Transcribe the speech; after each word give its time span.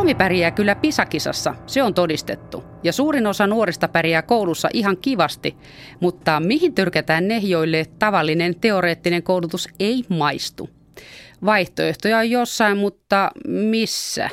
Suomi 0.00 0.14
pärjää 0.14 0.50
kyllä 0.50 0.74
pisakisassa, 0.74 1.54
se 1.66 1.82
on 1.82 1.94
todistettu. 1.94 2.64
Ja 2.82 2.92
suurin 2.92 3.26
osa 3.26 3.46
nuorista 3.46 3.88
pärjää 3.88 4.22
koulussa 4.22 4.68
ihan 4.72 4.96
kivasti, 4.96 5.56
mutta 6.00 6.40
mihin 6.40 6.74
tyrkätään 6.74 7.28
ne, 7.28 7.36
joille 7.36 7.86
tavallinen 7.98 8.60
teoreettinen 8.60 9.22
koulutus 9.22 9.68
ei 9.80 10.04
maistu? 10.08 10.70
Vaihtoehtoja 11.44 12.18
on 12.18 12.30
jossain, 12.30 12.76
mutta 12.76 13.30
missä? 13.46 14.30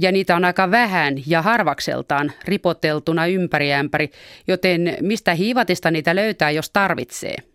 Ja 0.00 0.12
niitä 0.12 0.36
on 0.36 0.44
aika 0.44 0.70
vähän 0.70 1.14
ja 1.26 1.42
harvakseltaan 1.42 2.32
ripoteltuna 2.44 3.26
ympäri 3.26 3.72
ämpäri, 3.72 4.10
joten 4.48 4.96
mistä 5.00 5.34
hiivatista 5.34 5.90
niitä 5.90 6.16
löytää, 6.16 6.50
jos 6.50 6.70
tarvitsee? 6.70 7.51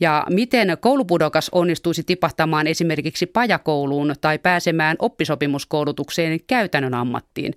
Ja 0.00 0.26
miten 0.30 0.76
koulupudokas 0.80 1.48
onnistuisi 1.52 2.02
tipahtamaan 2.02 2.66
esimerkiksi 2.66 3.26
pajakouluun 3.26 4.14
tai 4.20 4.38
pääsemään 4.38 4.96
oppisopimuskoulutukseen 4.98 6.40
käytännön 6.46 6.94
ammattiin? 6.94 7.54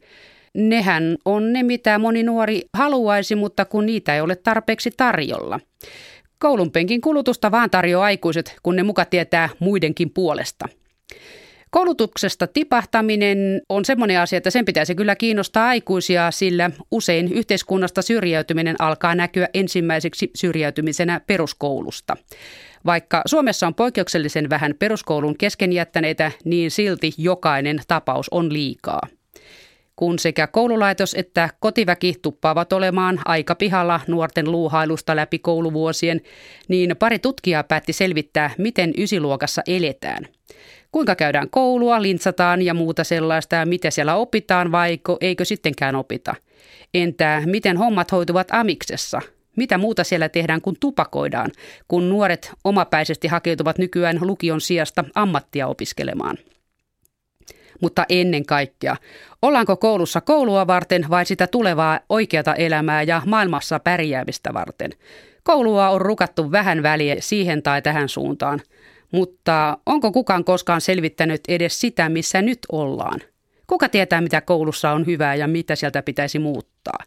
Nehän 0.54 1.18
on 1.26 1.54
ne, 1.54 1.64
mitä 1.64 2.00
moni 2.00 2.23
nuori 2.23 2.62
haluaisi, 2.73 3.36
mutta 3.36 3.66
kun 3.66 3.86
niitä 3.86 4.16
ei 4.16 4.22
ole 4.22 4.36
tarpeeksi 4.36 4.92
tarjolla. 4.98 5.59
Koulunpenkin 6.40 7.02
kulutusta 7.02 7.52
vaan 7.52 7.70
tarjoaa 7.70 8.06
aikuiset, 8.06 8.56
kun 8.64 8.76
ne 8.76 8.84
muka 8.84 9.06
tietää 9.06 9.50
muidenkin 9.59 10.09
puolesta. 10.09 10.66
Koulutuksesta 11.72 12.48
tipahtaminen 12.48 13.62
on 13.70 13.86
semmoinen 13.86 14.20
asia, 14.20 14.38
että 14.38 14.50
sen 14.50 14.66
pitäisi 14.66 14.96
kyllä 14.96 15.16
kiinnostaa 15.16 15.68
aikuisia, 15.68 16.32
sillä 16.32 16.72
usein 16.92 17.34
yhteiskunnasta 17.34 18.02
syrjäytyminen 18.02 18.76
alkaa 18.80 19.16
näkyä 19.16 19.48
ensimmäiseksi 19.54 20.32
syrjäytymisenä 20.36 21.22
peruskoulusta. 21.28 22.18
Vaikka 22.86 23.22
Suomessa 23.26 23.68
on 23.68 23.76
poikkeuksellisen 23.76 24.50
vähän 24.50 24.73
peruskoulun 24.80 25.38
kesken 25.38 25.73
jättäneitä, 25.73 26.32
niin 26.45 26.72
silti 26.72 27.14
jokainen 27.18 27.81
tapaus 27.88 28.30
on 28.30 28.53
liikaa. 28.53 29.02
Kun 29.95 30.20
sekä 30.20 30.47
koululaitos 30.47 31.14
että 31.14 31.50
kotiväki 31.59 32.16
tuppaavat 32.22 32.73
olemaan 32.73 33.20
aika 33.25 33.56
pihalla 33.56 34.00
nuorten 34.08 34.52
luuhailusta 34.52 35.16
läpi 35.16 35.40
kouluvuosien, 35.40 36.22
niin 36.67 36.95
pari 37.00 37.20
tutkijaa 37.20 37.64
päätti 37.64 37.94
selvittää, 37.94 38.52
miten 38.58 38.94
ysiluokassa 38.97 39.62
eletään– 39.67 40.28
kuinka 40.92 41.16
käydään 41.16 41.50
koulua, 41.50 42.02
lintsataan 42.02 42.62
ja 42.62 42.73
muuta 42.73 43.04
sellaista 43.04 43.56
ja 43.56 43.66
mitä 43.66 43.92
siellä 43.92 44.16
opitaan 44.16 44.72
vai 44.72 45.00
eikö 45.22 45.46
sittenkään 45.46 45.96
opita. 45.96 46.36
Entä 46.94 47.42
miten 47.46 47.78
hommat 47.78 48.12
hoituvat 48.12 48.48
amiksessa? 48.52 49.22
Mitä 49.56 49.78
muuta 49.78 50.04
siellä 50.04 50.30
tehdään 50.30 50.62
kun 50.62 50.76
tupakoidaan, 50.80 51.52
kun 51.88 52.09
nuoret 52.09 52.52
omapäisesti 52.64 53.28
hakeutuvat 53.28 53.78
nykyään 53.78 54.18
lukion 54.22 54.62
sijasta 54.62 55.04
ammattia 55.16 55.68
opiskelemaan? 55.68 56.38
Mutta 57.81 58.06
ennen 58.09 58.46
kaikkea, 58.46 58.96
ollaanko 59.42 59.78
koulussa 59.78 60.22
koulua 60.22 60.68
varten 60.68 61.06
vai 61.09 61.26
sitä 61.26 61.48
tulevaa 61.48 62.00
oikeata 62.09 62.56
elämää 62.56 63.03
ja 63.03 63.22
maailmassa 63.26 63.80
pärjäämistä 63.80 64.53
varten? 64.53 64.92
Koulua 65.44 65.90
on 65.90 66.02
rukattu 66.02 66.52
vähän 66.52 66.84
väliä 66.84 67.16
siihen 67.20 67.64
tai 67.64 67.81
tähän 67.81 68.09
suuntaan– 68.09 68.62
mutta 69.12 69.78
onko 69.86 70.12
kukaan 70.12 70.44
koskaan 70.44 70.82
selvittänyt 70.82 71.42
edes 71.48 71.80
sitä, 71.80 72.10
missä 72.10 72.42
nyt 72.42 72.60
ollaan? 72.72 73.20
Kuka 73.68 73.90
tietää, 73.90 74.22
mitä 74.22 74.42
koulussa 74.42 74.92
on 74.92 75.06
hyvää 75.06 75.36
ja 75.36 75.48
mitä 75.48 75.76
sieltä 75.76 76.02
pitäisi 76.02 76.40
muuttaa? 76.40 77.04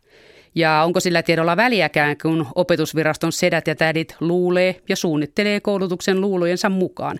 Ja 0.54 0.82
onko 0.84 1.00
sillä 1.00 1.22
tiedolla 1.22 1.56
väliäkään, 1.56 2.16
kun 2.22 2.46
opetusviraston 2.54 3.32
sedät 3.32 3.66
ja 3.66 3.74
tädit 3.74 4.16
luulee 4.20 4.80
ja 4.88 4.96
suunnittelee 4.96 5.60
koulutuksen 5.60 6.20
luulojensa 6.20 6.68
mukaan? 6.68 7.18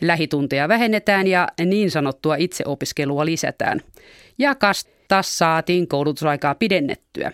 Lähitunteja 0.00 0.68
vähennetään 0.68 1.26
ja 1.26 1.48
niin 1.64 1.90
sanottua 1.90 2.36
itseopiskelua 2.36 3.24
lisätään. 3.24 3.80
Ja 4.38 4.54
taas 5.08 5.38
saatiin 5.38 5.88
koulutusaikaa 5.88 6.54
pidennettyä. 6.54 7.32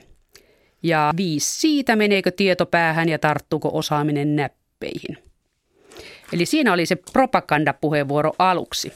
Ja 0.83 1.13
viisi 1.17 1.61
siitä, 1.61 1.97
meneekö 1.97 2.31
tieto 2.31 2.67
päähän 2.67 3.08
ja 3.08 3.19
tarttuuko 3.19 3.70
osaaminen 3.73 4.37
näppeihin. 4.37 5.27
Eli 6.33 6.46
siinä 6.46 6.72
oli 6.72 6.86
se 6.86 6.96
propagandapuheenvuoro 7.12 8.33
aluksi. 8.39 8.92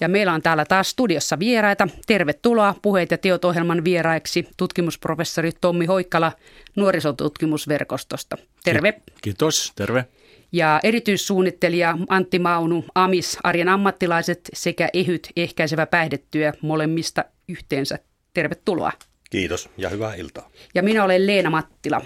Ja 0.00 0.08
meillä 0.08 0.32
on 0.32 0.42
täällä 0.42 0.64
taas 0.64 0.90
studiossa 0.90 1.38
vieraita. 1.38 1.88
Tervetuloa 2.06 2.74
puheet 2.82 3.10
ja 3.10 3.18
teot 3.18 3.44
ohjelman 3.44 3.84
vieraiksi 3.84 4.48
tutkimusprofessori 4.56 5.50
Tommi 5.60 5.86
Hoikkala 5.86 6.32
nuorisotutkimusverkostosta. 6.76 8.36
Terve. 8.64 8.94
Kiitos, 9.22 9.72
terve. 9.76 10.04
Ja 10.52 10.80
erityissuunnittelija 10.82 11.98
Antti 12.08 12.38
Maunu, 12.38 12.84
AMIS, 12.94 13.38
arjen 13.42 13.68
ammattilaiset 13.68 14.40
sekä 14.52 14.88
EHYT, 14.92 15.28
ehkäisevä 15.36 15.86
päihdetyö 15.86 16.52
molemmista 16.60 17.24
yhteensä. 17.48 17.98
Tervetuloa. 18.34 18.92
Kiitos 19.30 19.68
ja 19.76 19.88
hyvää 19.88 20.14
iltaa. 20.14 20.50
Ja 20.74 20.82
minä 20.82 21.04
olen 21.04 21.26
Leena 21.26 21.50
Mattila 21.50 22.00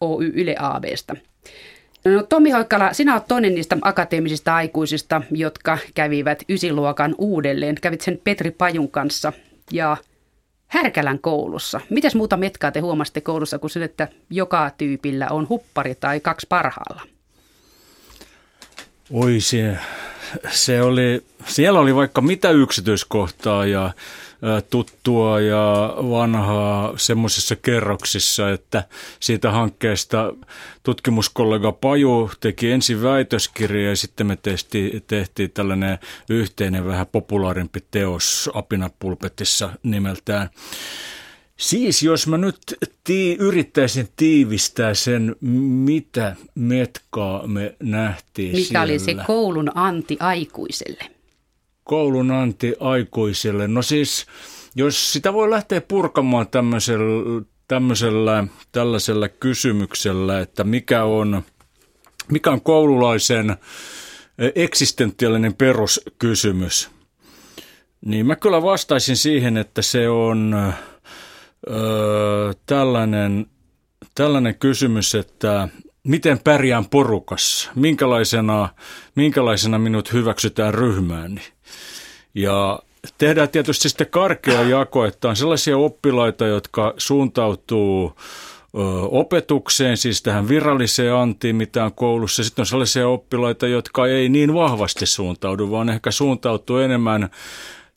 Oy 0.00 0.32
Yle 0.34 0.54
ABstä. 0.58 1.16
No 2.04 2.22
Tomi 2.22 2.50
Hoikkala, 2.50 2.92
sinä 2.92 3.12
olet 3.12 3.28
toinen 3.28 3.54
niistä 3.54 3.76
akateemisista 3.82 4.54
aikuisista, 4.54 5.22
jotka 5.30 5.78
kävivät 5.94 6.42
ysiluokan 6.48 7.14
uudelleen. 7.18 7.74
Kävit 7.80 8.00
sen 8.00 8.20
Petri 8.24 8.50
Pajun 8.50 8.90
kanssa 8.90 9.32
ja 9.70 9.96
Härkälän 10.66 11.18
koulussa. 11.18 11.80
Mitäs 11.90 12.14
muuta 12.14 12.36
metkaa 12.36 12.70
te 12.70 12.80
huomasitte 12.80 13.20
koulussa 13.20 13.58
kuin 13.58 13.70
sen, 13.70 13.82
että 13.82 14.08
joka 14.30 14.70
tyypillä 14.78 15.28
on 15.30 15.48
huppari 15.48 15.94
tai 15.94 16.20
kaksi 16.20 16.46
parhaalla? 16.48 17.02
Oi 19.12 19.40
se, 19.40 19.78
se 20.50 20.82
oli, 20.82 21.22
siellä 21.46 21.80
oli 21.80 21.94
vaikka 21.94 22.20
mitä 22.20 22.50
yksityiskohtaa 22.50 23.66
ja 23.66 23.90
tuttua 24.70 25.40
ja 25.40 25.94
vanhaa 25.96 26.92
semmoisissa 26.96 27.56
kerroksissa, 27.56 28.50
että 28.50 28.84
siitä 29.20 29.50
hankkeesta 29.50 30.34
tutkimuskollega 30.82 31.72
Paju 31.72 32.30
teki 32.40 32.70
ensin 32.70 33.02
väitöskirja 33.02 33.88
ja 33.88 33.96
sitten 33.96 34.26
me 34.26 34.36
tehtiin, 34.36 35.04
tehtiin 35.06 35.50
tällainen 35.50 35.98
yhteinen 36.30 36.86
vähän 36.86 37.06
populaarimpi 37.06 37.84
teos 37.90 38.50
Apinapulpetissa 38.54 39.70
nimeltään. 39.82 40.50
Siis 41.56 42.02
jos 42.02 42.26
mä 42.26 42.38
nyt 42.38 42.58
tii, 43.04 43.36
yrittäisin 43.40 44.08
tiivistää 44.16 44.94
sen, 44.94 45.36
mitä 45.40 46.36
metkaa 46.54 47.46
me 47.46 47.74
nähtiin 47.82 48.52
Mikä 48.52 48.64
siellä. 48.64 48.82
oli 48.82 48.98
se 48.98 49.14
koulun 49.26 49.70
anti 49.74 50.16
aikuiselle? 50.20 51.21
Koulun 51.84 52.30
anti 52.30 52.74
aikuisille? 52.80 53.68
No 53.68 53.82
siis, 53.82 54.26
jos 54.74 55.12
sitä 55.12 55.32
voi 55.32 55.50
lähteä 55.50 55.80
purkamaan 55.80 56.48
tämmöisellä, 56.48 57.42
tämmöisellä 57.68 58.44
tällaisella 58.72 59.28
kysymyksellä, 59.28 60.40
että 60.40 60.64
mikä 60.64 61.04
on, 61.04 61.42
mikä 62.30 62.50
on 62.50 62.60
koululaisen 62.60 63.56
eksistentiaalinen 64.54 65.54
peruskysymys, 65.54 66.90
niin 68.04 68.26
mä 68.26 68.36
kyllä 68.36 68.62
vastaisin 68.62 69.16
siihen, 69.16 69.56
että 69.56 69.82
se 69.82 70.08
on 70.08 70.54
öö, 71.70 72.52
tällainen, 72.66 73.46
tällainen 74.14 74.54
kysymys, 74.54 75.14
että 75.14 75.68
miten 76.04 76.38
pärjään 76.38 76.88
porukassa, 76.88 77.70
minkälaisena, 77.74 78.68
minkälaisena 79.14 79.78
minut 79.78 80.12
hyväksytään 80.12 80.74
ryhmääni. 80.74 81.40
Ja 82.34 82.78
tehdään 83.18 83.48
tietysti 83.48 83.88
sitten 83.88 84.06
karkea 84.10 84.62
jako, 84.62 85.04
että 85.04 85.28
on 85.28 85.36
sellaisia 85.36 85.78
oppilaita, 85.78 86.46
jotka 86.46 86.94
suuntautuu 86.96 88.16
opetukseen, 89.10 89.96
siis 89.96 90.22
tähän 90.22 90.48
viralliseen 90.48 91.14
antiin, 91.14 91.56
mitä 91.56 91.84
on 91.84 91.92
koulussa. 91.92 92.44
Sitten 92.44 92.62
on 92.62 92.66
sellaisia 92.66 93.08
oppilaita, 93.08 93.66
jotka 93.66 94.06
ei 94.06 94.28
niin 94.28 94.54
vahvasti 94.54 95.06
suuntaudu, 95.06 95.70
vaan 95.70 95.88
ehkä 95.88 96.10
suuntautuu 96.10 96.78
enemmän 96.78 97.30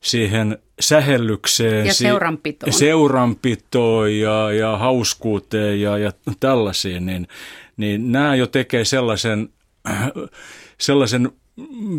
siihen 0.00 0.58
sähellykseen. 0.80 1.86
Ja 1.86 1.94
seuranpitoon. 1.94 2.72
Seuranpitoon 2.72 4.14
ja, 4.14 4.52
ja 4.52 4.76
hauskuuteen 4.76 5.80
ja, 5.80 5.98
ja 5.98 6.12
tällaisiin, 6.40 7.06
niin, 7.06 7.28
niin 7.76 8.12
nämä 8.12 8.34
jo 8.34 8.46
tekee 8.46 8.84
sellaisen, 8.84 9.48
sellaisen 10.78 11.32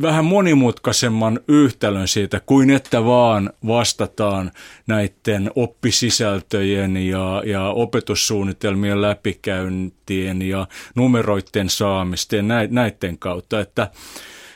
vähän 0.02 0.26
monimutkaisemman 0.26 1.40
yhtälön 1.48 2.08
siitä, 2.08 2.42
kuin 2.46 2.70
että 2.70 3.06
vaan 3.06 3.54
vastataan 3.68 4.52
näiden 4.88 5.52
oppisisältöjen 5.56 6.98
ja, 6.98 7.44
ja 7.46 7.70
opetussuunnitelmien 7.70 9.02
läpikäyntien 9.02 10.42
ja 10.42 10.68
numeroiden 10.96 11.70
saamisten 11.70 12.48
näiden 12.70 13.18
kautta. 13.20 13.60
Että, 13.60 13.92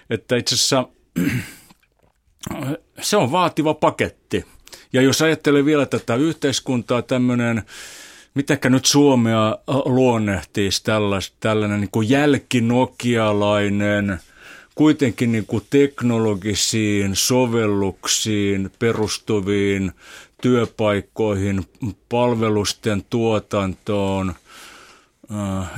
että 0.09 0.35
itse 0.35 0.55
asiassa 0.55 0.87
se 3.01 3.17
on 3.17 3.31
vaativa 3.31 3.73
paketti. 3.73 4.45
Ja 4.93 5.01
jos 5.01 5.21
ajattelee 5.21 5.65
vielä 5.65 5.85
tätä 5.85 6.15
yhteiskuntaa, 6.15 7.01
tämmöinen, 7.01 7.63
mitenkä 8.33 8.69
nyt 8.69 8.85
Suomea 8.85 9.57
luonnehtii 9.85 10.69
tällainen 11.39 11.81
niin 11.81 12.09
jälkinokialainen– 12.09 14.19
kuitenkin 14.75 15.31
niin 15.31 15.45
kuin 15.45 15.65
teknologisiin 15.69 17.15
sovelluksiin 17.15 18.71
perustuviin 18.79 19.91
työpaikkoihin, 20.41 21.65
palvelusten 22.09 23.03
tuotantoon, 23.09 24.33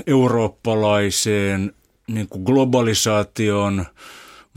eurooppalaiseen 0.08 1.74
niin 2.08 2.28
kuin 2.28 2.44
globalisaation, 2.44 3.86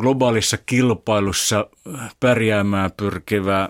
globaalissa 0.00 0.58
kilpailussa 0.66 1.66
pärjäämään 2.20 2.90
pyrkivä 2.96 3.68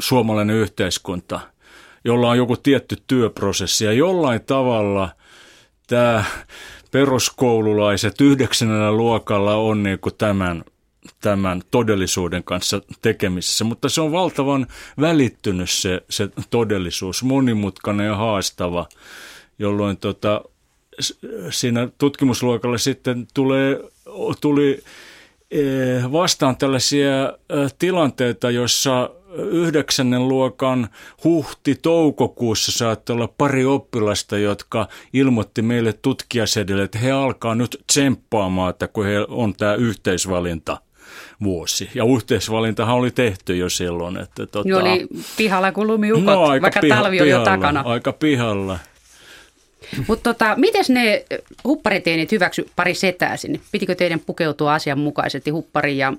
suomalainen 0.00 0.56
yhteiskunta, 0.56 1.40
jolla 2.04 2.30
on 2.30 2.36
joku 2.36 2.56
tietty 2.56 2.96
työprosessi. 3.06 3.84
Ja 3.84 3.92
jollain 3.92 4.40
tavalla 4.40 5.08
tämä 5.86 6.24
peruskoululaiset 6.90 8.20
yhdeksännellä 8.20 8.92
luokalla 8.92 9.54
on 9.54 9.82
niin 9.82 9.98
kuin 9.98 10.14
tämän, 10.18 10.64
tämän 11.20 11.62
todellisuuden 11.70 12.44
kanssa 12.44 12.82
tekemisissä, 13.02 13.64
mutta 13.64 13.88
se 13.88 14.00
on 14.00 14.12
valtavan 14.12 14.66
välittynyt 15.00 15.70
se, 15.70 16.02
se 16.10 16.28
todellisuus, 16.50 17.22
monimutkainen 17.22 18.06
ja 18.06 18.16
haastava, 18.16 18.88
jolloin 19.58 19.96
tota, 19.96 20.44
siinä 21.50 21.88
tutkimusluokalla 21.98 22.78
sitten 22.78 23.28
tulee, 23.34 23.80
tuli 24.40 24.82
eh, 25.50 26.12
vastaan 26.12 26.56
tällaisia 26.56 27.24
eh, 27.28 27.74
tilanteita, 27.78 28.50
joissa 28.50 29.10
yhdeksännen 29.36 30.28
luokan 30.28 30.88
huhti-toukokuussa 31.24 32.72
saattoi 32.72 33.14
olla 33.14 33.28
pari 33.38 33.64
oppilasta, 33.64 34.38
jotka 34.38 34.88
ilmoitti 35.12 35.62
meille 35.62 35.92
tutkijasedille, 35.92 36.82
että 36.82 36.98
he 36.98 37.10
alkaa 37.10 37.54
nyt 37.54 37.84
tsemppaamaan, 37.86 38.70
että 38.70 38.88
kun 38.88 39.04
he 39.04 39.26
on 39.28 39.54
tämä 39.54 39.74
yhteisvalinta 39.74 40.80
vuosi. 41.42 41.90
Ja 41.94 42.04
yhteisvalintahan 42.16 42.96
oli 42.96 43.10
tehty 43.10 43.56
jo 43.56 43.68
silloin. 43.68 44.16
Että 44.16 44.46
tota, 44.46 44.78
oli 44.78 45.08
pihalla 45.36 45.72
kuin 45.72 45.86
lumiukot, 45.86 46.24
no, 46.24 46.48
vaikka 46.48 46.80
piha, 46.80 47.02
talvi 47.02 47.20
on 47.20 47.28
jo 47.28 47.44
takana. 47.44 47.80
Aika 47.80 48.12
pihalla. 48.12 48.78
Mutta 50.08 50.22
tota, 50.22 50.56
miten 50.56 50.84
ne 50.88 51.24
huppariteenit 51.64 52.32
hyväksy 52.32 52.68
pari 52.76 52.94
setää 52.94 53.36
sinne? 53.36 53.60
Pitikö 53.72 53.94
teidän 53.94 54.20
pukeutua 54.20 54.74
asianmukaisesti 54.74 55.50
huppari 55.50 55.98
ja 55.98 56.12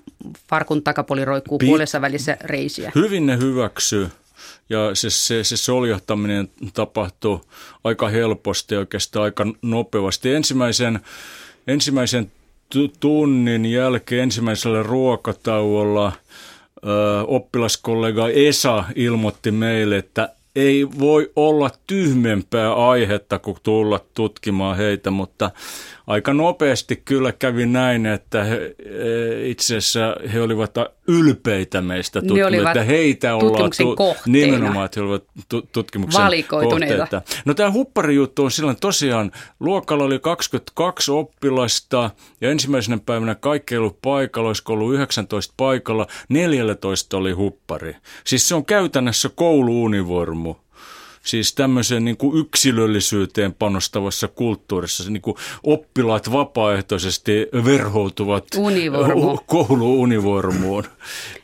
farkun 0.50 0.84
takapoli 0.84 1.26
roikkuu 1.26 1.58
Pi- 1.58 1.66
puolessa 1.66 2.02
välissä 2.02 2.38
reisiä? 2.42 2.92
Hyvin 2.96 3.26
ne 3.26 3.38
hyväksy. 3.38 4.10
Ja 4.70 4.96
se, 4.96 5.10
se, 5.10 5.44
se 5.44 5.58
soljahtaminen 5.58 6.50
tapahtui 6.74 7.40
aika 7.84 8.10
helposti 8.10 8.76
oikeastaan 8.76 9.24
aika 9.24 9.46
nopeasti. 9.62 10.34
Ensimmäisen, 10.34 11.00
ensimmäisen 11.68 12.32
tunnin 13.00 13.66
jälkeen 13.66 14.24
ensimmäisellä 14.24 14.84
ruokatauolla 14.84 16.12
ö, 16.78 16.90
oppilaskollega 17.28 18.30
Esa 18.30 18.84
ilmoitti 18.96 19.52
meille, 19.52 19.98
että 19.98 20.30
ei 20.60 20.88
voi 21.00 21.32
olla 21.36 21.70
tyhmempää 21.88 22.74
aihetta 22.74 23.40
kuin 23.40 23.58
tulla 23.64 24.00
tutkimaan 24.14 24.78
heitä, 24.78 25.12
mutta 25.12 25.52
aika 26.08 26.34
nopeasti 26.34 26.96
kyllä 27.06 27.32
kävi 27.32 27.66
näin, 27.66 28.06
että 28.06 28.44
he, 28.44 28.76
itse 29.44 29.78
asiassa 29.78 30.16
he 30.34 30.42
olivat 30.42 30.74
ylpeitä 31.08 31.82
meistä 31.82 32.22
tutkijoita, 32.22 32.58
että 32.72 32.84
heitä 32.84 33.36
ollaan 33.36 33.72
tu- 33.78 33.96
nimenomaan, 34.26 34.86
että 34.86 35.00
he 35.00 35.04
olivat 35.06 35.24
tu- 35.50 35.62
tutkimuksen 35.72 36.22
kohteita. 36.50 37.22
No 37.46 37.54
tämä 37.54 37.72
hupparijuttu 37.72 38.44
on 38.44 38.52
silloin 38.52 38.78
tosiaan, 38.82 39.32
luokalla 39.60 40.04
oli 40.04 40.20
22 40.20 41.12
oppilasta 41.12 42.10
ja 42.42 42.52
ensimmäisenä 42.52 42.98
päivänä 43.06 43.36
kaikki 43.36 43.76
ei 43.76 43.80
ollut 43.80 44.02
paikalla, 44.02 44.48
olisiko 44.50 44.74
ollut 44.74 44.94
19 44.94 45.54
paikalla, 45.58 46.08
14 46.30 47.18
oli 47.18 47.32
huppari. 47.32 47.96
Siis 48.24 48.48
se 48.48 48.56
on 48.56 48.66
käytännössä 48.66 49.30
kouluunivormu 49.36 50.49
siis 51.30 51.54
tämmöiseen 51.54 52.06
niin 52.06 52.18
kuin 52.18 52.38
yksilöllisyyteen 52.38 53.54
panostavassa 53.54 54.28
kulttuurissa. 54.28 55.12
Niin 55.12 55.22
kuin 55.22 55.38
oppilaat 55.64 56.32
vapaaehtoisesti 56.32 57.48
verhoutuvat 57.66 58.46
Univormu. 58.58 59.38
kouluunivormuun. 59.46 60.84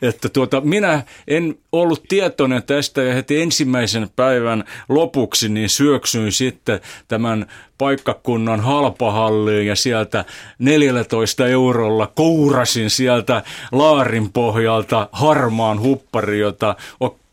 Että 0.02 0.28
tuota, 0.28 0.60
minä 0.60 1.02
en 1.28 1.58
ollut 1.72 2.02
tietoinen 2.08 2.62
tästä 2.62 3.02
ja 3.02 3.14
heti 3.14 3.42
ensimmäisen 3.42 4.08
päivän 4.16 4.64
lopuksi 4.88 5.48
niin 5.48 5.68
syöksyin 5.68 6.32
sitten 6.32 6.80
tämän 7.08 7.46
paikkakunnan 7.78 8.60
halpahalliin 8.60 9.66
ja 9.66 9.76
sieltä 9.76 10.24
14 10.58 11.46
eurolla 11.46 12.12
kourasin 12.14 12.90
sieltä 12.90 13.42
laarin 13.72 14.32
pohjalta 14.32 15.08
harmaan 15.12 15.80
huppari, 15.80 16.38
jota 16.38 16.76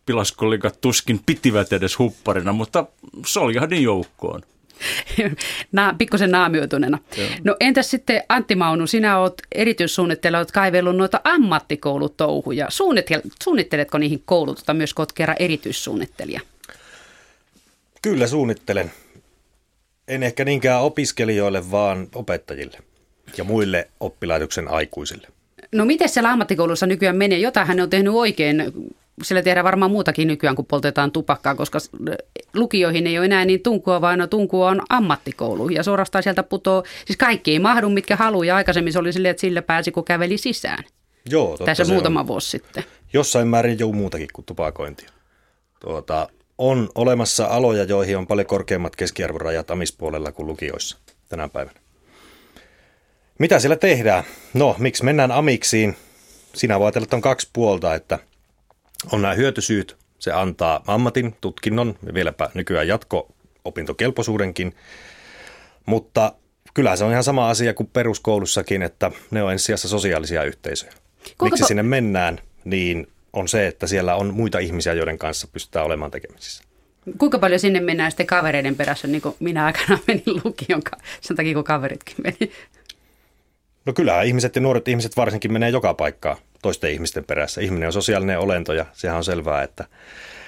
oppilaskollegat 0.03 0.81
tuskin 0.81 1.19
pitivät 1.25 1.73
edes 1.73 2.00
hupparina, 2.00 2.53
mutta 2.53 2.85
soljahdin 3.25 3.83
joukkoon. 3.83 4.41
Nää, 5.71 5.95
pikkusen 5.97 6.31
naamioituneena. 6.31 7.00
No 7.44 7.55
entäs 7.59 7.91
sitten 7.91 8.23
Antti 8.29 8.55
Maunu, 8.55 8.88
sinä 8.88 9.19
olet 9.19 9.33
erityissuunnittelija, 9.51 10.39
olet 10.39 10.51
kaivellut 10.51 10.95
noita 10.95 11.21
ammattikoulutouhuja. 11.23 12.67
Suunnitteletko 13.44 13.97
niihin 13.97 14.23
koulutusta 14.25 14.73
myös, 14.73 14.94
kun 14.94 15.05
kerran 15.15 15.38
erityissuunnittelija? 15.39 16.41
Kyllä 18.01 18.27
suunnittelen. 18.27 18.91
En 20.07 20.23
ehkä 20.23 20.45
niinkään 20.45 20.81
opiskelijoille, 20.81 21.71
vaan 21.71 22.07
opettajille 22.15 22.77
ja 23.38 23.44
muille 23.44 23.88
oppilaitoksen 24.00 24.67
aikuisille. 24.67 25.27
No 25.71 25.85
miten 25.85 26.09
siellä 26.09 26.31
ammattikoulussa 26.31 26.85
nykyään 26.85 27.15
menee? 27.15 27.39
Jotain 27.39 27.67
hän 27.67 27.79
on 27.79 27.89
tehnyt 27.89 28.13
oikein 28.13 28.73
sillä 29.24 29.42
tehdään 29.42 29.63
varmaan 29.63 29.92
muutakin 29.92 30.27
nykyään, 30.27 30.56
kun 30.56 30.65
poltetaan 30.65 31.12
tupakkaa, 31.12 31.56
koska 31.56 31.80
lukioihin 32.54 33.07
ei 33.07 33.18
ole 33.18 33.25
enää 33.25 33.45
niin 33.45 33.63
tunkua, 33.63 34.01
vaan 34.01 34.19
no 34.19 34.27
tunkua 34.27 34.69
on 34.69 34.81
ammattikoulu. 34.89 35.69
Ja 35.69 35.83
suorastaan 35.83 36.24
sieltä 36.24 36.44
putoo, 36.44 36.83
siis 37.06 37.18
kaikki 37.18 37.51
ei 37.51 37.60
mahdu, 37.60 37.89
mitkä 37.89 38.15
haluaa. 38.15 38.45
Ja 38.45 38.56
aikaisemmin 38.56 38.94
se 38.94 39.00
oli 39.00 39.13
silleen, 39.13 39.31
että 39.31 39.42
sillä 39.42 39.62
pääsi, 39.62 39.92
kun 39.92 40.06
käveli 40.06 40.38
sisään. 40.38 40.83
Joo, 41.30 41.48
totta 41.48 41.65
Tässä 41.65 41.86
muutama 41.86 42.19
on. 42.19 42.27
vuosi 42.27 42.50
sitten. 42.50 42.83
Jossain 43.13 43.48
määrin 43.48 43.80
jo 43.80 43.92
muutakin 43.92 44.27
kuin 44.33 44.45
tupakointia. 44.45 45.10
Tuota, 45.80 46.30
on 46.57 46.89
olemassa 46.95 47.45
aloja, 47.45 47.83
joihin 47.83 48.18
on 48.18 48.27
paljon 48.27 48.48
korkeammat 48.48 48.95
keskiarvorajat 48.95 49.71
amispuolella 49.71 50.31
kuin 50.31 50.48
lukioissa 50.48 50.98
tänä 51.30 51.50
päivänä. 51.50 51.80
Mitä 53.39 53.60
siellä 53.60 53.75
tehdään? 53.75 54.24
No, 54.54 54.75
miksi 54.80 55.04
mennään 55.04 55.31
amiksiin? 55.31 55.95
Sinä 56.54 56.80
voi 56.80 56.86
ajatella, 56.86 57.04
että 57.04 57.15
on 57.15 57.21
kaksi 57.21 57.50
puolta, 57.54 57.96
että– 57.96 58.20
on 59.12 59.22
nämä 59.22 59.33
hyötysyyt. 59.33 59.98
Se 60.19 60.31
antaa 60.31 60.83
ammatin, 60.88 61.36
tutkinnon 61.41 61.95
ja 62.05 62.13
vieläpä 62.13 62.50
nykyään 62.53 62.88
jatko-opintokelpoisuudenkin. 62.88 64.75
Mutta 65.86 66.33
kyllä 66.74 66.95
se 66.95 67.03
on 67.03 67.12
ihan 67.12 67.24
sama 67.24 67.50
asia 67.50 67.74
kuin 67.74 67.89
peruskoulussakin, 67.93 68.81
että 68.81 69.12
ne 69.31 69.43
on 69.43 69.51
ensisijassa 69.51 69.88
sosiaalisia 69.88 70.43
yhteisöjä. 70.43 70.93
Kuinka 71.38 71.43
Miksi 71.43 71.63
po- 71.63 71.67
sinne 71.67 71.83
mennään, 71.83 72.39
niin 72.63 73.07
on 73.33 73.48
se, 73.48 73.67
että 73.67 73.88
siellä 73.88 74.15
on 74.15 74.33
muita 74.33 74.60
ihmisiä, 74.60 74.93
joiden 74.93 75.17
kanssa 75.17 75.48
pystytään 75.48 75.86
olemaan 75.86 76.12
tekemisissä. 76.12 76.63
Kuinka 77.17 77.39
paljon 77.39 77.60
sinne 77.60 77.79
mennään 77.79 78.12
sitten 78.12 78.27
kavereiden 78.27 78.75
perässä, 78.75 79.07
niin 79.07 79.22
kuin 79.22 79.36
minä 79.39 79.65
aikana 79.65 80.00
menin 80.07 80.41
lukion, 80.43 80.81
sen 81.22 81.38
takia 81.38 81.53
kun 81.53 81.63
kaveritkin 81.63 82.15
meni? 82.24 82.51
No 83.86 83.94
kyllä, 83.94 84.22
ihmiset 84.22 84.56
ja 84.56 84.62
nuoret 84.62 84.88
ihmiset 84.88 85.18
varsinkin 85.18 85.54
menee 85.54 85.70
joka 85.70 85.94
paikkaan 85.94 86.38
toisten 86.62 86.92
ihmisten 86.92 87.24
perässä. 87.24 87.62
Ihminen 87.62 87.88
on 87.88 87.94
sosiaalinen 87.94 88.40
olento 88.40 88.74
ja 88.74 88.86
sehän 88.94 89.18
on 89.18 89.24
selvää, 89.24 89.63
että 89.63 89.86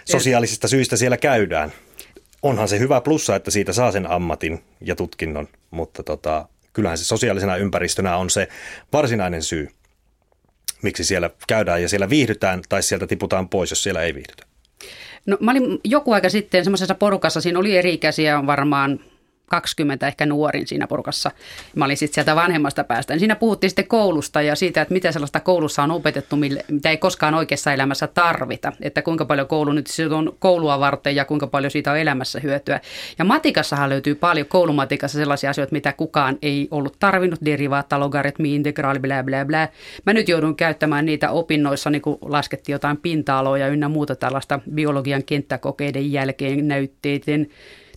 sosiaalisista 0.06 0.68
syistä 0.68 0.98
siellä 0.98 1.18
käydään. 1.18 1.72
Onhan 2.42 2.68
se 2.68 2.80
hyvä 2.80 3.02
plussa, 3.02 3.36
että 3.36 3.52
siitä 3.52 3.74
saa 3.74 3.92
sen 3.92 4.12
ammatin 4.12 4.64
ja 4.82 4.96
tutkinnon, 4.96 5.48
mutta 5.72 6.04
tota, 6.04 6.48
kyllähän 6.74 6.98
se 6.98 7.04
sosiaalisena 7.06 7.58
ympäristönä 7.58 8.18
on 8.18 8.30
se 8.30 8.48
varsinainen 8.94 9.44
syy, 9.44 9.70
miksi 10.82 11.04
siellä 11.04 11.30
käydään 11.48 11.82
ja 11.82 11.90
siellä 11.90 12.10
viihdytään 12.10 12.62
tai 12.70 12.84
sieltä 12.84 13.08
tiputaan 13.08 13.50
pois, 13.50 13.70
jos 13.70 13.84
siellä 13.84 14.02
ei 14.02 14.16
viihdytä. 14.16 14.44
No 15.26 15.38
mä 15.40 15.52
olin 15.52 15.80
joku 15.84 16.12
aika 16.12 16.30
sitten 16.30 16.64
semmoisessa 16.64 16.96
porukassa, 16.96 17.42
siinä 17.42 17.60
oli 17.60 17.78
eri-ikäisiä 17.78 18.46
varmaan 18.48 19.00
20 19.46 20.08
ehkä 20.08 20.26
nuorin 20.26 20.68
siinä 20.68 20.88
porukassa. 20.88 21.32
Mä 21.76 21.86
olin 21.86 21.98
sitten 21.98 22.14
sieltä 22.14 22.36
vanhemmasta 22.36 22.84
päästä. 22.84 23.14
Niin 23.14 23.20
siinä 23.20 23.36
puhuttiin 23.36 23.70
sitten 23.70 23.88
koulusta 23.88 24.42
ja 24.42 24.56
siitä, 24.56 24.82
että 24.82 24.94
mitä 24.94 25.12
sellaista 25.12 25.40
koulussa 25.40 25.84
on 25.84 25.92
opetettu, 25.92 26.36
mitä 26.36 26.90
ei 26.90 26.98
koskaan 26.98 27.34
oikeassa 27.34 27.74
elämässä 27.74 28.08
tarvita. 28.08 28.72
Että 28.82 29.02
kuinka 29.02 29.26
paljon 29.26 29.48
koulu 29.48 29.72
nyt 29.72 29.88
on 30.16 30.36
koulua 30.40 30.80
varten 30.80 31.16
ja 31.16 31.26
kuinka 31.26 31.48
paljon 31.48 31.72
siitä 31.72 31.92
on 31.92 31.98
elämässä 31.98 32.40
hyötyä. 32.40 32.80
Ja 33.20 33.26
matikassahan 33.26 33.90
löytyy 33.90 34.16
paljon 34.16 34.48
koulumatikassa 34.48 35.18
sellaisia 35.18 35.50
asioita, 35.50 35.72
mitä 35.72 35.94
kukaan 35.94 36.38
ei 36.42 36.68
ollut 36.72 36.96
tarvinnut. 37.00 37.40
Derivaatta, 37.46 38.00
logaritmi, 38.00 38.56
integraali, 38.56 39.00
bla 39.00 39.24
bla 39.24 39.46
bla. 39.46 39.68
Mä 40.06 40.14
nyt 40.14 40.30
joudun 40.30 40.56
käyttämään 40.56 41.06
niitä 41.06 41.32
opinnoissa, 41.32 41.90
niin 41.90 42.02
kuin 42.02 42.18
laskettiin 42.22 42.74
jotain 42.74 42.98
pinta-aloja 42.98 43.68
ynnä 43.68 43.90
muuta 43.90 44.16
tällaista 44.16 44.60
biologian 44.74 45.24
kenttäkokeiden 45.24 46.12
jälkeen 46.12 46.68
näytteiden 46.68 47.48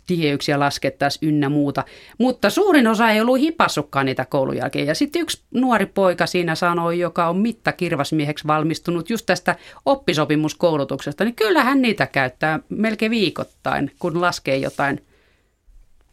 tiheyksiä 0.09 0.59
laskettaisiin 0.59 1.29
ynnä 1.29 1.49
muuta. 1.49 1.85
Mutta 2.19 2.51
suurin 2.51 2.87
osa 2.87 3.11
ei 3.11 3.21
ollut 3.21 3.41
hipassukkaan 3.41 4.07
niitä 4.07 4.25
koulun 4.25 4.57
jälkeen. 4.57 4.87
Ja 4.87 4.95
sitten 4.95 5.23
yksi 5.23 5.43
nuori 5.55 5.87
poika 5.87 6.27
siinä 6.27 6.55
sanoi, 6.55 6.99
joka 6.99 7.29
on 7.29 7.37
mittakirvasmieheksi 7.37 8.47
valmistunut 8.47 9.11
just 9.11 9.27
tästä 9.27 9.57
oppisopimuskoulutuksesta, 9.87 11.25
niin 11.25 11.35
kyllähän 11.35 11.83
niitä 11.83 12.07
käyttää 12.07 12.61
melkein 12.69 13.11
viikoittain, 13.11 13.91
kun 13.99 14.21
laskee 14.21 14.57
jotain 14.57 15.01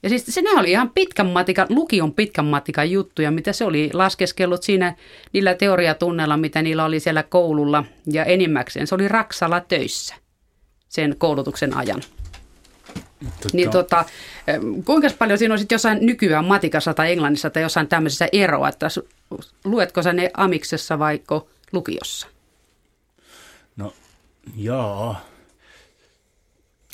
ja 0.06 0.10
siis 0.10 0.26
se 0.26 0.42
oli 0.58 0.72
ihan 0.72 0.90
pitkän 0.90 1.28
matikan, 1.28 1.68
lukion 1.70 2.14
pitkän 2.14 2.46
matikan 2.46 2.92
juttuja, 2.92 3.32
mitä 3.32 3.54
se 3.54 3.66
oli 3.66 3.90
laskeskellut 3.94 4.64
siinä 4.64 4.96
niillä 5.34 5.54
teoriatunnella, 5.54 6.38
mitä 6.38 6.62
niillä 6.62 6.86
oli 6.86 7.00
siellä 7.00 7.24
koululla. 7.24 7.84
Ja 8.12 8.26
enimmäkseen 8.26 8.88
se 8.88 8.96
oli 8.96 9.08
Raksalla 9.08 9.60
töissä 9.60 10.16
sen 10.90 11.16
koulutuksen 11.18 11.78
ajan. 11.78 12.02
Tota... 13.20 13.50
Niin 13.54 13.72
tota, 13.72 14.06
kuinka 14.86 15.08
paljon 15.20 15.40
siinä 15.40 15.54
on 15.54 15.60
sitten 15.60 15.76
jossain 15.76 15.98
nykyään 16.02 16.46
matikassa 16.46 16.94
tai 16.94 17.12
englannissa 17.12 17.50
tai 17.50 17.64
jossain 17.64 17.88
tämmöisessä 17.88 18.28
eroa, 18.32 18.70
että 18.70 18.88
luetko 19.66 20.04
sä 20.04 20.14
ne 20.14 20.32
amiksessa 20.38 21.00
vai 21.00 21.22
lukiossa? 21.72 22.28
No, 23.76 23.94
jaa. 24.56 25.26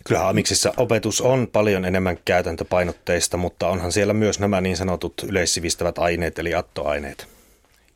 Kyllä 0.06 0.28
Amiksissa 0.28 0.74
opetus 0.78 1.22
on 1.22 1.48
paljon 1.48 1.86
enemmän 1.86 2.18
käytäntöpainotteista, 2.25 3.38
mutta 3.38 3.68
onhan 3.68 3.92
siellä 3.92 4.13
myös 4.13 4.40
nämä 4.40 4.62
niin 4.62 4.78
sanotut 4.78 5.13
yleissivistävät 5.28 5.98
aineet 5.98 6.40
eli 6.40 6.56
attoaineet, 6.56 7.28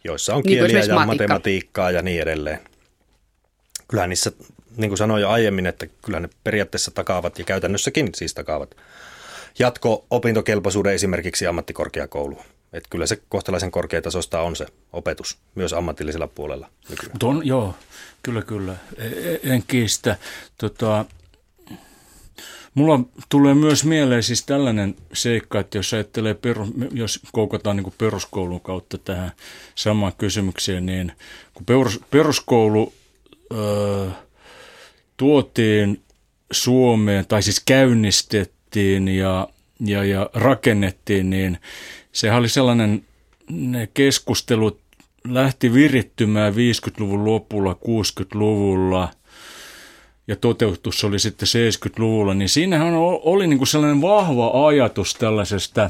joissa 0.04 0.36
on 0.36 0.42
niin 0.42 0.58
kieliä 0.58 0.80
niin 0.80 0.90
ja 0.90 0.96
matikka. 0.96 1.14
matematiikkaa 1.14 1.92
ja 1.92 2.02
niin 2.02 2.22
edelleen. 2.22 2.60
Kyllä 3.88 4.08
niissä, 4.08 4.32
niin 4.78 4.90
kuin 4.90 4.98
sanoin 4.98 5.22
jo 5.22 5.30
aiemmin, 5.30 5.66
että 5.66 5.88
kyllä 6.06 6.20
ne 6.20 6.30
periaatteessa 6.44 6.92
takaavat 6.92 7.40
ja 7.40 7.46
käytännössäkin 7.46 8.10
siis 8.16 8.34
takaavat 8.34 8.76
jatko-opintokelpoisuuden 9.60 10.94
esimerkiksi 10.94 11.48
ammattikorkeakouluun. 11.48 12.46
Että 12.74 12.90
kyllä 12.90 13.06
se 13.06 13.22
kohtalaisen 13.30 13.72
korkeatasosta 13.72 14.42
on 14.42 14.56
se 14.56 14.66
opetus 14.94 15.38
myös 15.56 15.74
ammatillisella 15.74 16.28
puolella. 16.28 16.70
Ton, 17.20 17.48
joo, 17.48 17.76
kyllä 18.24 18.42
kyllä. 18.42 18.76
E, 18.98 19.08
e, 19.08 19.40
en 19.44 19.64
kiistä. 19.68 20.16
Tota, 20.58 21.06
Mulla 22.76 23.00
tulee 23.30 23.54
myös 23.54 23.84
mieleen 23.84 24.24
siis 24.24 24.46
tällainen 24.46 24.96
seikka, 25.14 25.60
että 25.60 25.78
jos 25.78 25.94
ajattelee, 25.94 26.34
perus, 26.34 26.70
jos 26.92 27.20
koukataan 27.32 27.78
niin 27.78 27.94
peruskoulun 27.98 28.62
kautta 28.62 28.98
tähän 28.98 29.32
samaan 29.76 30.14
kysymykseen, 30.18 30.86
niin 30.86 31.12
kun 31.54 31.66
perus, 31.66 32.00
peruskoulu 32.12 32.94
ö, 33.54 34.08
tuotiin 35.18 36.02
Suomeen, 36.52 37.26
tai 37.28 37.44
siis 37.44 37.62
käynnistettiin 37.66 39.08
ja, 39.08 39.48
ja, 39.80 40.04
ja 40.04 40.30
rakennettiin, 40.34 41.30
niin 41.30 41.58
sehän 42.12 42.40
oli 42.40 42.50
sellainen, 42.50 43.06
ne 43.50 43.90
keskustelut 43.94 44.80
lähti 45.28 45.74
virittymään 45.74 46.54
50-luvun 46.54 47.26
lopulla, 47.26 47.74
60-luvulla– 47.74 49.12
ja 50.28 50.36
toteutus 50.36 51.04
oli 51.04 51.20
sitten 51.20 51.48
70-luvulla, 51.48 52.34
niin 52.34 52.50
siinähän 52.50 52.94
oli 53.24 53.48
niin 53.48 53.58
kuin 53.58 53.68
sellainen 53.68 54.02
vahva 54.02 54.68
ajatus 54.68 55.14
tällaisesta 55.14 55.90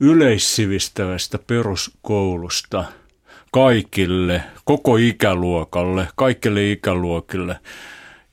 yleissivistävästä 0.00 1.38
peruskoulusta 1.38 2.84
kaikille, 3.52 4.42
koko 4.64 4.96
ikäluokalle, 4.96 6.08
kaikille 6.16 6.70
ikäluokille, 6.70 7.56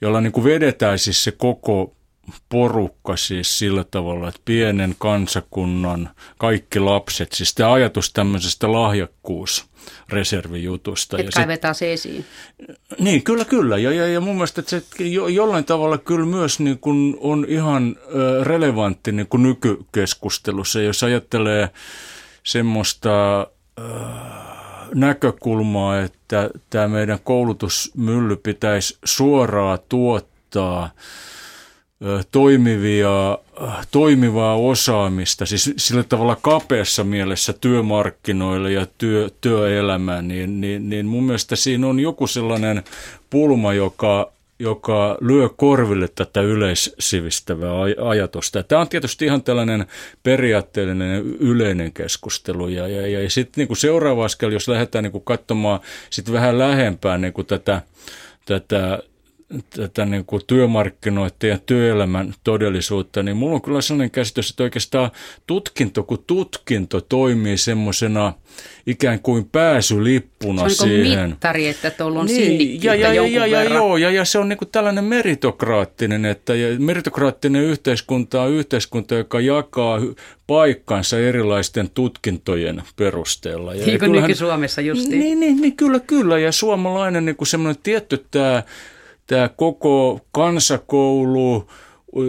jolla 0.03 0.21
niin 0.21 0.31
kuin 0.31 0.43
vedetään 0.43 0.99
siis 0.99 1.23
se 1.23 1.31
koko 1.31 1.95
porukka 2.49 3.17
siis 3.17 3.59
sillä 3.59 3.83
tavalla, 3.83 4.27
että 4.27 4.41
pienen 4.45 4.95
kansakunnan 4.97 6.09
kaikki 6.37 6.79
lapset, 6.79 7.31
siis 7.31 7.55
tämä 7.55 7.73
ajatus 7.73 8.13
tämmöisestä 8.13 8.71
lahjakkuus 8.71 9.65
reservijutusta. 10.09 11.17
Että 11.17 11.31
kaivetaan 11.35 11.75
se 11.75 11.93
esiin. 11.93 12.25
Niin, 12.99 13.23
kyllä, 13.23 13.45
kyllä. 13.45 13.77
Ja, 13.77 13.91
ja, 13.91 14.07
ja 14.07 14.21
mun 14.21 14.35
mielestä 14.35 14.61
että 14.61 14.69
se 14.69 15.03
jo, 15.03 15.27
jollain 15.27 15.65
tavalla 15.65 15.97
kyllä 15.97 16.25
myös 16.25 16.59
niin 16.59 16.79
kuin 16.79 17.17
on 17.19 17.45
ihan 17.49 17.95
relevantti 18.43 19.11
niin 19.11 19.27
kuin 19.27 19.43
nykykeskustelussa, 19.43 20.81
jos 20.81 21.03
ajattelee 21.03 21.69
semmoista 22.43 23.47
äh, 23.79 24.42
näkökulmaa, 24.95 25.99
että 25.99 26.49
tämä 26.69 26.87
meidän 26.87 27.19
koulutusmylly 27.23 28.35
pitäisi 28.35 28.97
suoraan 29.03 29.79
tuottaa– 29.89 30.89
toimivia, 32.31 33.37
toimivaa 33.91 34.55
osaamista, 34.55 35.45
siis 35.45 35.73
sillä 35.77 36.03
tavalla 36.03 36.37
kapeassa 36.41 37.03
mielessä 37.03 37.53
työmarkkinoille 37.53 38.71
ja 38.71 38.87
työ, 38.97 39.29
työelämään, 39.41 40.27
niin, 40.27 40.61
niin, 40.61 40.89
niin 40.89 41.05
mun 41.05 41.23
mielestä 41.23 41.55
siinä 41.55 41.87
on 41.87 41.99
joku 41.99 42.27
sellainen 42.27 42.83
pulma, 43.29 43.73
joka, 43.73 44.31
joka 44.63 45.17
lyö 45.21 45.49
korville 45.49 46.07
tätä 46.07 46.41
yleissivistävää 46.41 47.71
ajatusta. 48.09 48.63
Tämä 48.63 48.81
on 48.81 48.89
tietysti 48.89 49.25
ihan 49.25 49.43
tällainen 49.43 49.85
periaatteellinen 50.23 51.21
yleinen 51.39 51.93
keskustelu. 51.93 52.67
Ja, 52.67 52.87
ja, 52.87 53.07
ja 53.07 53.29
sitten 53.29 53.67
niin 53.67 53.77
seuraava 53.77 54.25
askel, 54.25 54.51
jos 54.51 54.67
lähdetään 54.67 55.03
niin 55.03 55.23
katsomaan 55.23 55.79
sit 56.09 56.31
vähän 56.31 56.59
lähempään 56.59 57.21
niin 57.21 57.33
tätä, 57.47 57.81
tätä 58.45 58.99
tätä 59.69 60.05
niin 60.05 60.25
kuin 60.25 60.41
työmarkkinoiden 60.47 61.49
ja 61.49 61.57
työelämän 61.65 62.33
todellisuutta, 62.43 63.23
niin 63.23 63.37
mulla 63.37 63.55
on 63.55 63.61
kyllä 63.61 63.81
sellainen 63.81 64.11
käsitys, 64.11 64.49
että 64.49 64.63
oikeastaan 64.63 65.11
tutkinto 65.47 66.03
kuin 66.03 66.23
tutkinto 66.27 67.01
toimii 67.01 67.57
semmoisena 67.57 68.33
ikään 68.87 69.19
kuin 69.19 69.49
pääsylippuna 69.49 70.69
se 70.69 70.83
on 70.83 70.89
niin 70.89 71.05
siihen. 71.05 71.29
mittari, 71.29 71.67
että 71.67 71.91
tuolla 71.91 72.19
on 72.19 72.25
niin, 72.25 72.83
ja, 72.83 72.95
ja, 72.95 73.13
ja, 73.13 73.27
ja, 73.27 73.47
ja, 73.47 73.63
joo, 73.63 73.97
ja, 73.97 74.11
ja 74.11 74.25
se 74.25 74.39
on 74.39 74.49
niin 74.49 74.57
kuin 74.57 74.69
tällainen 74.71 75.03
meritokraattinen, 75.03 76.25
että 76.25 76.55
ja 76.55 76.79
meritokraattinen 76.79 77.63
yhteiskunta 77.63 78.41
on 78.41 78.51
yhteiskunta, 78.51 79.15
joka 79.15 79.39
jakaa 79.39 79.99
paikkansa 80.47 81.19
erilaisten 81.19 81.89
tutkintojen 81.89 82.83
perusteella. 82.95 83.73
Ja 83.73 83.85
niin 83.85 83.99
kuin 83.99 84.11
nyky-Suomessa 84.11 84.81
justiin. 84.81 85.19
Niin, 85.19 85.39
niin, 85.39 85.61
niin, 85.61 85.75
kyllä, 85.75 85.99
kyllä. 85.99 86.39
Ja 86.39 86.51
suomalainen 86.51 87.25
niin 87.25 87.35
kuin 87.35 87.47
semmoinen 87.47 87.83
tietty 87.83 88.25
tämä 88.31 88.63
tämä 89.27 89.49
koko 89.49 90.19
kansakoulu 90.31 91.67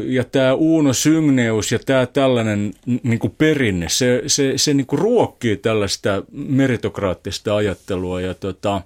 ja 0.04 0.24
tämä 0.24 0.54
Uuno 0.54 0.92
Sygneus 0.92 1.72
ja 1.72 1.78
tämä 1.78 2.06
tällainen 2.06 2.74
niin 3.02 3.18
kuin 3.18 3.34
perinne, 3.38 3.88
se, 3.88 4.22
se, 4.26 4.52
se 4.56 4.74
niin 4.74 4.86
kuin 4.86 4.98
ruokkii 4.98 5.56
tällaista 5.56 6.22
meritokraattista 6.32 7.56
ajattelua 7.56 8.20
ja, 8.20 8.34
tota, 8.34 8.80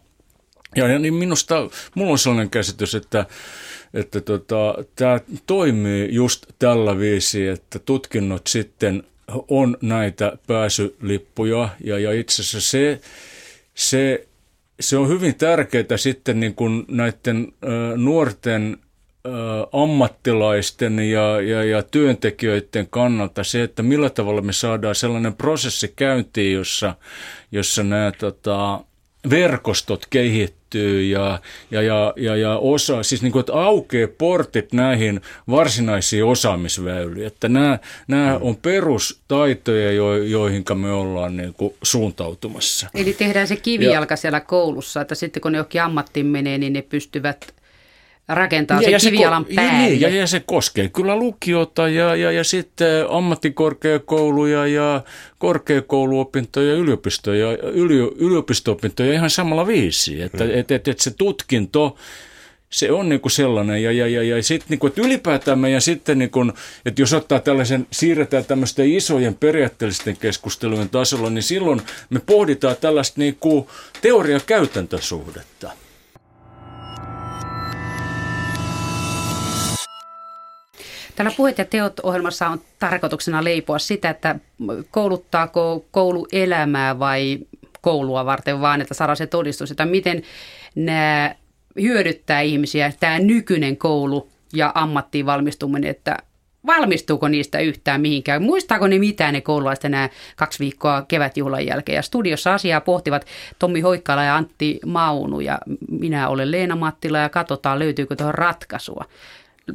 ja 0.76 0.98
niin 0.98 1.14
minusta 1.14 1.68
mulla 1.94 2.12
on 2.12 2.18
sellainen 2.18 2.50
käsitys, 2.50 2.94
että 2.94 3.26
että 3.94 4.20
tota, 4.20 4.74
tämä 4.96 5.20
toimii 5.46 6.14
just 6.14 6.46
tällä 6.58 6.98
viisi, 6.98 7.46
että 7.46 7.78
tutkinnot 7.78 8.46
sitten 8.46 9.02
on 9.48 9.76
näitä 9.80 10.38
pääsylippuja 10.46 11.68
ja, 11.84 11.98
ja 11.98 12.12
itse 12.12 12.42
asiassa 12.42 12.70
se, 12.70 13.00
se 13.74 14.27
se 14.80 14.96
on 14.96 15.08
hyvin 15.08 15.34
tärkeää 15.34 15.96
sitten 15.96 16.40
niin 16.40 16.54
kuin 16.54 16.84
näiden 16.88 17.52
nuorten 17.96 18.76
ammattilaisten 19.72 20.98
ja, 20.98 21.40
ja, 21.40 21.64
ja 21.64 21.82
työntekijöiden 21.82 22.86
kannalta 22.90 23.44
se, 23.44 23.62
että 23.62 23.82
millä 23.82 24.10
tavalla 24.10 24.40
me 24.40 24.52
saadaan 24.52 24.94
sellainen 24.94 25.34
prosessi 25.34 25.92
käyntiin, 25.96 26.52
jossa, 26.52 26.94
jossa 27.52 27.82
nämä 27.82 28.12
tota, 28.18 28.80
verkostot 29.30 30.06
kehittyy 30.10 30.57
ja, 31.10 31.38
ja, 31.70 31.82
ja, 31.82 32.12
ja, 32.16 32.36
ja 32.36 32.58
osa, 32.58 33.02
siis 33.02 33.22
niin 33.22 33.32
kuin, 33.32 33.40
että 33.40 33.52
aukeaa 33.52 34.08
portit 34.18 34.72
näihin 34.72 35.20
varsinaisiin 35.50 36.24
osaamisväyliin. 36.24 37.26
Että 37.26 37.48
nämä, 37.48 37.78
nämä 38.08 38.38
on 38.40 38.56
perustaitoja, 38.56 39.92
jo, 39.92 40.16
joihin 40.16 40.64
me 40.74 40.92
ollaan 40.92 41.36
niin 41.36 41.54
kuin 41.54 41.74
suuntautumassa. 41.82 42.86
Eli 42.94 43.12
tehdään 43.12 43.48
se 43.48 43.56
kivijalka 43.56 44.12
ja, 44.12 44.16
siellä 44.16 44.40
koulussa, 44.40 45.00
että 45.00 45.14
sitten 45.14 45.40
kun 45.40 45.52
ne 45.52 45.58
johonkin 45.58 45.82
ammattiin 45.82 46.26
menee, 46.26 46.58
niin 46.58 46.72
ne 46.72 46.82
pystyvät 46.82 47.54
rakentaa 48.28 48.82
ja, 48.82 48.98
sen 48.98 49.12
kivijalan 49.12 49.46
se, 49.48 49.54
päälle. 49.54 49.72
Ja, 49.72 49.78
niin, 49.78 50.00
ja, 50.00 50.08
ja 50.08 50.26
se 50.26 50.42
koskee 50.46 50.88
kyllä 50.88 51.16
lukiota 51.16 51.88
ja, 51.88 52.16
ja, 52.16 52.32
ja 52.32 52.44
sitten 52.44 53.10
ammattikorkeakouluja 53.10 54.66
ja 54.66 55.02
korkeakouluopintoja, 55.38 56.74
yliopistoja, 56.74 57.52
yli, 57.56 57.98
yliopisto-opintoja 57.98 59.12
ihan 59.12 59.30
samalla 59.30 59.66
viisi. 59.66 60.22
Että 60.22 60.44
mm. 60.44 60.50
et, 60.54 60.70
et, 60.70 60.88
et 60.88 61.00
se 61.00 61.10
tutkinto, 61.10 61.96
se 62.70 62.92
on 62.92 63.08
niin 63.08 63.20
kuin 63.20 63.32
sellainen. 63.32 63.82
Ja, 63.82 63.92
ja, 63.92 64.06
ja, 64.06 64.22
ja 64.22 64.42
sitten 64.42 64.66
niin 64.68 64.78
kuin, 64.78 64.88
että 64.88 65.02
ylipäätään 65.02 65.58
meidän 65.58 65.82
sitten, 65.82 66.18
niin 66.18 66.30
kuin, 66.30 66.52
että 66.86 67.02
jos 67.02 67.12
ottaa 67.12 67.40
tällaisen, 67.40 67.86
siirretään 67.90 68.44
tämmöisten 68.44 68.92
isojen 68.92 69.34
periaatteellisten 69.34 70.16
keskustelujen 70.16 70.88
tasolla, 70.88 71.30
niin 71.30 71.42
silloin 71.42 71.82
me 72.10 72.20
pohditaan 72.26 72.76
tällaista 72.80 73.20
niin 73.20 73.36
kuin 73.40 73.66
teoria-käytäntösuhdetta. 74.02 75.72
Täällä 81.18 81.34
Puheet 81.36 81.58
ja 81.58 81.64
teot 81.64 82.00
ohjelmassa 82.00 82.48
on 82.48 82.60
tarkoituksena 82.78 83.44
leipoa 83.44 83.78
sitä, 83.78 84.10
että 84.10 84.36
kouluttaako 84.90 85.84
koulu 85.90 86.26
elämää 86.32 86.98
vai 86.98 87.38
koulua 87.80 88.24
varten, 88.24 88.60
vaan 88.60 88.80
että 88.80 88.94
saadaan 88.94 89.16
se 89.16 89.26
todistus, 89.26 89.70
että 89.70 89.84
miten 89.84 90.22
nämä 90.74 91.34
hyödyttää 91.80 92.40
ihmisiä, 92.40 92.92
tämä 93.00 93.18
nykyinen 93.18 93.76
koulu 93.76 94.28
ja 94.52 94.72
ammattiin 94.74 95.26
valmistuminen, 95.26 95.90
että 95.90 96.16
valmistuuko 96.66 97.28
niistä 97.28 97.58
yhtään 97.58 98.00
mihinkään? 98.00 98.42
Muistaako 98.42 98.86
ne 98.86 98.98
mitään 98.98 99.34
ne 99.34 99.40
koululaiset 99.40 99.84
enää 99.84 100.08
kaksi 100.36 100.58
viikkoa 100.58 101.02
kevätjuhlan 101.08 101.66
jälkeen? 101.66 101.96
Ja 101.96 102.02
studiossa 102.02 102.54
asiaa 102.54 102.80
pohtivat 102.80 103.26
Tommi 103.58 103.80
Hoikkala 103.80 104.24
ja 104.24 104.36
Antti 104.36 104.80
Maunu 104.86 105.40
ja 105.40 105.58
minä 105.90 106.28
olen 106.28 106.50
Leena 106.50 106.76
Mattila 106.76 107.18
ja 107.18 107.28
katsotaan 107.28 107.78
löytyykö 107.78 108.16
tuohon 108.16 108.34
ratkaisua. 108.34 109.04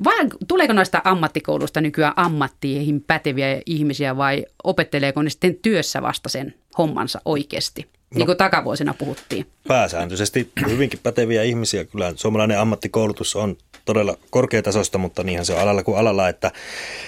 Vai 0.03 0.15
tuleeko 0.47 0.73
noista 0.73 1.01
ammattikoulusta 1.03 1.81
nykyään 1.81 2.13
ammattiin 2.15 3.01
päteviä 3.07 3.61
ihmisiä 3.65 4.17
vai 4.17 4.45
opetteleeko 4.63 5.21
ne 5.21 5.29
sitten 5.29 5.55
työssä 5.55 6.01
vasta 6.01 6.29
sen 6.29 6.53
hommansa 6.77 7.21
oikeasti? 7.25 7.81
No, 7.81 8.17
niin 8.17 8.25
kuin 8.25 8.37
takavuosina 8.37 8.93
puhuttiin. 8.93 9.45
Pääsääntöisesti 9.67 10.51
hyvinkin 10.69 10.99
päteviä 11.03 11.43
ihmisiä. 11.43 11.85
Kyllä 11.85 12.13
suomalainen 12.15 12.59
ammattikoulutus 12.59 13.35
on 13.35 13.57
todella 13.85 14.17
korkeatasosta, 14.29 14.97
mutta 14.97 15.23
niinhän 15.23 15.45
se 15.45 15.53
on 15.53 15.59
alalla 15.59 15.83
kuin 15.83 15.97
alalla, 15.97 16.29
että 16.29 16.51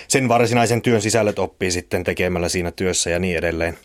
sen 0.07 0.27
varsinaisen 0.27 0.81
työn 0.81 1.01
sisällöt 1.01 1.39
oppii 1.39 1.71
sitten 1.71 2.03
tekemällä 2.03 2.49
siinä 2.49 2.71
työssä 2.71 3.09
ja 3.09 3.19
niin 3.19 3.37
edelleen. 3.37 3.77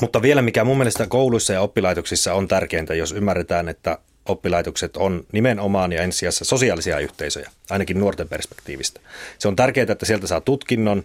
Mutta 0.00 0.22
vielä 0.22 0.42
mikä 0.42 0.64
mun 0.64 0.76
mielestä 0.76 1.06
kouluissa 1.06 1.52
ja 1.52 1.60
oppilaitoksissa 1.60 2.34
on 2.34 2.48
tärkeintä, 2.48 2.94
jos 2.94 3.12
ymmärretään, 3.12 3.68
että 3.68 3.98
oppilaitokset 4.26 4.96
on 4.96 5.24
nimenomaan 5.32 5.92
ja 5.92 6.02
ensisijassa 6.02 6.44
sosiaalisia 6.44 6.98
yhteisöjä, 6.98 7.50
ainakin 7.70 8.00
nuorten 8.00 8.28
perspektiivistä. 8.28 9.00
Se 9.38 9.48
on 9.48 9.56
tärkeää, 9.56 9.92
että 9.92 10.06
sieltä 10.06 10.26
saa 10.26 10.40
tutkinnon, 10.40 11.04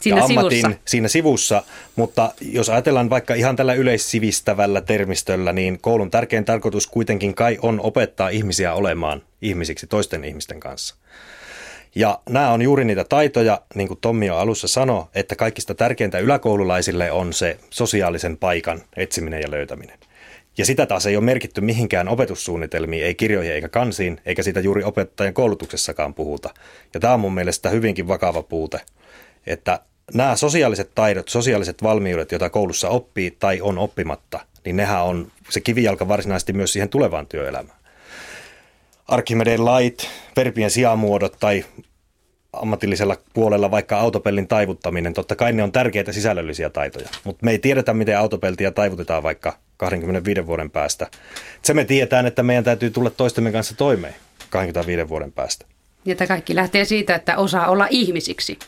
siinä 0.00 0.18
ja 0.18 0.24
ammatin 0.24 0.60
sivussa. 0.60 0.80
siinä 0.84 1.08
sivussa, 1.08 1.62
mutta 1.96 2.32
jos 2.40 2.70
ajatellaan 2.70 3.10
vaikka 3.10 3.34
ihan 3.34 3.56
tällä 3.56 3.74
yleissivistävällä 3.74 4.80
termistöllä, 4.80 5.52
niin 5.52 5.78
koulun 5.80 6.10
tärkein 6.10 6.44
tarkoitus 6.44 6.86
kuitenkin 6.86 7.34
kai 7.34 7.58
on 7.62 7.80
opettaa 7.80 8.28
ihmisiä 8.28 8.74
olemaan 8.74 9.22
ihmisiksi 9.42 9.86
toisten 9.86 10.24
ihmisten 10.24 10.60
kanssa. 10.60 10.96
Ja 11.94 12.18
nämä 12.28 12.50
on 12.50 12.62
juuri 12.62 12.84
niitä 12.84 13.04
taitoja, 13.04 13.60
niin 13.74 13.88
kuin 13.88 13.98
Tommi 14.00 14.26
jo 14.26 14.36
alussa 14.36 14.68
sanoi, 14.68 15.04
että 15.14 15.36
kaikista 15.36 15.74
tärkeintä 15.74 16.18
yläkoululaisille 16.18 17.12
on 17.12 17.32
se 17.32 17.58
sosiaalisen 17.70 18.36
paikan 18.36 18.82
etsiminen 18.96 19.40
ja 19.40 19.50
löytäminen. 19.50 19.98
Ja 20.58 20.66
sitä 20.66 20.86
taas 20.86 21.06
ei 21.06 21.16
ole 21.16 21.24
merkitty 21.24 21.60
mihinkään 21.60 22.08
opetussuunnitelmiin, 22.08 23.04
ei 23.04 23.14
kirjoihin 23.14 23.52
eikä 23.52 23.68
kansiin, 23.68 24.20
eikä 24.26 24.42
sitä 24.42 24.60
juuri 24.60 24.84
opettajan 24.84 25.34
koulutuksessakaan 25.34 26.14
puhuta. 26.14 26.50
Ja 26.94 27.00
tämä 27.00 27.14
on 27.14 27.20
mun 27.20 27.34
mielestä 27.34 27.70
hyvinkin 27.70 28.08
vakava 28.08 28.42
puute, 28.42 28.80
että 29.46 29.80
nämä 30.14 30.36
sosiaaliset 30.36 30.90
taidot, 30.94 31.28
sosiaaliset 31.28 31.82
valmiudet, 31.82 32.32
joita 32.32 32.50
koulussa 32.50 32.88
oppii 32.88 33.30
tai 33.30 33.60
on 33.60 33.78
oppimatta, 33.78 34.40
niin 34.64 34.76
nehän 34.76 35.04
on 35.04 35.32
se 35.50 35.60
kivijalka 35.60 36.08
varsinaisesti 36.08 36.52
myös 36.52 36.72
siihen 36.72 36.88
tulevaan 36.88 37.26
työelämään. 37.26 37.78
Arkimedeen 39.08 39.64
lait, 39.64 40.08
verpien 40.36 40.70
sijamuodot 40.70 41.36
tai 41.40 41.64
ammatillisella 42.62 43.16
puolella 43.34 43.70
vaikka 43.70 43.98
autopellin 43.98 44.48
taivuttaminen, 44.48 45.14
totta 45.14 45.36
kai 45.36 45.52
ne 45.52 45.62
on 45.62 45.72
tärkeitä 45.72 46.12
sisällöllisiä 46.12 46.70
taitoja, 46.70 47.08
mutta 47.24 47.44
me 47.44 47.50
ei 47.50 47.58
tiedetä, 47.58 47.94
miten 47.94 48.18
autopeltiä 48.18 48.70
taivutetaan 48.70 49.22
vaikka 49.22 49.58
25 49.76 50.46
vuoden 50.46 50.70
päästä. 50.70 51.06
Se 51.62 51.74
me 51.74 51.84
tietää, 51.84 52.26
että 52.26 52.42
meidän 52.42 52.64
täytyy 52.64 52.90
tulla 52.90 53.10
toistemme 53.10 53.52
kanssa 53.52 53.76
toimeen 53.76 54.14
25 54.50 55.08
vuoden 55.08 55.32
päästä. 55.32 55.66
Ja 56.04 56.16
kaikki 56.28 56.54
lähtee 56.54 56.84
siitä, 56.84 57.14
että 57.14 57.36
osaa 57.36 57.66
olla 57.66 57.86
ihmisiksi. 57.90 58.58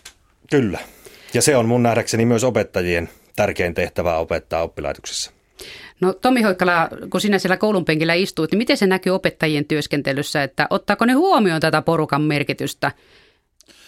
Kyllä. 0.50 0.78
Ja 1.35 1.43
se 1.43 1.57
on 1.57 1.66
mun 1.66 1.83
nähdäkseni 1.83 2.25
myös 2.25 2.45
opettajien 2.45 3.09
tärkein 3.37 3.75
tehtävä 3.75 4.16
opettaa 4.16 4.62
oppilaitoksissa. 4.62 5.31
No 6.00 6.12
Tomi 6.12 6.43
Hoikkala, 6.43 6.88
kun 7.11 7.21
sinä 7.21 7.38
siellä 7.38 7.57
koulun 7.57 7.85
penkillä 7.85 8.14
istuit, 8.14 8.50
niin 8.50 8.59
miten 8.59 8.76
se 8.76 8.87
näkyy 8.87 9.12
opettajien 9.12 9.64
työskentelyssä, 9.64 10.43
että 10.43 10.66
ottaako 10.71 11.05
ne 11.05 11.12
huomioon 11.12 11.61
tätä 11.61 11.82
porukan 11.82 12.23
merkitystä? 12.23 12.93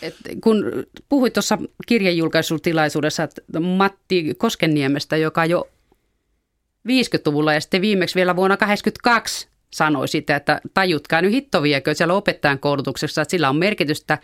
Et 0.02 0.14
kun 0.40 0.64
puhuit 1.08 1.32
tuossa 1.32 1.58
kirjejulkaisutilaisuudessa 1.86 3.22
että 3.22 3.60
Matti 3.60 4.34
Koskenniemestä, 4.38 5.16
joka 5.16 5.44
jo 5.44 5.68
50-luvulla 6.88 7.54
ja 7.54 7.60
sitten 7.60 7.80
viimeksi 7.80 8.14
vielä 8.14 8.36
vuonna 8.36 8.56
1982 8.56 9.48
sanoi 9.70 10.08
sitä, 10.08 10.36
että 10.36 10.60
tajutkaa 10.74 11.22
nyt 11.22 11.32
hittoviekö 11.32 11.94
siellä 11.94 12.14
opettajan 12.14 12.58
koulutuksessa, 12.58 13.22
että 13.22 13.30
sillä 13.30 13.48
on 13.48 13.56
merkitystä, 13.56 14.18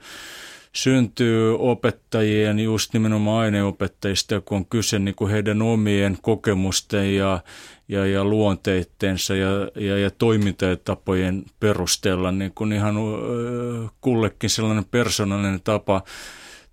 syntyy 0.75 1.57
opettajien, 1.59 2.59
just 2.59 2.93
nimenomaan 2.93 3.45
aineopettajista, 3.45 4.41
kun 4.41 4.57
on 4.57 4.67
kyse 4.67 4.99
niin 4.99 5.15
kuin 5.15 5.31
heidän 5.31 5.63
omien 5.63 6.19
kokemusten 6.23 7.17
ja, 7.17 7.41
ja, 7.89 8.07
ja 8.07 8.25
luonteittensa 8.25 9.37
ja, 9.37 9.49
ja, 9.75 9.99
ja 9.99 10.11
toimintatapojen 10.11 11.45
perusteella. 11.61 12.33
Niin 12.33 12.53
kuin 12.55 12.73
ihan 12.73 12.95
kullekin 14.01 14.51
sellainen 14.51 14.85
persoonallinen 14.85 15.61
tapa 15.65 16.03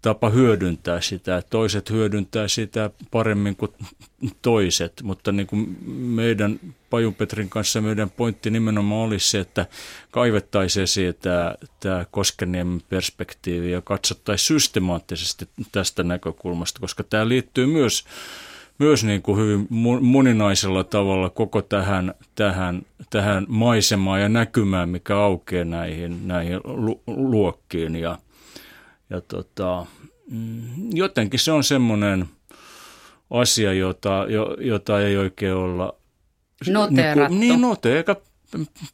tapa 0.02 0.30
hyödyntää 0.30 1.02
sitä. 1.02 1.44
Toiset 1.50 1.90
hyödyntää 1.90 2.48
sitä 2.48 2.90
paremmin 3.12 3.56
kuin 3.56 3.72
toiset, 4.42 4.94
mutta 5.04 5.32
niin 5.32 5.48
kuin 5.48 5.78
meidän 5.92 6.60
Pajupetrin 6.90 7.50
kanssa 7.50 7.82
meidän 7.82 8.10
pointti 8.10 8.50
nimenomaan 8.50 9.08
olisi 9.08 9.30
se, 9.30 9.40
että 9.40 9.66
kaivettaisiin 10.12 10.84
esiin 10.84 11.16
tämä, 11.22 11.56
tämä 11.80 12.06
Koskeniemen 12.12 12.82
perspektiivi 12.90 13.72
ja 13.72 13.82
katsottaisiin 13.82 14.48
systemaattisesti 14.48 15.50
tästä 15.72 16.04
näkökulmasta, 16.04 16.80
koska 16.80 17.04
tämä 17.04 17.28
liittyy 17.28 17.66
myös 17.66 18.06
myös 18.82 19.04
niin 19.04 19.22
kuin 19.22 19.40
hyvin 19.40 19.68
moninaisella 20.02 20.84
tavalla 20.84 21.30
koko 21.30 21.62
tähän, 21.62 22.14
tähän, 22.36 22.82
tähän 23.10 23.46
maisemaan 23.48 24.22
ja 24.22 24.30
näkymään, 24.30 24.90
mikä 24.90 25.18
aukeaa 25.18 25.66
näihin, 25.66 26.28
näihin 26.28 26.60
luokkiin. 27.08 27.96
Ja, 27.96 28.18
ja 29.12 29.22
tota, 29.22 29.86
mm, 30.32 30.62
jotenkin 30.94 31.40
se 31.40 31.52
on 31.52 31.64
semmoinen 31.64 32.26
asia, 33.30 33.74
jota, 33.74 34.26
jota 34.60 35.02
ei 35.02 35.18
oikein 35.18 35.54
olla 35.54 35.94
Noteerattu. 36.68 37.34
Niin, 37.34 37.40
niin 37.40 37.62
note, 37.62 37.98
eikä 37.98 38.16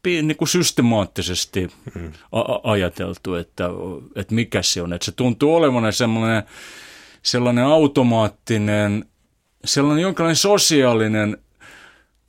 niin 0.05 0.37
kuin 0.37 0.47
systemaattisesti 0.47 1.67
hmm. 1.93 2.11
a- 2.31 2.71
ajateltu, 2.71 3.35
että, 3.35 3.69
että 4.15 4.35
mikä 4.35 4.61
se 4.61 4.81
on. 4.81 4.93
Että 4.93 5.05
se 5.05 5.11
tuntuu 5.11 5.55
olevan 5.55 5.93
sellainen, 5.93 6.43
sellainen 7.23 7.65
automaattinen, 7.65 9.05
sellainen 9.65 10.01
jonkinlainen 10.01 10.35
sosiaalinen 10.35 11.37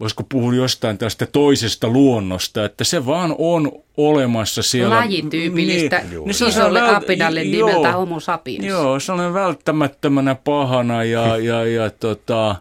voisiko 0.01 0.25
puhua 0.29 0.55
jostain 0.55 0.99
tästä 0.99 1.27
toisesta 1.27 1.89
luonnosta, 1.89 2.65
että 2.65 2.85
se 2.85 3.07
vaan 3.07 3.35
on 3.39 3.73
olemassa 3.97 4.63
siellä. 4.63 4.97
Lajityypillistä 4.97 5.99
niin, 5.99 6.25
niin 6.25 6.35
se 6.35 6.45
on 6.45 6.51
isolle 6.51 6.81
vält- 6.81 6.95
apidalle 6.95 7.45
nimeltä 7.45 7.93
homo 7.93 8.21
sapiens. 8.21 8.65
Joo, 8.65 9.01
se 9.01 9.13
on 9.13 9.35
välttämättömänä 9.35 10.35
pahana 10.35 11.05
ja, 11.05 11.37
ja, 11.49 11.65
ja 11.65 11.91
tota, 11.91 12.57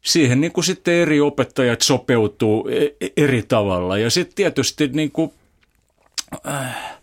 siihen 0.00 0.40
niin 0.40 0.52
kuin 0.52 0.64
sitten 0.64 0.94
eri 0.94 1.20
opettajat 1.20 1.80
sopeutuu 1.80 2.68
e, 2.68 2.84
e, 3.00 3.08
eri 3.16 3.42
tavalla. 3.42 3.98
Ja 3.98 4.10
sitten 4.10 4.34
tietysti 4.34 4.88
niin 4.88 5.10
kuin, 5.10 5.32
äh, 6.48 7.00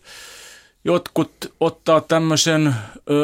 jotkut 0.84 1.32
ottaa 1.60 2.00
tämmöisen 2.00 2.66
äh, 2.66 2.74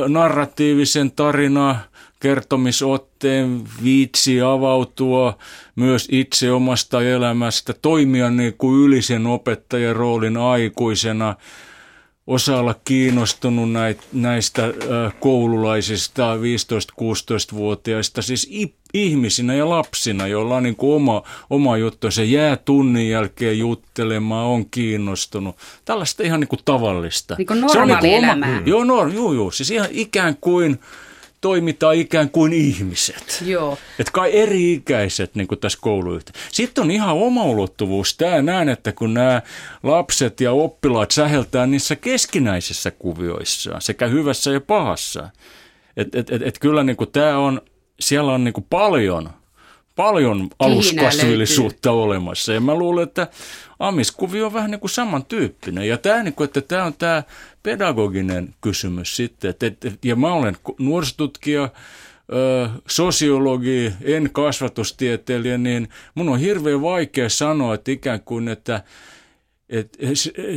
narratiivisen 0.09 1.11
tarina 1.11 1.81
kertomisotteen, 2.21 3.63
viitsi 3.85 4.41
avautua 4.41 5.39
myös 5.77 6.09
itse 6.11 6.53
omasta 6.53 7.03
elämästä, 7.03 7.73
toimia 7.83 8.31
niin 8.31 8.55
kuin 8.59 8.85
ylisen 8.85 9.27
opettajan 9.27 9.97
roolin 9.97 10.37
aikuisena, 10.37 11.35
osa 12.27 12.59
olla 12.59 12.75
kiinnostunut 12.85 13.69
näistä 14.13 14.63
koululaisista 15.21 16.37
15-16-vuotiaista, 16.37 18.23
siis 18.23 18.51
ihmisinä 18.95 19.55
ja 19.55 19.71
lapsina, 19.71 20.27
joilla 20.27 20.57
on 20.57 20.63
niin 20.63 20.77
kuin 20.77 20.97
oma, 20.97 21.23
oma 21.51 21.77
juttu. 21.77 22.11
Se 22.11 22.25
jää 22.25 22.57
tunnin 22.57 23.11
jälkeen 23.11 23.59
juttelemaan, 23.59 24.47
on 24.47 24.71
kiinnostunut. 24.71 25.57
Tällaista 25.85 26.23
ihan 26.23 26.41
niin 26.41 26.49
kuin 26.49 26.61
tavallista. 26.65 27.35
Niin 27.39 27.47
kuin 27.47 27.61
normaali 27.61 28.09
niin 28.09 28.25
elämää. 28.25 28.63
Joo, 28.67 28.85
no, 28.85 29.07
joo, 29.07 29.33
joo, 29.33 29.51
siis 29.51 29.71
ihan 29.71 29.89
ikään 29.91 30.37
kuin 30.41 30.81
toimitaan 31.47 31.95
ikään 31.95 32.31
kuin 32.31 32.53
ihmiset. 32.53 33.43
Joo. 33.45 33.79
Että 33.99 34.13
kai 34.13 34.39
eri-ikäiset 34.39 35.35
niin 35.35 35.49
kuin 35.49 35.59
tässä 35.59 35.79
kouluyhteisössä. 35.81 36.49
Sitten 36.53 36.85
on 36.85 36.91
ihan 36.91 37.17
oma 37.17 37.45
ulottuvuus 37.45 38.17
tämä 38.17 38.43
näin, 38.43 38.69
että 38.69 38.93
kun 38.93 39.15
nämä 39.15 39.43
lapset 39.83 40.41
ja 40.41 40.53
oppilaat 40.53 41.11
säheltää 41.11 41.67
niissä 41.67 41.97
keskinäisissä 41.97 42.91
kuvioissaan, 42.91 43.83
sekä 43.83 44.07
hyvässä 44.07 44.51
ja 44.51 44.61
pahassa. 44.61 45.29
Että 45.97 46.19
et, 46.19 46.31
et, 46.31 46.43
et 46.43 46.59
kyllä 46.59 46.85
niin 46.85 46.97
kuin 46.97 47.11
tämä 47.11 47.39
on, 47.39 47.61
siellä 48.01 48.33
on 48.33 48.45
niin 48.45 48.55
kuin 48.55 48.67
paljon, 48.71 49.31
paljon 49.97 50.49
aluskasvillisuutta 50.59 51.93
olemassa. 51.93 52.53
Ja 52.53 52.61
mä 52.61 52.75
luulen, 52.75 53.03
että 53.03 53.27
amiskuvio 53.79 54.47
on 54.47 54.53
vähän 54.53 54.71
niin 54.71 54.81
kuin 54.81 54.91
samantyyppinen. 54.91 55.89
Ja 55.89 55.99
tämä, 55.99 56.23
niin 56.23 56.35
kuin, 56.35 56.45
että 56.45 56.61
tämä 56.61 56.85
on 56.85 56.95
tämä 56.95 57.23
pedagoginen 57.63 58.55
kysymys 58.61 59.17
sitten. 59.17 59.51
Että, 59.51 59.67
että, 59.67 59.91
ja 60.05 60.17
mä 60.17 60.33
olen 60.33 60.57
nuorisotutkija, 60.79 61.69
sosiologi, 62.89 63.93
en 64.03 64.31
kasvatustieteilijä, 64.33 65.59
niin 65.59 65.89
mun 66.15 66.29
on 66.29 66.39
hirveän 66.39 66.83
vaikea 66.83 67.29
sanoa, 67.29 67.75
että 67.75 67.91
ikään 67.91 68.21
kuin, 68.21 68.49
että 68.49 68.83
et, 69.69 69.99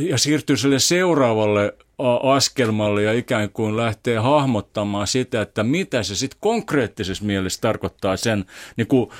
ja 0.08 0.18
siirtyy 0.18 0.56
sille 0.56 0.78
seuraavalle 0.78 1.74
askelmalle 2.22 3.02
ja 3.02 3.12
ikään 3.12 3.50
kuin 3.50 3.76
lähtee 3.76 4.18
hahmottamaan 4.18 5.06
sitä, 5.06 5.42
että 5.42 5.62
mitä 5.62 6.02
se 6.02 6.16
sitten 6.16 6.40
konkreettisessa 6.40 7.24
mielessä 7.24 7.60
tarkoittaa 7.60 8.16
sen 8.16 8.44
niin 8.76 8.86
kuin 8.86 9.10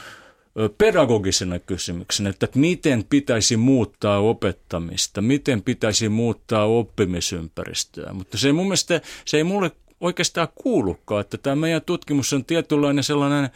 pedagogisena 0.78 1.58
kysymyksenä, 1.58 2.30
että 2.30 2.48
miten 2.54 3.04
pitäisi 3.10 3.56
muuttaa 3.56 4.18
opettamista, 4.18 5.20
miten 5.20 5.62
pitäisi 5.62 6.08
muuttaa 6.08 6.64
oppimisympäristöä. 6.64 8.12
Mutta 8.12 8.38
se 8.38 8.48
ei 8.48 8.52
mun 8.52 8.66
mielestä, 8.66 9.00
se 9.24 9.36
ei 9.36 9.44
mulle 9.44 9.70
oikeastaan 10.00 10.48
kuulukaan, 10.54 11.20
että 11.20 11.38
tämä 11.38 11.56
meidän 11.56 11.82
tutkimus 11.82 12.32
on 12.32 12.44
tietynlainen 12.44 13.04
sellainen, 13.04 13.50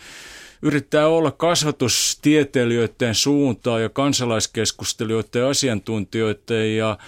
yrittää 0.63 1.09
olla 1.09 1.31
kasvatustieteilijöiden 1.31 3.15
suuntaan 3.15 3.83
ja 3.83 3.89
kansalaiskeskustelijoiden 3.89 5.41
ja 5.43 5.49
asiantuntijoiden 5.49 6.77
ja 6.77 6.99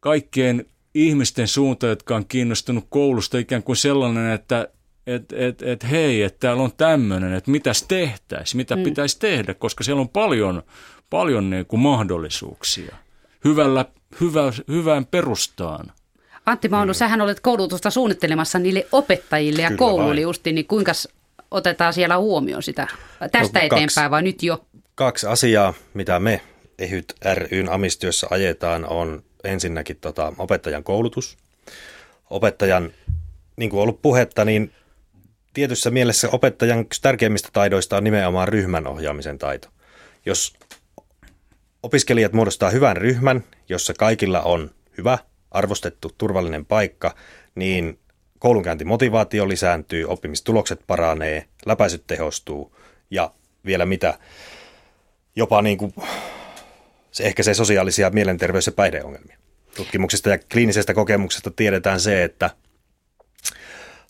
kaikkien 0.00 0.66
ihmisten 0.94 1.48
suuntaan, 1.48 1.90
jotka 1.90 2.16
on 2.16 2.26
kiinnostunut 2.26 2.86
koulusta 2.88 3.38
ikään 3.38 3.62
kuin 3.62 3.76
sellainen, 3.76 4.32
että 4.32 4.68
että 5.06 5.36
et, 5.38 5.62
et, 5.62 5.90
hei, 5.90 6.22
että 6.22 6.38
täällä 6.40 6.62
on 6.62 6.72
tämmöinen, 6.76 7.32
että 7.32 7.50
mitäs 7.50 7.82
tehtäisiin, 7.82 8.56
mitä 8.56 8.76
mm. 8.76 8.82
pitäisi 8.82 9.18
tehdä, 9.18 9.54
koska 9.54 9.84
siellä 9.84 10.00
on 10.00 10.08
paljon, 10.08 10.62
paljon 11.10 11.50
niin 11.50 11.66
kuin 11.66 11.80
mahdollisuuksia 11.80 12.96
hyvällä, 13.44 13.84
hyvä, 14.20 14.52
hyvään 14.68 15.06
perustaan. 15.06 15.92
Antti 16.46 16.68
Maunu, 16.68 16.92
mm. 16.92 16.94
sähän 16.94 17.20
olet 17.20 17.40
koulutusta 17.40 17.90
suunnittelemassa 17.90 18.58
niille 18.58 18.86
opettajille 18.92 19.62
ja 19.62 19.68
Kyllä 19.68 19.78
kouluille 19.78 20.20
justi, 20.20 20.52
niin 20.52 20.66
kuinka 20.66 20.92
otetaan 21.50 21.92
siellä 21.92 22.18
huomioon 22.18 22.62
sitä 22.62 22.88
tästä 23.18 23.38
no, 23.58 23.66
eteenpäin 23.66 23.68
kaksi, 23.68 24.10
vai 24.10 24.22
nyt 24.22 24.42
jo? 24.42 24.64
Kaksi 24.94 25.26
asiaa, 25.26 25.74
mitä 25.94 26.20
me 26.20 26.40
EHYT 26.78 27.14
ryn 27.34 27.68
amistyössä 27.68 28.26
ajetaan, 28.30 28.88
on 28.88 29.22
ensinnäkin 29.44 29.96
tota, 30.00 30.32
opettajan 30.38 30.84
koulutus. 30.84 31.36
Opettajan, 32.30 32.92
niin 33.56 33.70
kuin 33.70 33.80
ollut 33.80 34.02
puhetta, 34.02 34.44
niin 34.44 34.72
tietyssä 35.54 35.90
mielessä 35.90 36.28
opettajan 36.32 36.86
tärkeimmistä 37.02 37.48
taidoista 37.52 37.96
on 37.96 38.04
nimenomaan 38.04 38.48
ryhmän 38.48 38.86
ohjaamisen 38.86 39.38
taito. 39.38 39.68
Jos 40.26 40.54
opiskelijat 41.82 42.32
muodostaa 42.32 42.70
hyvän 42.70 42.96
ryhmän, 42.96 43.44
jossa 43.68 43.94
kaikilla 43.94 44.40
on 44.40 44.70
hyvä, 44.98 45.18
arvostettu, 45.50 46.12
turvallinen 46.18 46.66
paikka, 46.66 47.14
niin 47.54 47.98
koulunkäyntimotivaatio 48.38 49.48
lisääntyy, 49.48 50.04
oppimistulokset 50.04 50.80
paranee, 50.86 51.44
läpäisyt 51.66 52.06
tehostuu 52.06 52.76
ja 53.10 53.30
vielä 53.66 53.86
mitä, 53.86 54.18
jopa 55.36 55.62
niin 55.62 55.78
kuin, 55.78 55.94
se 57.14 57.24
ehkä 57.24 57.42
se 57.42 57.54
sosiaalisia 57.54 58.10
mielenterveys- 58.10 58.66
ja 58.66 58.72
päihdeongelmia. 58.72 59.38
Tutkimuksista 59.76 60.30
ja 60.30 60.38
kliinisestä 60.52 60.94
kokemuksesta 60.94 61.50
tiedetään 61.50 62.00
se, 62.00 62.24
että 62.24 62.50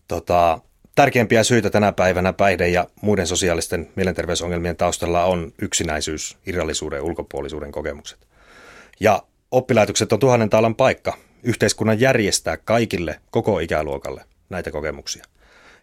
tota, 0.09 0.61
Tärkeimpiä 0.95 1.45
syitä 1.45 1.71
tänä 1.71 1.93
päivänä 1.93 2.33
päihde- 2.33 2.69
ja 2.69 2.87
muiden 3.01 3.27
sosiaalisten 3.27 3.91
mielenterveysongelmien 3.97 4.77
taustalla 4.77 5.25
on 5.25 5.53
yksinäisyys, 5.63 6.37
irrallisuuden 6.47 6.97
ja 6.97 7.03
ulkopuolisuuden 7.03 7.73
kokemukset. 7.73 8.19
Ja 9.01 9.23
oppilaitokset 9.51 10.13
on 10.13 10.19
tuhannen 10.19 10.51
taalan 10.51 10.75
paikka 10.75 11.17
yhteiskunnan 11.43 12.01
järjestää 12.01 12.57
kaikille, 12.57 13.21
koko 13.31 13.59
ikäluokalle 13.59 14.25
näitä 14.51 14.71
kokemuksia. 14.71 15.25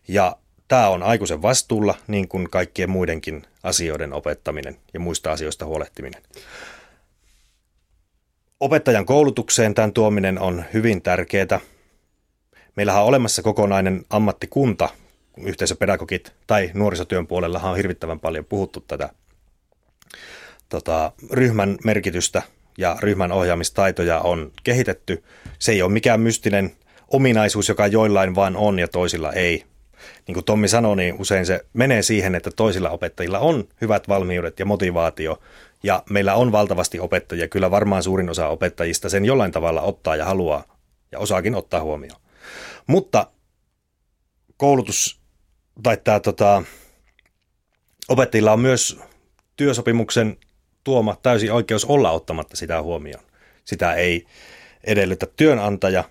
Ja 0.07 0.36
tämä 0.67 0.89
on 0.89 1.03
aikuisen 1.03 1.41
vastuulla, 1.41 1.95
niin 2.07 2.27
kuin 2.27 2.49
kaikkien 2.49 2.89
muidenkin 2.89 3.43
asioiden 3.63 4.13
opettaminen 4.13 4.77
ja 4.93 4.99
muista 4.99 5.31
asioista 5.31 5.65
huolehtiminen. 5.65 6.21
Opettajan 8.62 9.06
koulutukseen 9.06 9.74
tämän 9.74 9.93
tuominen 9.93 10.39
on 10.39 10.63
hyvin 10.74 11.02
tärkeää. 11.02 11.60
Meillähän 12.76 13.02
on 13.02 13.08
olemassa 13.08 13.41
kokonainen 13.41 14.06
ammattikunta, 14.10 14.89
yhteisöpedagogit 15.45 16.34
tai 16.47 16.71
nuorisotyön 16.74 17.28
puolella 17.28 17.60
on 17.60 17.78
hirvittävän 17.78 18.19
paljon 18.19 18.45
puhuttu 18.45 18.80
tätä 18.80 19.10
tota, 20.69 21.12
ryhmän 21.32 21.78
merkitystä 21.84 22.41
ja 22.78 22.97
ryhmän 23.00 23.32
ohjaamistaitoja 23.32 24.19
on 24.19 24.52
kehitetty. 24.63 25.24
Se 25.60 25.71
ei 25.71 25.82
ole 25.82 25.91
mikään 25.91 26.19
mystinen 26.19 26.71
ominaisuus, 27.08 27.69
joka 27.69 27.88
joillain 27.88 28.36
vaan 28.36 28.56
on 28.58 28.80
ja 28.80 28.88
toisilla 28.88 29.32
ei. 29.32 29.63
Niin 30.28 30.34
kuin 30.34 30.45
Tommi 30.45 30.67
sanoi, 30.67 30.95
niin 30.95 31.15
usein 31.19 31.45
se 31.45 31.65
menee 31.74 32.02
siihen, 32.02 32.36
että 32.36 32.52
toisilla 32.56 32.89
opettajilla 32.89 33.39
on 33.39 33.67
hyvät 33.82 34.08
valmiudet 34.08 34.60
ja 34.60 34.65
motivaatio, 34.65 35.39
ja 35.83 36.03
meillä 36.09 36.35
on 36.35 36.51
valtavasti 36.51 36.99
opettajia. 36.99 37.47
Kyllä 37.47 37.71
varmaan 37.71 38.03
suurin 38.03 38.29
osa 38.29 38.47
opettajista 38.47 39.09
sen 39.09 39.25
jollain 39.25 39.51
tavalla 39.51 39.81
ottaa 39.81 40.15
ja 40.15 40.25
haluaa, 40.25 40.77
ja 41.11 41.19
osaakin 41.19 41.55
ottaa 41.55 41.81
huomioon. 41.81 42.21
Mutta 42.87 43.27
koulutus 44.57 45.19
tai 45.83 45.97
tämä 46.03 46.19
tota, 46.19 46.63
opettajilla 48.09 48.51
on 48.51 48.59
myös 48.59 48.99
työsopimuksen 49.57 50.37
tuoma 50.83 51.17
täysi 51.23 51.49
oikeus 51.49 51.85
olla 51.85 52.11
ottamatta 52.11 52.57
sitä 52.57 52.81
huomioon. 52.81 53.23
Sitä 53.65 53.93
ei 53.93 54.25
edellytä 54.83 55.27
työnantaja 55.35 56.03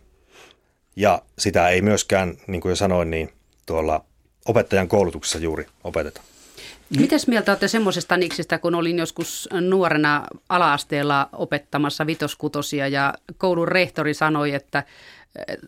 ja 0.97 1.23
sitä 1.39 1.69
ei 1.69 1.83
myöskään, 1.83 2.35
niin 2.47 2.61
kuin 2.61 2.71
jo 2.71 2.77
sanoin, 2.77 3.11
niin 3.11 3.33
tuolla 3.67 4.05
opettajan 4.47 4.89
koulutuksessa 4.89 5.39
juuri 5.39 5.67
opeteta. 5.85 6.21
Mitäs 6.97 7.27
mieltä 7.27 7.53
olette 7.53 7.69
semmoisesta 7.69 8.17
niksistä, 8.17 8.59
kun 8.59 8.75
olin 8.75 8.99
joskus 8.99 9.49
nuorena 9.61 10.27
alaasteella 10.49 11.29
opettamassa 11.33 12.07
vitoskutosia 12.07 12.89
ja 12.89 13.15
koulun 13.39 13.69
rehtori 13.69 14.15
sanoi, 14.15 14.55
että 14.55 14.83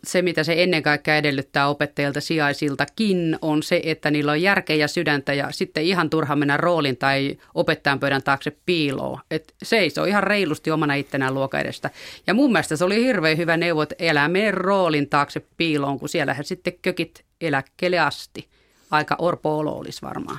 se, 0.04 0.22
mitä 0.22 0.44
se 0.44 0.62
ennen 0.62 0.82
kaikkea 0.82 1.16
edellyttää 1.16 1.68
opettajilta 1.68 2.20
sijaisiltakin, 2.20 3.38
on 3.42 3.62
se, 3.62 3.80
että 3.84 4.10
niillä 4.10 4.32
on 4.32 4.42
järkeä 4.42 4.76
ja 4.76 4.88
sydäntä 4.88 5.34
ja 5.34 5.48
sitten 5.50 5.84
ihan 5.84 6.10
turha 6.10 6.36
mennä 6.36 6.56
roolin 6.56 6.96
tai 6.96 7.38
opettajan 7.54 8.00
pöydän 8.00 8.22
taakse 8.22 8.56
piiloon. 8.66 9.18
Et 9.30 9.54
seisoo 9.62 10.04
ihan 10.04 10.22
reilusti 10.22 10.70
omana 10.70 10.94
ittenään 10.94 11.34
luokan 11.34 11.60
edestä. 11.60 11.90
Ja 12.26 12.34
mun 12.34 12.52
mielestä 12.52 12.76
se 12.76 12.84
oli 12.84 13.04
hirveän 13.04 13.36
hyvä 13.36 13.56
neuvo, 13.56 13.82
että 13.82 13.94
elää 13.98 14.28
meidän 14.28 14.54
roolin 14.54 15.08
taakse 15.08 15.42
piiloon, 15.56 15.98
kun 15.98 16.08
siellähän 16.08 16.44
sitten 16.44 16.72
kökit 16.82 17.24
eläkkeelle 17.40 17.98
asti. 17.98 18.48
Aika 18.90 19.16
orpo 19.18 19.58
olisi 19.58 20.02
varmaan. 20.02 20.38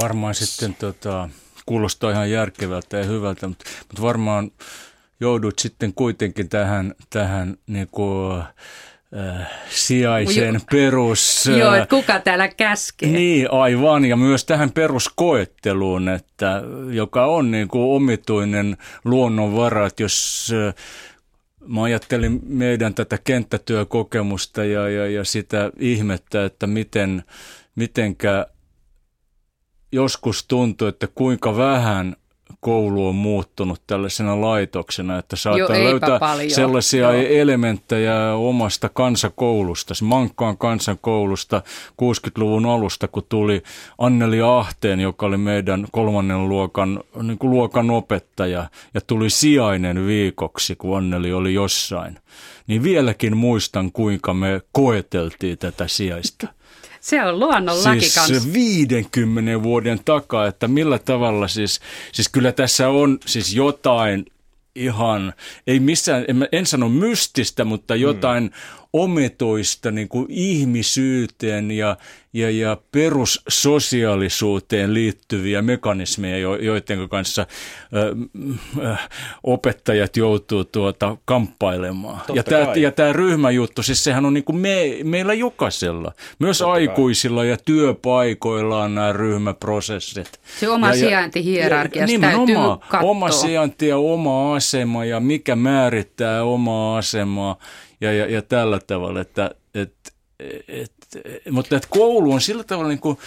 Varmaan 0.00 0.34
sitten 0.34 0.74
tota, 0.74 1.28
kuulostaa 1.66 2.10
ihan 2.10 2.30
järkevältä 2.30 2.96
ja 2.96 3.04
hyvältä, 3.04 3.48
mutta, 3.48 3.64
mutta 3.88 4.02
varmaan 4.02 4.50
joudut 5.20 5.58
sitten 5.58 5.92
kuitenkin 5.94 6.48
tähän, 6.48 6.94
tähän 7.10 7.56
niin 7.66 7.88
kuin, 7.90 8.42
äh, 9.16 9.50
sijaisen 9.68 10.54
jo, 10.54 10.60
perus... 10.70 11.46
Joo, 11.58 11.74
että 11.74 11.96
kuka 11.96 12.20
täällä 12.20 12.48
käskee. 12.48 13.08
Niin, 13.08 13.52
aivan. 13.52 14.04
Ja 14.04 14.16
myös 14.16 14.44
tähän 14.44 14.72
peruskoetteluun, 14.72 16.08
että, 16.08 16.62
joka 16.90 17.26
on 17.26 17.50
niin 17.50 17.68
kuin 17.68 17.96
omituinen 17.96 18.76
luonnonvara, 19.04 19.86
että 19.86 20.02
jos... 20.02 20.52
Äh, 20.68 20.74
mä 21.68 21.82
ajattelin 21.82 22.40
meidän 22.44 22.94
tätä 22.94 23.18
kenttätyökokemusta 23.24 24.64
ja, 24.64 24.88
ja, 24.88 25.06
ja 25.10 25.24
sitä 25.24 25.70
ihmettä, 25.78 26.44
että 26.44 26.66
miten, 26.66 27.24
mitenkä 27.76 28.46
joskus 29.92 30.44
tuntuu, 30.48 30.88
että 30.88 31.06
kuinka 31.14 31.56
vähän 31.56 32.16
koulu 32.60 33.08
on 33.08 33.14
muuttunut 33.14 33.82
tällaisena 33.86 34.40
laitoksena, 34.40 35.18
että 35.18 35.36
saattaa 35.36 35.84
löytää 35.84 36.18
paljon. 36.18 36.50
sellaisia 36.50 37.12
Joo. 37.12 37.26
elementtejä 37.28 38.34
omasta 38.34 38.88
kansakoulusta, 38.88 39.94
Mankkaan 40.02 40.58
kansakoulusta 40.58 41.62
60-luvun 42.02 42.66
alusta, 42.66 43.08
kun 43.08 43.26
tuli 43.28 43.62
Anneli 43.98 44.42
Ahteen, 44.42 45.00
joka 45.00 45.26
oli 45.26 45.36
meidän 45.36 45.86
kolmannen 45.92 46.48
luokan, 46.48 47.00
niin 47.22 47.38
kuin 47.38 47.50
luokan 47.50 47.90
opettaja, 47.90 48.70
ja 48.94 49.00
tuli 49.00 49.30
sijainen 49.30 50.06
viikoksi, 50.06 50.76
kun 50.76 50.96
Anneli 50.96 51.32
oli 51.32 51.54
jossain. 51.54 52.18
Niin 52.66 52.82
vieläkin 52.82 53.36
muistan, 53.36 53.92
kuinka 53.92 54.34
me 54.34 54.60
koeteltiin 54.72 55.58
tätä 55.58 55.88
sijaista. 55.88 56.48
Se 57.06 57.24
on 57.24 57.40
luonnonlaki 57.40 58.00
siis 58.00 58.14
kanssa. 58.14 58.52
50 58.52 59.62
vuoden 59.62 60.00
takaa, 60.04 60.46
että 60.46 60.68
millä 60.68 60.98
tavalla 60.98 61.48
siis, 61.48 61.80
siis 62.12 62.28
kyllä 62.28 62.52
tässä 62.52 62.88
on 62.88 63.18
siis 63.26 63.54
jotain 63.54 64.26
ihan, 64.74 65.32
ei 65.66 65.80
missään, 65.80 66.24
en, 66.28 66.48
en 66.52 66.66
sano 66.66 66.88
mystistä, 66.88 67.64
mutta 67.64 67.96
jotain 67.96 68.42
mm 68.42 68.50
ometoista 68.92 69.90
niin 69.90 70.08
kuin 70.08 70.26
ihmisyyteen 70.28 71.70
ja, 71.70 71.96
ja, 72.32 72.50
ja 72.50 72.76
perussosiaalisuuteen 72.92 74.94
liittyviä 74.94 75.62
mekanismeja, 75.62 76.38
joiden 76.38 77.08
kanssa 77.08 77.46
ö, 77.94 78.14
ö, 78.84 78.96
opettajat 79.42 80.16
joutuu 80.16 80.64
tuota 80.64 81.16
kamppailemaan. 81.24 82.18
Totta 82.18 82.32
ja 82.34 82.42
tämä, 82.42 82.74
ja 82.74 82.92
tämä 82.92 83.12
ryhmäjuttu, 83.12 83.82
siis 83.82 84.04
sehän 84.04 84.24
on 84.24 84.34
niin 84.34 84.44
kuin 84.44 84.56
me, 84.56 84.96
meillä 85.04 85.34
jokaisella, 85.34 86.12
myös 86.38 86.58
Totta 86.58 86.72
aikuisilla 86.72 87.40
kai. 87.40 87.48
ja 87.48 87.56
työpaikoilla 87.64 88.82
on 88.82 88.94
nämä 88.94 89.12
ryhmäprosessit. 89.12 90.40
Se 90.60 90.68
oma 90.68 90.88
ja, 90.88 90.94
sijaintihierarkia 90.94 92.06
täytyy 92.20 92.56
katsoa. 92.88 93.10
Oma 93.10 93.30
sijainti 93.30 93.88
ja 93.88 93.98
oma 93.98 94.54
asema 94.54 95.04
ja 95.04 95.20
mikä 95.20 95.56
määrittää 95.56 96.42
omaa 96.42 96.98
asemaa 96.98 97.56
ja, 98.00 98.12
ja, 98.12 98.26
ja 98.26 98.42
tällä 98.42 98.80
tavalla, 98.86 99.20
että, 99.20 99.50
et, 99.74 99.94
et, 100.68 100.92
mutta 101.50 101.76
että 101.76 101.88
koulu 101.90 102.32
on 102.32 102.40
sillä 102.40 102.64
tavalla 102.64 102.88
niin 102.88 103.00
kuin, 103.00 103.18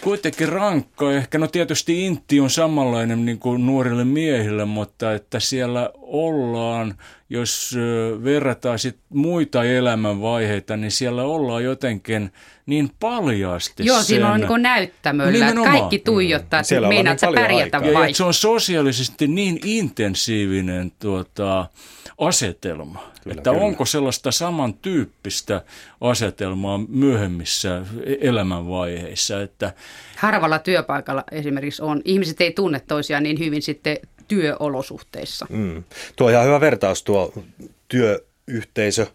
kuitenkin 0.00 0.48
rankka. 0.48 1.12
Ehkä 1.12 1.38
no 1.38 1.46
tietysti 1.46 2.06
intti 2.06 2.40
on 2.40 2.50
samanlainen 2.50 3.24
niin 3.24 3.38
kuin 3.38 3.66
nuorille 3.66 4.04
miehille, 4.04 4.64
mutta 4.64 5.12
että 5.12 5.40
siellä 5.40 5.90
ollaan, 5.94 6.94
jos 7.30 7.74
verrataan 8.24 8.78
sit 8.78 8.98
muita 9.08 9.64
elämänvaiheita, 9.64 10.76
niin 10.76 10.90
siellä 10.90 11.22
ollaan 11.22 11.64
jotenkin 11.64 12.32
niin 12.66 12.90
paljaasti 13.00 13.86
Joo, 13.86 14.02
siinä 14.02 14.32
on 14.32 14.40
niin 14.40 14.62
näyttämöllä, 14.62 15.48
että 15.48 15.62
kaikki 15.62 15.98
tuijottaa, 15.98 16.60
mm. 16.60 16.76
että 16.76 16.88
meinaat 16.88 17.18
sä 17.18 17.28
pärjätä 17.34 17.80
vai? 17.80 18.10
Ja, 18.10 18.14
se 18.14 18.24
on 18.24 18.34
sosiaalisesti 18.34 19.28
niin 19.28 19.58
intensiivinen 19.64 20.92
tuota, 20.98 21.66
asetelma, 22.18 23.12
kyllä, 23.22 23.36
että 23.36 23.50
kyllä. 23.50 23.64
onko 23.64 23.84
sellaista 23.84 24.30
samantyyppistä 24.30 25.62
asetelmaa 26.00 26.80
myöhemmissä 26.88 27.82
elämänvaiheissa. 28.20 29.42
Että 29.42 29.72
Harvalla 30.16 30.58
työpaikalla 30.58 31.24
esimerkiksi 31.32 31.82
on. 31.82 32.02
Ihmiset 32.04 32.40
ei 32.40 32.52
tunne 32.52 32.80
toisiaan 32.80 33.22
niin 33.22 33.38
hyvin 33.38 33.62
sitten 33.62 33.96
työolosuhteissa. 34.28 35.46
Mm. 35.50 35.84
Tuo 36.16 36.26
on 36.26 36.32
ihan 36.32 36.46
hyvä 36.46 36.60
vertaus 36.60 37.02
tuo 37.04 37.32
työyhteisö. 37.88 39.06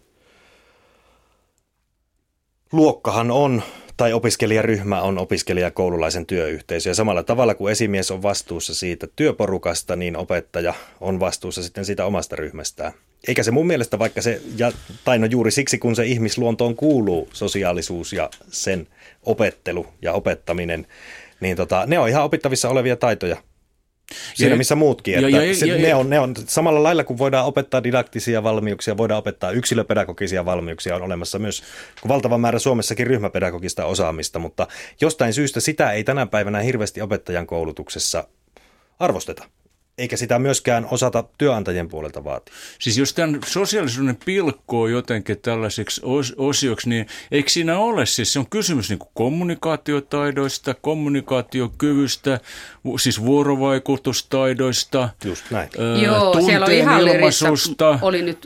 Luokkahan 2.72 3.30
on 3.30 3.62
tai 3.96 4.12
opiskelijaryhmä 4.12 5.02
on 5.02 5.18
opiskelijakoululaisen 5.18 6.26
työyhteisö. 6.26 6.90
Ja 6.90 6.94
samalla 6.94 7.22
tavalla 7.22 7.54
kuin 7.54 7.72
esimies 7.72 8.10
on 8.10 8.22
vastuussa 8.22 8.74
siitä 8.74 9.08
työporukasta, 9.16 9.96
niin 9.96 10.16
opettaja 10.16 10.74
on 11.00 11.20
vastuussa 11.20 11.62
sitten 11.62 11.84
siitä 11.84 12.06
omasta 12.06 12.36
ryhmästään. 12.36 12.92
Eikä 13.28 13.42
se 13.42 13.50
mun 13.50 13.66
mielestä, 13.66 13.98
vaikka 13.98 14.22
se, 14.22 14.40
ja, 14.56 14.72
tai 15.04 15.18
no 15.18 15.26
juuri 15.26 15.50
siksi 15.50 15.78
kun 15.78 15.96
se 15.96 16.06
ihmisluontoon 16.06 16.76
kuuluu 16.76 17.28
sosiaalisuus 17.32 18.12
ja 18.12 18.30
sen 18.48 18.86
opettelu 19.22 19.86
ja 20.02 20.12
opettaminen, 20.12 20.86
niin 21.40 21.56
tota, 21.56 21.84
ne 21.86 21.98
on 21.98 22.08
ihan 22.08 22.24
opittavissa 22.24 22.68
olevia 22.68 22.96
taitoja 22.96 23.36
Siinä 24.34 24.56
missä 24.56 24.74
muutkin. 24.74 25.14
Että 25.14 25.28
ja, 25.28 25.44
ja, 25.44 25.54
se, 25.54 25.66
ja, 25.66 25.78
ne, 25.78 25.94
on, 25.94 26.10
ne 26.10 26.20
on 26.20 26.34
samalla 26.46 26.82
lailla 26.82 27.04
kuin 27.04 27.18
voidaan 27.18 27.46
opettaa 27.46 27.82
didaktisia 27.82 28.42
valmiuksia, 28.42 28.96
voidaan 28.96 29.18
opettaa 29.18 29.50
yksilöpedagogisia 29.50 30.44
valmiuksia, 30.44 30.96
on 30.96 31.02
olemassa 31.02 31.38
myös 31.38 31.62
valtava 32.08 32.38
määrä 32.38 32.58
Suomessakin 32.58 33.06
ryhmäpedagogista 33.06 33.84
osaamista, 33.84 34.38
mutta 34.38 34.66
jostain 35.00 35.32
syystä 35.32 35.60
sitä 35.60 35.92
ei 35.92 36.04
tänä 36.04 36.26
päivänä 36.26 36.60
hirveästi 36.60 37.00
opettajan 37.00 37.46
koulutuksessa 37.46 38.28
arvosteta 38.98 39.44
eikä 40.02 40.16
sitä 40.16 40.38
myöskään 40.38 40.86
osata 40.90 41.24
työnantajien 41.38 41.88
puolelta 41.88 42.24
vaatia. 42.24 42.54
Siis 42.78 42.98
jos 42.98 43.14
tämän 43.14 43.38
sosiaalisuuden 43.46 44.18
pilkkoo 44.24 44.86
jotenkin 44.86 45.38
tällaiseksi 45.38 46.00
os- 46.00 46.34
osioksi, 46.36 46.88
niin 46.88 47.06
eikö 47.30 47.50
siinä 47.50 47.78
ole? 47.78 48.06
Siis 48.06 48.32
se 48.32 48.38
on 48.38 48.46
kysymys 48.50 48.88
niin 48.88 48.98
kuin 48.98 49.10
kommunikaatiotaidoista, 49.14 50.74
kommunikaatiokyvystä, 50.74 52.40
siis 52.96 53.24
vuorovaikutustaidoista. 53.24 55.08
Just 55.24 55.44
näin. 55.50 55.68
Ää, 55.78 56.02
Joo, 56.02 56.40
siellä 56.40 56.66
on 56.66 56.72
ihan 56.72 57.00
ilmaisusta, 57.00 57.98
oli 58.02 58.22
nyt 58.22 58.38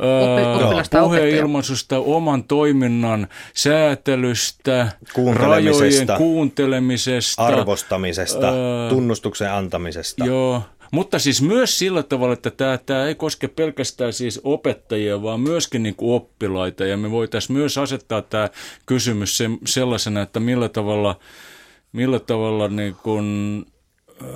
puheilmaisusta, 1.03 1.99
oman 1.99 2.45
toiminnan 2.45 3.29
säätelystä, 3.55 4.88
rajojen 5.35 6.07
kuuntelemisesta. 6.16 7.47
Arvostamisesta, 7.47 8.47
ää, 8.47 8.88
tunnustuksen 8.88 9.53
antamisesta. 9.53 10.25
Joo, 10.25 10.62
mutta 10.92 11.18
siis 11.18 11.42
myös 11.42 11.79
sillä 11.79 12.03
tavalla, 12.03 12.33
että 12.33 12.51
tämä, 12.51 12.79
tämä 12.79 13.07
ei 13.07 13.14
koske 13.14 13.49
pelkästään 13.49 14.12
siis 14.12 14.40
opettajia, 14.44 15.22
vaan 15.22 15.40
myöskin 15.40 15.83
niin 15.83 15.94
kuin 15.94 16.14
oppilaita. 16.14 16.85
Ja 16.85 16.96
me 16.96 17.11
voitaisiin 17.11 17.57
myös 17.57 17.79
asettaa 17.79 18.22
tämä 18.22 18.49
kysymys 18.87 19.37
se, 19.37 19.51
sellaisena, 19.66 20.22
että 20.22 20.40
millä 20.40 20.68
tavalla, 20.68 21.18
millä 21.92 22.18
tavalla 22.18 22.68
niin 22.68 22.96
kuin, 23.03 23.66
äh, 24.22 24.29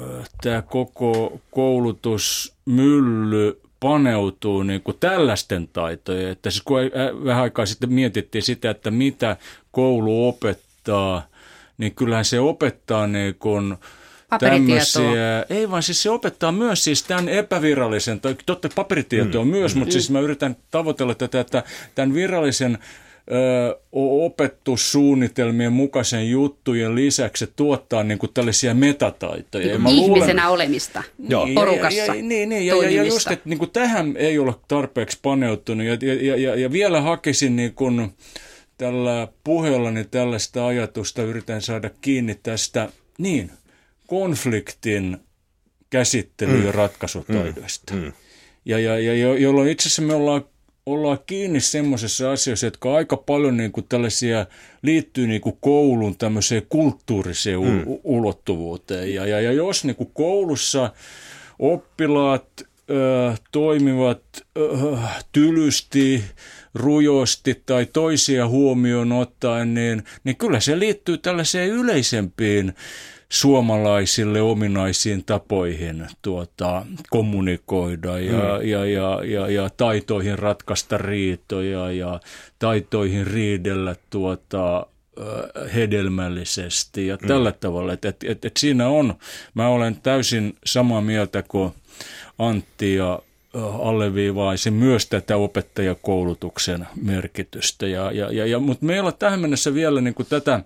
tämä 0.43 0.63
koko 0.63 1.41
koulutusmylly 1.51 3.61
paneutuu 3.81 4.63
niin 4.63 4.83
kuin 4.83 4.97
tällaisten 5.01 5.69
taitojen. 5.69 6.31
Että 6.31 6.51
siis 6.51 6.63
kun 6.63 6.81
vähän 7.25 7.43
aikaa 7.43 7.67
sitten 7.67 7.93
mietittiin 7.93 8.43
sitä, 8.43 8.71
että 8.71 8.91
mitä 8.91 9.37
koulu 9.73 10.29
opettaa, 10.29 11.27
niin 11.79 11.95
kyllähän 11.95 12.25
se 12.25 12.41
opettaa 12.41 13.07
niin 13.07 13.35
kuin– 13.35 13.77
tämmöisiä. 14.39 15.47
Ei 15.51 15.71
vaan 15.71 15.83
siis 15.83 16.03
se 16.03 16.11
opettaa 16.11 16.53
myös 16.53 16.85
siis 16.85 17.03
tämän 17.03 17.29
epävirallisen, 17.29 18.21
tai 18.21 18.37
totta 18.47 18.69
paperitietoa 18.75 19.45
mm. 19.45 19.51
myös, 19.51 19.75
mutta 19.75 19.93
siis 19.93 20.11
mä 20.11 20.21
yritän 20.21 20.57
tavoitella 20.71 21.15
tätä, 21.15 21.41
että 21.41 21.63
tämän 21.95 22.15
virallisen 22.15 22.79
ö, 23.33 23.79
opetussuunnitelmien 23.93 25.73
mukaisen 25.73 26.31
juttujen 26.31 26.95
lisäksi 26.95 27.53
tuottaa 27.57 28.03
niin 28.03 28.19
kuin 28.19 28.31
tällaisia 28.35 28.75
metataitoja. 28.75 29.79
Niin 29.79 29.89
ihmisenä 29.89 30.43
luulen, 30.43 30.55
olemista 30.55 31.03
Joo. 31.29 31.49
porukassa 31.55 31.99
ja, 31.99 32.07
ja, 32.07 32.23
niin, 32.23 32.49
niin, 32.49 32.67
ja, 32.67 32.91
ja 32.91 33.05
just, 33.05 33.31
että 33.31 33.49
niin 33.49 33.59
kuin 33.59 33.71
tähän 33.71 34.17
ei 34.17 34.39
ole 34.39 34.55
tarpeeksi 34.69 35.19
paneutunut 35.23 35.87
ja, 35.87 35.99
ja, 36.23 36.37
ja, 36.37 36.55
ja 36.55 36.73
vielä 36.73 37.01
hakisin 37.01 37.57
niin 37.57 37.75
kuin, 37.75 38.13
tällä 38.81 39.29
puheellani 39.45 40.05
tällaista 40.05 40.67
ajatusta, 40.67 41.23
yritän 41.23 41.63
saada 41.63 41.91
kiinni 42.01 42.35
tästä, 42.43 42.89
niin, 43.19 43.51
konfliktin 44.11 45.17
käsittely- 45.91 46.57
mm. 46.57 46.67
ja 46.67 46.73
ratkaisutaidoista. 46.73 47.95
Mm. 47.95 48.01
Mm. 48.01 48.13
Ja, 48.65 48.79
ja, 48.79 48.99
ja 48.99 49.39
jolloin 49.39 49.69
itse 49.69 49.89
asiassa 49.89 50.03
me 50.03 50.15
ollaan 50.15 50.45
ollaan 50.87 51.19
kiinni 51.27 51.61
semmoisessa 51.61 52.33
asioissa, 52.33 52.67
jotka 52.67 52.95
aika 52.95 53.17
paljon 53.17 53.57
niin 53.57 53.73
kuin 53.73 53.87
tällaisia 53.89 54.47
liittyy 54.83 55.27
niin 55.27 55.41
kuin 55.41 55.57
koulun 55.61 56.17
tämmöiseen 56.17 56.63
kulttuuriseen 56.69 57.61
mm. 57.61 57.85
ulottuvuuteen. 58.05 59.15
Ja, 59.15 59.27
ja, 59.27 59.41
ja 59.41 59.53
jos 59.53 59.85
niin 59.85 59.97
kuin 59.97 60.11
koulussa 60.15 60.93
oppilaat 61.59 62.47
ö, 62.91 63.35
toimivat 63.53 64.23
ö, 64.59 64.69
tylysti, 65.33 66.25
rujosti 66.75 67.63
tai 67.67 67.87
toisia 67.87 68.49
huomioon 68.49 69.13
ottaen, 69.13 69.75
niin, 69.75 70.03
niin 70.25 70.37
kyllä 70.37 70.61
se 70.61 70.79
liittyy 70.79 71.19
tällaiseen 71.19 71.69
yleisempiin 71.69 72.75
suomalaisille 73.31 74.43
ominaisiin 74.43 75.25
tapoihin 75.25 76.07
tuota, 76.23 76.87
kommunikoida 77.11 78.19
ja, 78.19 78.33
mm. 78.33 78.69
ja, 78.69 78.85
ja, 78.85 79.21
ja, 79.25 79.49
ja 79.49 79.71
taitoihin 79.77 80.39
ratkaista 80.39 80.99
riitoja 80.99 81.93
ja 81.93 82.21
taitoihin 82.59 83.27
riidellä 83.27 83.97
tuota, 84.11 84.87
hedelmällisesti 85.75 87.07
ja 87.07 87.19
mm. 87.23 87.29
tällä 87.29 87.53
tavalla. 87.53 87.93
Että 87.93 88.09
et, 88.09 88.17
et, 88.25 88.45
et 88.45 88.57
siinä 88.57 88.89
on, 88.89 89.15
mä 89.55 89.69
olen 89.69 89.97
täysin 90.03 90.57
samaa 90.65 91.01
mieltä 91.01 91.43
kuin 91.43 91.73
Antti 92.39 92.95
ja 92.95 93.19
alleviivaisin 93.83 94.73
myös 94.73 95.07
tätä 95.07 95.37
opettajakoulutuksen 95.37 96.87
merkitystä. 97.03 97.87
Ja, 97.87 98.13
ja, 98.13 98.33
ja, 98.33 98.47
ja, 98.47 98.59
mutta 98.59 98.87
meillä 98.87 99.07
on 99.07 99.15
tähän 99.19 99.41
mennessä 99.41 99.75
vielä 99.75 100.01
niin 100.01 100.15
kuin 100.15 100.27
tätä– 100.31 100.61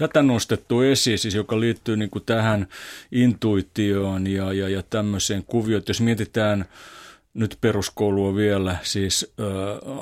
tätä 0.00 0.22
nostettu 0.22 0.80
esiin, 0.80 1.18
siis 1.18 1.34
joka 1.34 1.60
liittyy 1.60 1.96
niin 1.96 2.10
kuin 2.10 2.24
tähän 2.26 2.66
intuitioon 3.12 4.26
ja, 4.26 4.52
ja, 4.52 4.68
ja 4.68 4.82
tämmöiseen 4.90 5.44
kuvioon. 5.44 5.82
Jos 5.88 6.00
mietitään 6.00 6.64
nyt 7.34 7.58
peruskoulua 7.60 8.36
vielä, 8.36 8.76
siis 8.82 9.32
ä, 9.40 9.44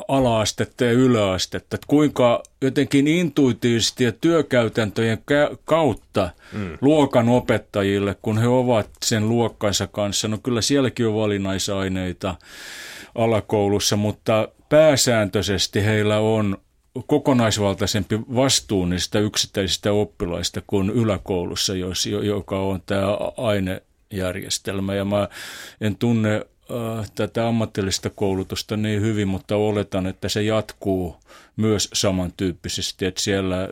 ala-astetta 0.09 0.85
ja 0.85 0.93
yläastetta, 0.93 1.75
että 1.75 1.87
kuinka 1.87 2.43
jotenkin 2.61 3.09
intuitiivisesti 3.09 4.05
ja 4.05 4.13
työkäytäntöjen 4.13 5.19
kautta 5.65 6.31
mm. 6.53 6.79
luokan 6.81 7.29
opettajille, 7.29 8.17
kun 8.23 8.39
he 8.39 8.49
ovat 8.49 8.91
sen 9.05 9.29
luokkansa 9.29 9.87
kanssa, 9.87 10.29
no 10.29 10.39
kyllä 10.43 10.61
sielläkin 10.61 11.07
on 11.07 11.15
valinnaisaineita 11.15 12.35
alakoulussa, 13.15 13.97
mutta 13.97 14.49
pääsääntöisesti 14.69 15.85
heillä 15.85 16.19
on 16.19 16.59
kokonaisvaltaisempi 17.07 18.21
vastuu 18.35 18.85
niistä 18.87 19.19
yksittäisistä 19.19 19.93
oppilaista 19.93 20.63
kuin 20.67 20.91
yläkoulussa, 20.91 21.73
joka 22.23 22.61
on 22.61 22.83
tämä 22.87 23.07
ainejärjestelmä. 23.37 24.95
Ja 24.95 25.05
mä 25.05 25.29
en 25.81 25.97
tunne 25.97 26.35
äh, 26.37 27.11
tätä 27.15 27.49
ammatillista 27.49 28.11
koulutusta 28.11 28.77
niin 28.77 29.01
hyvin, 29.03 29.29
mutta 29.29 29.57
oletan, 29.57 30.07
että 30.07 30.29
se 30.29 30.43
jatkuu 30.43 31.17
myös 31.59 31.89
samantyyppisesti, 31.93 33.07
että 33.07 33.21
siellä... 33.21 33.69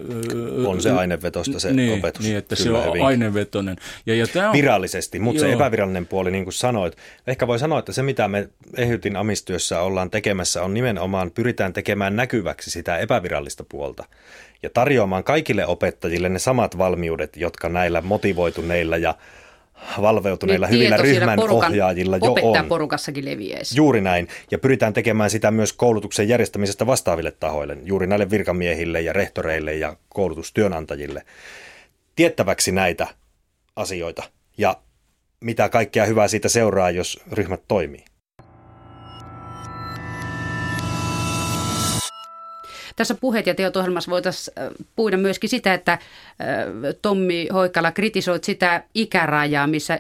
On 0.67 0.83
se 0.83 0.91
ainevetosta 0.91 1.61
se 1.61 1.73
niin, 1.73 1.99
opetus. 1.99 2.25
Niin, 2.25 2.37
että 2.37 2.57
se 2.57 2.71
on 2.71 2.81
hyvinkin. 2.81 3.05
ainevetoinen. 3.05 3.77
Ja, 4.07 4.15
ja 4.15 4.27
tämä 4.27 4.49
on, 4.49 4.53
Virallisesti, 4.53 5.19
mutta 5.19 5.43
joo. 5.43 5.49
se 5.49 5.55
epävirallinen 5.55 6.07
puoli, 6.07 6.31
niin 6.31 6.45
kuin 6.45 6.55
sanoit, 6.55 6.97
ehkä 7.27 7.47
voi 7.47 7.59
sanoa, 7.59 7.79
että 7.79 7.93
se 7.93 8.03
mitä 8.03 8.29
me 8.29 8.49
Ehytin 8.77 9.17
amistyössä 9.17 9.81
ollaan 9.81 10.11
tekemässä 10.11 10.63
on 10.63 10.75
nimenomaan, 10.75 11.31
pyritään 11.31 11.73
tekemään 11.73 12.17
näkyväksi 12.17 12.71
sitä 12.71 12.99
epävirallista 12.99 13.65
puolta 13.69 14.05
ja 14.63 14.71
tarjoamaan 14.71 15.25
kaikille 15.25 15.67
opettajille 15.67 16.29
ne 16.29 16.39
samat 16.39 16.79
valmiudet, 16.79 17.37
jotka 17.37 17.69
näillä 17.69 18.01
motivoituneilla 18.01 18.97
ja 18.97 19.15
valveutuneilla 20.01 20.67
niin, 20.67 20.75
hyvillä 20.75 20.97
ryhmän 20.97 21.41
ohjaajilla 21.51 22.17
jo 22.17 22.35
on. 22.43 22.67
porukassakin 22.69 23.25
leviäisi. 23.25 23.77
Juuri 23.77 24.01
näin. 24.01 24.29
Ja 24.51 24.59
pyritään 24.59 24.93
tekemään 24.93 25.31
sitä 25.31 25.51
myös 25.51 25.73
koulutuksen 25.73 26.29
järjestämisestä 26.29 26.87
vastaaville 26.87 27.31
tahoille, 27.31 27.77
juuri 27.83 28.07
näille 28.07 28.31
virkamiehille 28.31 29.01
ja 29.01 29.13
rehtoreille 29.13 29.75
ja 29.75 29.97
koulutustyönantajille. 30.09 31.23
Tiettäväksi 32.17 32.73
näitä 32.73 33.07
asioita 33.77 34.23
ja 34.59 34.77
mitä 35.41 35.69
kaikkea 35.69 36.07
hyvää 36.07 36.29
siitä 36.29 36.49
seuraa, 36.49 36.91
jos 36.91 37.21
ryhmät 37.33 37.61
toimii. 37.69 38.05
Tässä 42.97 43.15
puheet 43.15 43.47
ja 43.47 43.55
teot 43.55 43.77
ohjelmassa 43.77 44.11
voitaisiin 44.11 44.55
puhuda 44.97 45.17
myöskin 45.17 45.51
sitä, 45.51 45.75
että 45.75 45.99
Tommi 47.03 47.49
Hoikala 47.53 47.93
kritisoit 47.93 48.45
sitä 48.45 48.83
ikärajaa, 48.95 49.67
missä 49.67 49.99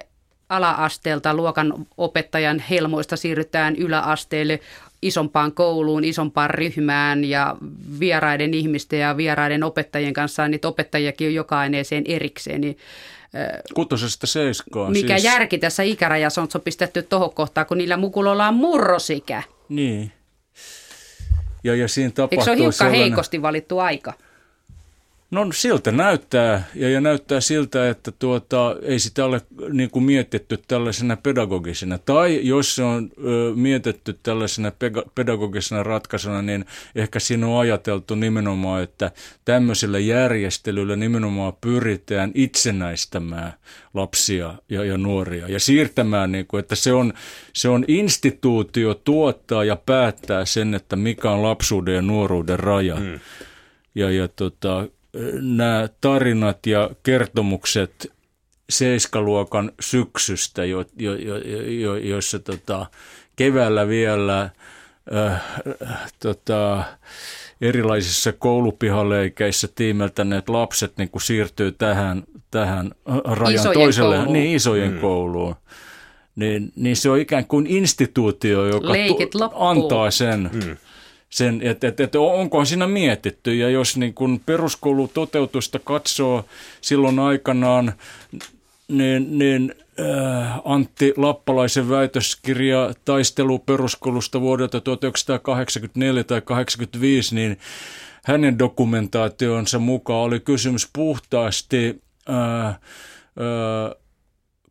ala-asteelta 0.48 1.34
luokan 1.34 1.86
opettajan 1.96 2.58
helmoista 2.58 3.16
siirrytään 3.16 3.76
yläasteelle 3.76 4.60
isompaan 5.02 5.52
kouluun, 5.52 6.04
isompaan 6.04 6.50
ryhmään 6.50 7.24
ja 7.24 7.56
vieraiden 8.00 8.54
ihmisten 8.54 9.00
ja 9.00 9.16
vieraiden 9.16 9.62
opettajien 9.62 10.12
kanssa, 10.12 10.48
niitä 10.48 10.68
opettajiakin 10.68 11.28
on 11.28 11.34
joka 11.34 11.58
aineeseen 11.58 12.04
erikseen. 12.06 12.60
Niin, 12.60 12.78
Kutosesta 13.74 14.26
seiskaan. 14.26 14.92
Mikä 14.92 15.18
siis... 15.18 15.24
järki 15.24 15.58
tässä 15.58 15.82
ikärajassa 15.82 16.42
on, 16.42 16.48
on 16.54 16.60
pistetty 16.60 17.02
tuohon 17.02 17.34
kohtaan, 17.34 17.66
kun 17.66 17.78
niillä 17.78 17.96
mukuloilla 17.96 18.48
on 18.48 18.54
murrosikä. 18.54 19.42
Niin. 19.68 20.12
Ja, 21.66 21.74
ja 21.74 21.88
siinä 21.88 22.12
Eikö 22.30 22.44
se 22.44 22.50
ole 22.50 22.58
hiukan 22.58 22.72
sellainen... 22.72 23.00
heikosti 23.00 23.42
valittu 23.42 23.78
aika? 23.78 24.12
No 25.30 25.46
siltä 25.52 25.92
näyttää 25.92 26.64
ja, 26.74 26.90
ja 26.90 27.00
näyttää 27.00 27.40
siltä, 27.40 27.90
että 27.90 28.12
tuota, 28.12 28.76
ei 28.82 28.98
sitä 28.98 29.24
ole 29.24 29.40
niin 29.72 29.90
kuin 29.90 30.04
mietitty 30.04 30.58
tällaisena 30.68 31.16
pedagogisena. 31.16 31.98
Tai 31.98 32.40
jos 32.42 32.74
se 32.74 32.82
on 32.82 33.10
ö, 33.24 33.52
mietitty 33.54 34.18
tällaisena 34.22 34.72
pedagogisena 35.14 35.82
ratkaisuna, 35.82 36.42
niin 36.42 36.64
ehkä 36.94 37.20
siinä 37.20 37.46
on 37.46 37.60
ajateltu 37.60 38.14
nimenomaan, 38.14 38.82
että 38.82 39.10
tämmöisellä 39.44 39.98
järjestelyllä 39.98 40.96
nimenomaan 40.96 41.52
pyritään 41.60 42.30
itsenäistämään 42.34 43.52
lapsia 43.94 44.54
ja, 44.68 44.84
ja 44.84 44.98
nuoria 44.98 45.48
ja 45.48 45.60
siirtämään, 45.60 46.32
niin 46.32 46.46
kuin, 46.46 46.60
että 46.60 46.74
se 46.74 46.92
on, 46.92 47.12
se 47.52 47.68
on 47.68 47.84
instituutio 47.88 48.94
tuottaa 48.94 49.64
ja 49.64 49.76
päättää 49.76 50.44
sen, 50.44 50.74
että 50.74 50.96
mikä 50.96 51.30
on 51.30 51.42
lapsuuden 51.42 51.94
ja 51.94 52.02
nuoruuden 52.02 52.58
raja. 52.58 52.96
Mm. 52.96 53.20
Ja, 53.94 54.10
ja 54.10 54.28
tota, 54.28 54.88
nämä 55.40 55.88
tarinat 56.00 56.66
ja 56.66 56.90
kertomukset 57.02 58.12
seiskaluokan 58.70 59.72
syksystä, 59.80 60.64
jo, 60.64 60.84
jo, 60.98 61.14
jo, 61.14 61.36
jo, 61.66 61.96
joissa 61.96 62.38
tota, 62.38 62.86
keväällä 63.36 63.88
vielä 63.88 64.50
äh, 65.14 65.42
tota, 66.20 66.84
erilaisissa 67.60 68.32
koulupihaleikkeissä 68.32 69.68
tiimeltäneet 69.74 70.48
lapset 70.48 70.92
niin 70.96 71.10
kuin 71.10 71.22
siirtyy 71.22 71.72
tähän, 71.72 72.22
tähän 72.50 72.92
rajan 73.24 73.54
isojen 73.54 73.74
toiselle, 73.74 74.16
kouluun. 74.16 74.32
niin 74.32 74.56
isojen 74.56 74.92
mm. 74.92 75.00
kouluun. 75.00 75.54
Niin, 76.36 76.72
niin 76.76 76.96
se 76.96 77.10
on 77.10 77.18
ikään 77.18 77.46
kuin 77.46 77.66
instituutio, 77.66 78.66
joka 78.66 78.92
tu- 79.32 79.38
antaa 79.54 80.10
sen. 80.10 80.50
Mm 80.52 80.76
sen, 81.36 81.60
että, 81.62 81.88
että, 81.88 82.04
että 82.04 82.20
onko 82.20 82.64
siinä 82.64 82.86
mietitty. 82.86 83.54
Ja 83.54 83.70
jos 83.70 83.96
niin 83.96 84.14
kun 84.14 84.40
peruskoulutoteutusta 84.46 85.78
katsoo 85.78 86.44
silloin 86.80 87.18
aikanaan, 87.18 87.92
niin, 88.88 89.38
niin 89.38 89.74
äh, 90.00 90.60
Antti 90.64 91.14
Lappalaisen 91.16 91.88
väitöskirja 91.88 92.94
taistelu 93.04 93.58
peruskoulusta 93.58 94.40
vuodelta 94.40 94.80
1984 94.80 96.24
tai 96.24 96.40
1985, 96.40 97.34
niin 97.34 97.58
hänen 98.24 98.58
dokumentaationsa 98.58 99.78
mukaan 99.78 100.20
oli 100.20 100.40
kysymys 100.40 100.88
puhtaasti 100.92 102.02
äh, 102.30 102.66
äh, 102.66 102.76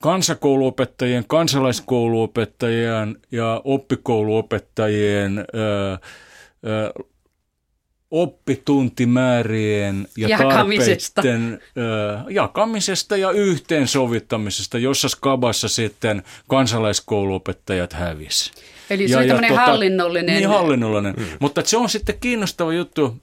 kansakouluopettajien, 0.01 1.25
kansalaiskouluopettajien 1.28 3.17
ja 3.32 3.62
oppikouluopettajien 3.63 5.39
äh, 5.39 5.99
oppituntimäärien 8.12 10.08
ja 10.17 10.30
jakamisesta. 10.30 11.21
tarpeiden 11.21 11.60
ö, 11.78 12.17
jakamisesta 12.30 13.17
ja 13.17 13.32
yhteensovittamisesta, 13.32 14.78
jossa 14.78 15.10
skabassa 15.10 15.67
sitten 15.67 16.23
kansalaiskouluopettajat 16.48 17.94
hävisi. 17.94 18.52
Eli 18.90 19.08
se 19.08 19.17
on 19.17 19.27
tämmöinen 19.27 19.48
tuota, 19.48 19.65
hallinnollinen. 19.65 20.35
Niin, 20.35 20.50
hallinnollinen. 20.50 21.13
Mm. 21.17 21.25
Mutta 21.40 21.62
se 21.65 21.77
on 21.77 21.90
sitten 21.90 22.19
kiinnostava 22.19 22.73
juttu. 22.73 23.17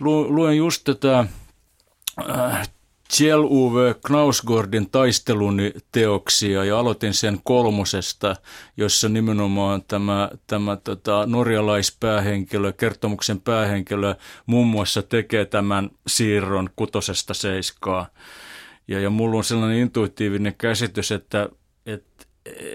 Luen 0.00 0.56
just 0.56 0.84
tätä 0.84 1.24
äh, 2.30 2.68
Kjell 3.16 3.44
Uwe 3.44 3.94
Knausgårdin 4.06 4.90
taistelun 4.90 5.58
teoksia 5.92 6.64
ja 6.64 6.78
aloitin 6.78 7.14
sen 7.14 7.40
kolmosesta, 7.44 8.36
jossa 8.76 9.08
nimenomaan 9.08 9.82
tämä, 9.88 10.30
tämä 10.46 10.76
tota, 10.76 11.26
norjalaispäähenkilö, 11.26 12.72
kertomuksen 12.72 13.40
päähenkilö 13.40 14.14
muun 14.46 14.66
muassa 14.66 15.02
tekee 15.02 15.44
tämän 15.44 15.90
siirron 16.06 16.70
kutosesta 16.76 17.34
seiskaa. 17.34 18.06
Ja, 18.88 19.00
ja 19.00 19.10
mulla 19.10 19.36
on 19.36 19.44
sellainen 19.44 19.78
intuitiivinen 19.78 20.54
käsitys, 20.58 21.12
että, 21.12 21.48
että 21.86 22.26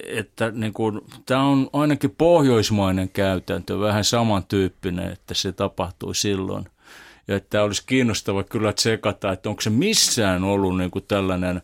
että 0.05 0.51
niin 0.51 0.73
kuin, 0.73 1.01
tämä 1.25 1.43
on 1.43 1.69
ainakin 1.73 2.15
pohjoismainen 2.17 3.09
käytäntö, 3.09 3.79
vähän 3.79 4.03
samantyyppinen, 4.03 5.11
että 5.11 5.33
se 5.33 5.51
tapahtui 5.51 6.15
silloin. 6.15 6.65
Ja 7.27 7.35
että 7.35 7.63
olisi 7.63 7.83
kiinnostava 7.85 8.43
kyllä 8.43 8.73
tsekata, 8.73 9.31
että 9.31 9.49
onko 9.49 9.61
se 9.61 9.69
missään 9.69 10.43
ollut 10.43 10.77
niin 10.77 10.91
kuin 10.91 11.05
tällainen, 11.07 11.61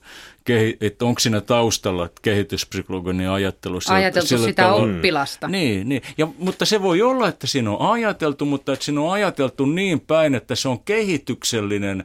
että 0.82 1.06
onko 1.06 1.20
siinä 1.20 1.42
taustalla 1.42 2.10
kehityspsykologinen 2.22 3.30
ajattelu. 3.30 3.80
Ajateltu 3.90 4.28
sillä 4.28 4.48
sitä 4.48 4.64
tavalla, 4.64 4.96
oppilasta. 4.96 5.48
Niin, 5.48 5.90
niin. 5.90 6.02
Ja, 6.18 6.28
mutta 6.38 6.66
se 6.66 6.82
voi 6.82 7.02
olla, 7.02 7.28
että 7.28 7.48
siinä 7.48 7.72
on 7.72 7.92
ajateltu, 7.92 8.46
mutta 8.46 8.74
että 8.74 8.86
siinä 8.86 9.02
on 9.02 9.12
ajateltu 9.12 9.66
niin 9.66 10.00
päin, 10.00 10.36
että 10.36 10.56
se 10.56 10.68
on 10.70 10.80
kehityksellinen 10.80 12.04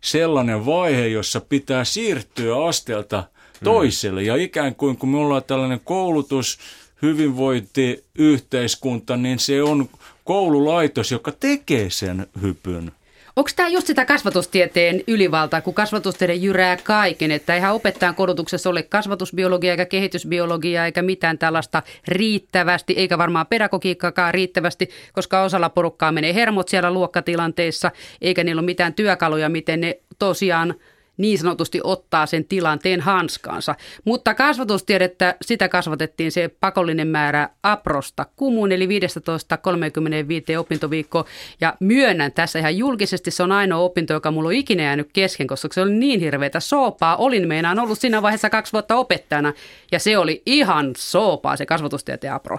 sellainen 0.00 0.66
vaihe, 0.66 1.06
jossa 1.06 1.40
pitää 1.40 1.84
siirtyä 1.84 2.64
asteelta 2.66 3.24
toiselle. 3.64 4.20
Mm. 4.20 4.26
Ja 4.26 4.36
ikään 4.36 4.74
kuin 4.74 4.96
kun 4.96 5.08
me 5.08 5.18
ollaan 5.18 5.44
tällainen 5.44 5.80
koulutus, 5.84 6.58
hyvinvointi, 7.02 8.04
yhteiskunta, 8.14 9.16
niin 9.16 9.38
se 9.38 9.62
on 9.62 9.88
koululaitos, 10.24 11.12
joka 11.12 11.32
tekee 11.40 11.90
sen 11.90 12.26
hypyn. 12.42 12.92
Onko 13.36 13.50
tämä 13.56 13.68
just 13.68 13.86
sitä 13.86 14.04
kasvatustieteen 14.04 15.02
ylivaltaa, 15.06 15.60
kun 15.60 15.74
kasvatustiede 15.74 16.34
jyrää 16.34 16.76
kaiken, 16.76 17.30
että 17.30 17.54
eihän 17.54 17.74
opettajan 17.74 18.14
koulutuksessa 18.14 18.70
ole 18.70 18.82
kasvatusbiologia 18.82 19.70
eikä 19.70 19.86
kehitysbiologia 19.86 20.86
eikä 20.86 21.02
mitään 21.02 21.38
tällaista 21.38 21.82
riittävästi, 22.08 22.92
eikä 22.96 23.18
varmaan 23.18 23.46
pedagogiikkaakaan 23.46 24.34
riittävästi, 24.34 24.90
koska 25.12 25.42
osalla 25.42 25.68
porukkaa 25.68 26.12
menee 26.12 26.34
hermot 26.34 26.68
siellä 26.68 26.90
luokkatilanteissa, 26.90 27.90
eikä 28.20 28.44
niillä 28.44 28.60
ole 28.60 28.66
mitään 28.66 28.94
työkaluja, 28.94 29.48
miten 29.48 29.80
ne 29.80 29.98
tosiaan 30.18 30.74
niin 31.16 31.38
sanotusti 31.38 31.80
ottaa 31.84 32.26
sen 32.26 32.44
tilanteen 32.44 33.00
hanskaansa. 33.00 33.74
Mutta 34.04 34.34
kasvatustiedettä, 34.34 35.34
sitä 35.42 35.68
kasvatettiin 35.68 36.32
se 36.32 36.50
pakollinen 36.60 37.08
määrä 37.08 37.48
aprosta 37.62 38.26
kumuun, 38.36 38.72
eli 38.72 38.86
15-35 38.86 40.58
opintoviikkoa. 40.58 41.24
Ja 41.60 41.74
myönnän 41.80 42.32
tässä 42.32 42.58
ihan 42.58 42.76
julkisesti, 42.76 43.30
se 43.30 43.42
on 43.42 43.52
ainoa 43.52 43.80
opinto, 43.80 44.12
joka 44.12 44.30
mulla 44.30 44.48
on 44.48 44.54
ikinä 44.54 44.82
jäänyt 44.82 45.10
kesken, 45.12 45.46
koska 45.46 45.68
se 45.72 45.82
oli 45.82 45.94
niin 45.94 46.20
hirveätä 46.20 46.60
soopaa. 46.60 47.16
Olin 47.16 47.48
meinaan 47.48 47.78
ollut 47.78 47.98
siinä 47.98 48.22
vaiheessa 48.22 48.50
kaksi 48.50 48.72
vuotta 48.72 48.96
opettajana, 48.96 49.52
ja 49.92 49.98
se 49.98 50.18
oli 50.18 50.42
ihan 50.46 50.92
soopaa 50.96 51.56
se 51.56 51.66
kasvatustieteen 51.66 52.32
apro 52.32 52.58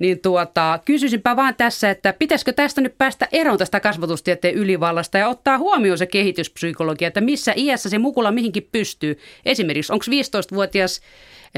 niin 0.00 0.20
tuota, 0.20 0.78
kysyisinpä 0.84 1.36
vaan 1.36 1.54
tässä, 1.54 1.90
että 1.90 2.14
pitäisikö 2.18 2.52
tästä 2.52 2.80
nyt 2.80 2.98
päästä 2.98 3.28
eroon 3.32 3.58
tästä 3.58 3.80
kasvatustieteen 3.80 4.54
ylivallasta 4.54 5.18
ja 5.18 5.28
ottaa 5.28 5.58
huomioon 5.58 5.98
se 5.98 6.06
kehityspsykologia, 6.06 7.08
että 7.08 7.20
missä 7.20 7.52
iässä 7.56 7.88
se 7.88 7.98
mukula 7.98 8.30
mihinkin 8.30 8.68
pystyy. 8.72 9.18
Esimerkiksi 9.44 9.92
onko 9.92 10.04
15-vuotias 10.08 11.00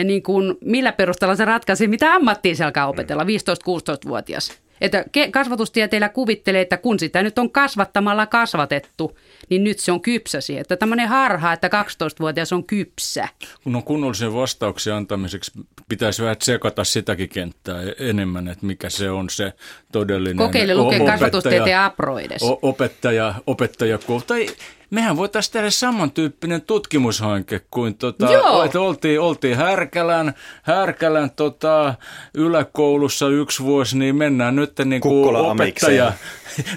niin 0.05 0.23
kuin, 0.23 0.55
millä 0.61 0.93
perusteella 0.93 1.37
se 1.37 1.45
ratkaisi, 1.45 1.89
mitä 1.89 2.15
ammattiin 2.15 2.57
se 2.57 2.65
alkaa 2.65 2.87
opetella, 2.87 3.25
15-16-vuotias. 3.25 4.63
Että 4.83 5.05
kasvatustieteillä 5.31 6.09
kuvittelee, 6.09 6.61
että 6.61 6.77
kun 6.77 6.99
sitä 6.99 7.23
nyt 7.23 7.39
on 7.39 7.51
kasvattamalla 7.51 8.27
kasvatettu, 8.27 9.19
niin 9.51 9.65
nyt 9.65 9.79
se 9.79 9.93
on 9.93 10.01
kypsäsi. 10.01 10.59
Että 10.59 10.77
tämmöinen 10.77 11.09
harha, 11.09 11.53
että 11.53 11.69
12-vuotias 11.69 12.53
on 12.53 12.65
kypsä. 12.65 13.29
Kun 13.65 13.77
on 13.77 13.83
kunnollisen 13.83 14.35
vastauksen 14.35 14.95
antamiseksi, 14.95 15.53
pitäisi 15.89 16.23
vähän 16.23 16.37
tsekata 16.37 16.85
sitäkin 16.85 17.29
kenttää 17.29 17.83
enemmän, 17.99 18.49
että 18.49 18.67
mikä 18.67 18.91
se 18.91 19.11
on 19.11 19.31
se 19.31 19.53
todellinen 19.93 20.37
Kokeile 20.37 20.75
lukea 20.75 21.07
kasvatustieteen 21.07 21.79
aproides. 21.79 22.43
Opettaja, 22.63 23.35
opettaja, 23.47 23.99
tai 24.27 24.47
mehän 24.93 25.17
voitaisiin 25.17 25.53
tehdä 25.53 25.71
samantyyppinen 25.71 26.63
tutkimushanke 26.63 27.61
kuin 27.71 27.95
tota, 27.95 28.65
että 28.65 28.81
oltiin, 28.81 29.21
oltiin 29.21 29.57
Härkälän, 29.57 30.35
Härkälän 30.63 31.31
tota, 31.31 31.95
yläkoulussa 32.35 33.29
yksi 33.29 33.63
vuosi, 33.63 33.99
niin 33.99 34.17
mennään 34.17 34.57
nyt 34.57 34.73
niin 34.85 35.01
kuin 35.01 35.37
opettaja. 35.37 36.13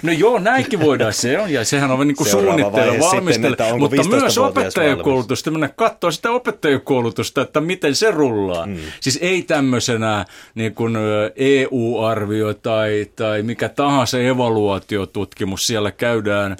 No 0.02 0.12
joo, 0.12 0.38
näinkin 0.38 0.80
voidaan, 0.80 1.12
se 1.12 1.38
on, 1.38 1.52
ja 1.52 1.64
sehän 1.64 1.90
on 1.90 2.06
niin 2.06 2.16
kuin 2.16 2.28
suunnitteilla, 2.28 2.98
valmistella, 2.98 3.78
mutta 3.78 4.08
myös 4.08 4.38
opettajakoulutus, 4.38 5.42
tämmöinen 5.42 5.70
katsoo 5.76 6.10
sitä 6.10 6.30
opettajakoulutusta, 6.30 7.42
että 7.42 7.60
miten 7.60 7.94
se 7.94 8.10
rullaa. 8.10 8.66
Mm. 8.66 8.76
Siis 9.00 9.18
ei 9.22 9.42
tämmöisenä 9.42 10.24
niin 10.54 10.74
kuin 10.74 10.96
EU-arvio 11.36 12.54
tai, 12.54 13.06
tai 13.16 13.42
mikä 13.42 13.68
tahansa 13.68 14.18
evaluaatiotutkimus 14.18 15.66
siellä 15.66 15.90
käydään 15.90 16.56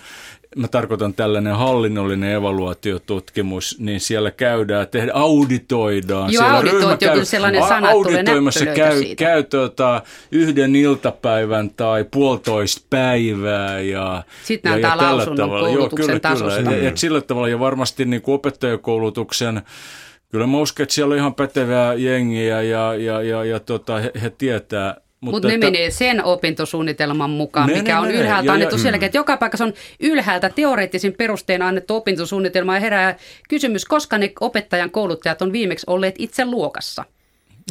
mä 0.56 0.68
tarkoitan 0.68 1.14
tällainen 1.14 1.56
hallinnollinen 1.56 2.32
evaluaatiotutkimus, 2.32 3.76
niin 3.78 4.00
siellä 4.00 4.30
käydään, 4.30 4.88
tehdä, 4.88 5.12
auditoidaan. 5.14 6.32
Joo, 6.32 6.42
siellä 6.42 6.56
auditointi 6.56 7.08
on 7.08 7.26
sellainen 7.26 7.62
sana, 7.68 7.88
auditoimassa 7.88 8.66
käy, 8.66 9.14
käy 9.16 9.42
tuota, 9.42 10.02
yhden 10.32 10.76
iltapäivän 10.76 11.70
tai 11.70 12.04
puolitoista 12.10 12.86
päivää. 12.90 13.80
Ja, 13.80 14.22
Sitten 14.44 14.72
ja, 14.72 14.78
ja 14.78 14.96
lausunnon 14.96 15.36
tavalla. 15.36 15.68
Joo, 15.68 15.88
kyllä, 15.88 16.20
tasosta. 16.20 16.58
Kyllä. 16.62 16.76
Ja, 16.76 16.84
ja 16.84 16.92
sillä 16.94 17.20
tavalla, 17.20 17.48
ja 17.48 17.60
varmasti 17.60 18.04
niin 18.04 18.22
kuin 18.22 18.34
opettajakoulutuksen 18.34 19.62
Kyllä 20.30 20.46
mä 20.46 20.58
uskon, 20.58 20.84
että 20.84 20.94
siellä 20.94 21.12
on 21.12 21.18
ihan 21.18 21.34
pätevää 21.34 21.94
jengiä 21.94 22.62
ja, 22.62 22.94
ja, 22.94 23.22
ja, 23.22 23.44
ja 23.44 23.60
tota, 23.60 23.98
he, 23.98 24.12
he 24.22 24.30
tietää, 24.30 24.96
mutta 25.32 25.48
Mut 25.48 25.60
ne 25.60 25.66
menee 25.66 25.90
sen 25.90 26.24
opintosuunnitelman 26.24 27.30
mukaan, 27.30 27.68
ne, 27.68 27.74
mikä 27.74 27.92
ne, 27.92 27.98
on 28.00 28.08
ne, 28.08 28.14
ylhäältä 28.14 28.46
ja, 28.46 28.52
annettu 28.52 28.74
ja, 28.74 28.82
sielläkin, 28.82 29.06
että 29.06 29.18
joka 29.18 29.36
paikassa 29.36 29.64
on 29.64 29.72
ylhäältä 30.00 30.48
teoreettisin 30.48 31.12
perustein 31.12 31.62
annettu 31.62 31.96
opintosuunnitelma 31.96 32.74
ja 32.74 32.80
herää 32.80 33.16
kysymys, 33.48 33.84
koska 33.84 34.18
ne 34.18 34.32
opettajan 34.40 34.90
kouluttajat 34.90 35.42
on 35.42 35.52
viimeksi 35.52 35.86
olleet 35.88 36.14
itse 36.18 36.44
luokassa. 36.44 37.04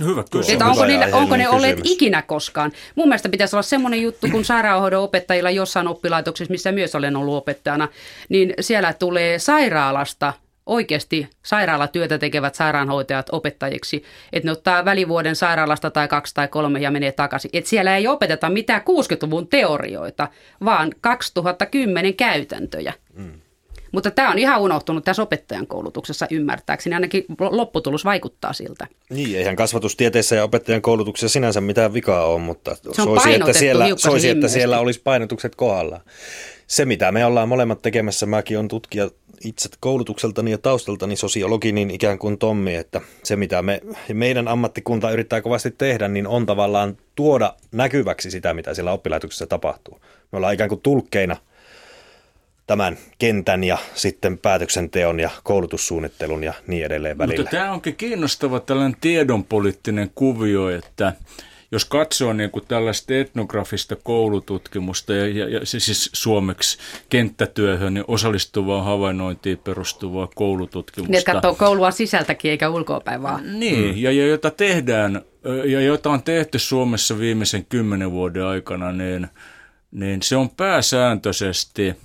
Hyvä 0.04 0.24
kysymys. 0.32 0.50
Että 0.50 0.66
onko, 0.66 0.86
niillä, 0.86 1.08
onko 1.12 1.38
ne 1.38 1.50
olleet 1.50 1.76
kysymys. 1.76 1.92
ikinä 1.92 2.22
koskaan? 2.22 2.72
Mun 2.96 3.08
mielestä 3.08 3.30
pitäisi 3.30 3.56
olla 3.56 3.64
semmoinen 3.64 4.02
juttu, 4.02 4.28
kun 4.32 4.46
sairaanhoidon 4.46 5.04
opettajilla 5.04 5.52
jossain 5.52 5.88
oppilaitoksessa, 5.88 6.52
missä 6.52 6.72
myös 6.72 6.96
olen 6.96 7.16
ollut 7.16 7.36
opettajana, 7.36 7.88
niin 8.30 8.54
siellä 8.60 8.94
tulee 8.94 9.40
sairaalasta– 9.40 10.34
oikeasti 10.66 11.30
sairaalatyötä 11.44 12.18
tekevät 12.18 12.56
sairaanhoitajat 12.56 13.30
opettajiksi, 13.32 14.04
että 14.34 14.48
ne 14.48 14.52
ottaa 14.52 14.86
välivuoden 14.86 15.36
sairaalasta 15.36 15.92
tai 15.92 16.08
kaksi 16.08 16.34
tai 16.34 16.48
kolme 16.48 16.80
ja 16.80 16.92
menee 16.92 17.12
takaisin. 17.12 17.50
Että 17.54 17.70
siellä 17.70 17.98
ei 17.98 18.08
opeteta 18.08 18.50
mitään 18.50 18.82
60-luvun 18.82 19.48
teorioita, 19.48 20.28
vaan 20.66 20.92
2010 21.02 22.14
käytäntöjä. 22.14 22.94
Mm. 23.14 23.45
Mutta 23.96 24.12
tämä 24.12 24.32
on 24.32 24.40
ihan 24.40 24.62
unohtunut 24.62 25.04
tässä 25.04 25.22
opettajan 25.22 25.68
koulutuksessa 25.68 26.28
ymmärtääkseni, 26.32 26.94
ainakin 26.94 27.26
lopputulos 27.40 28.06
vaikuttaa 28.06 28.54
siltä. 28.54 28.88
Niin, 29.10 29.38
eihän 29.38 29.56
kasvatustieteessä 29.56 30.36
ja 30.36 30.44
opettajan 30.44 30.82
koulutuksessa 30.82 31.34
sinänsä 31.34 31.62
mitään 31.62 31.94
vikaa 31.94 32.26
ole, 32.26 32.40
mutta 32.40 32.76
se 32.76 32.90
on 32.90 32.96
soisi, 32.96 33.34
että 33.34 33.54
siellä, 33.54 33.86
soisi, 33.98 34.30
että 34.30 34.48
siellä 34.48 34.80
olisi 34.80 35.02
painotukset 35.04 35.56
kohdallaan. 35.56 36.02
Se, 36.68 36.86
mitä 36.86 37.12
me 37.12 37.26
ollaan 37.26 37.50
molemmat 37.50 37.82
tekemässä, 37.82 38.26
mäkin 38.26 38.60
on 38.60 38.68
tutkija 38.68 39.10
itse 39.46 39.70
koulutukseltani 39.80 40.52
ja 40.52 40.58
taustaltani 40.58 41.16
sosiologi, 41.16 41.72
niin 41.72 41.92
ikään 41.92 42.20
kuin 42.20 42.38
Tommi, 42.38 42.76
että 42.76 43.02
se 43.24 43.36
mitä 43.36 43.62
me, 43.62 43.82
meidän 44.14 44.48
ammattikunta 44.48 45.12
yrittää 45.12 45.42
kovasti 45.42 45.72
tehdä, 45.72 46.08
niin 46.08 46.28
on 46.28 46.46
tavallaan 46.46 46.98
tuoda 47.16 47.54
näkyväksi 47.72 48.32
sitä, 48.32 48.54
mitä 48.54 48.74
siellä 48.74 48.92
oppilaitoksessa 48.92 49.48
tapahtuu. 49.48 50.00
Me 50.32 50.38
ollaan 50.38 50.54
ikään 50.54 50.70
kuin 50.70 50.82
tulkkeina 50.82 51.38
tämän 52.68 52.98
kentän 53.18 53.64
ja 53.64 53.78
sitten 53.94 54.38
päätöksenteon 54.38 55.20
ja 55.20 55.30
koulutussuunnittelun 55.44 56.44
ja 56.44 56.54
niin 56.68 56.86
edelleen 56.86 57.18
välillä. 57.18 57.42
Mutta 57.42 57.58
tämä 57.58 57.72
onkin 57.72 57.96
kiinnostava 57.96 58.60
tällainen 58.60 58.98
tiedonpoliittinen 59.02 60.12
kuvio, 60.16 60.70
että 60.70 61.14
jos 61.72 61.86
katsoo 61.86 62.34
niin 62.34 62.52
kuin 62.52 62.66
tällaista 62.68 63.14
etnografista 63.14 63.96
koulututkimusta 63.96 65.14
ja, 65.14 65.28
ja, 65.28 65.50
ja 65.50 65.60
siis 65.66 66.10
suomeksi 66.14 66.78
kenttätyöhön 67.10 67.94
niin 67.94 68.06
osallistuvaa 68.08 68.84
havainnointiin 68.84 69.58
perustuvaa 69.58 70.28
koulututkimusta. 70.36 71.12
Niin, 71.12 71.24
katsoo 71.24 71.56
koulua 71.56 71.92
sisältäkin 71.92 72.52
eikä 72.52 72.70
ulkoapäin 72.70 73.22
vaan. 73.22 73.60
Niin, 73.60 73.96
mm. 73.96 74.02
ja, 74.02 74.12
ja 74.12 74.28
jota 74.28 74.52
tehdään 74.52 75.22
ja 75.66 75.82
jota 75.82 76.10
on 76.10 76.24
tehty 76.24 76.60
Suomessa 76.60 77.20
viimeisen 77.20 77.66
kymmenen 77.66 78.12
vuoden 78.12 78.46
aikana, 78.46 78.92
niin, 78.92 79.28
niin 79.92 80.22
se 80.22 80.36
on 80.36 80.50
pääsääntöisesti– 80.50 81.94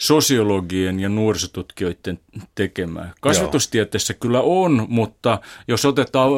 sosiologien 0.00 1.00
ja 1.00 1.08
nuorisotutkijoiden 1.08 2.18
tekemää. 2.54 3.12
Kasvatustieteessä 3.20 4.12
Joo. 4.12 4.18
kyllä 4.20 4.40
on, 4.40 4.86
mutta 4.88 5.38
jos 5.68 5.84
otetaan 5.84 6.30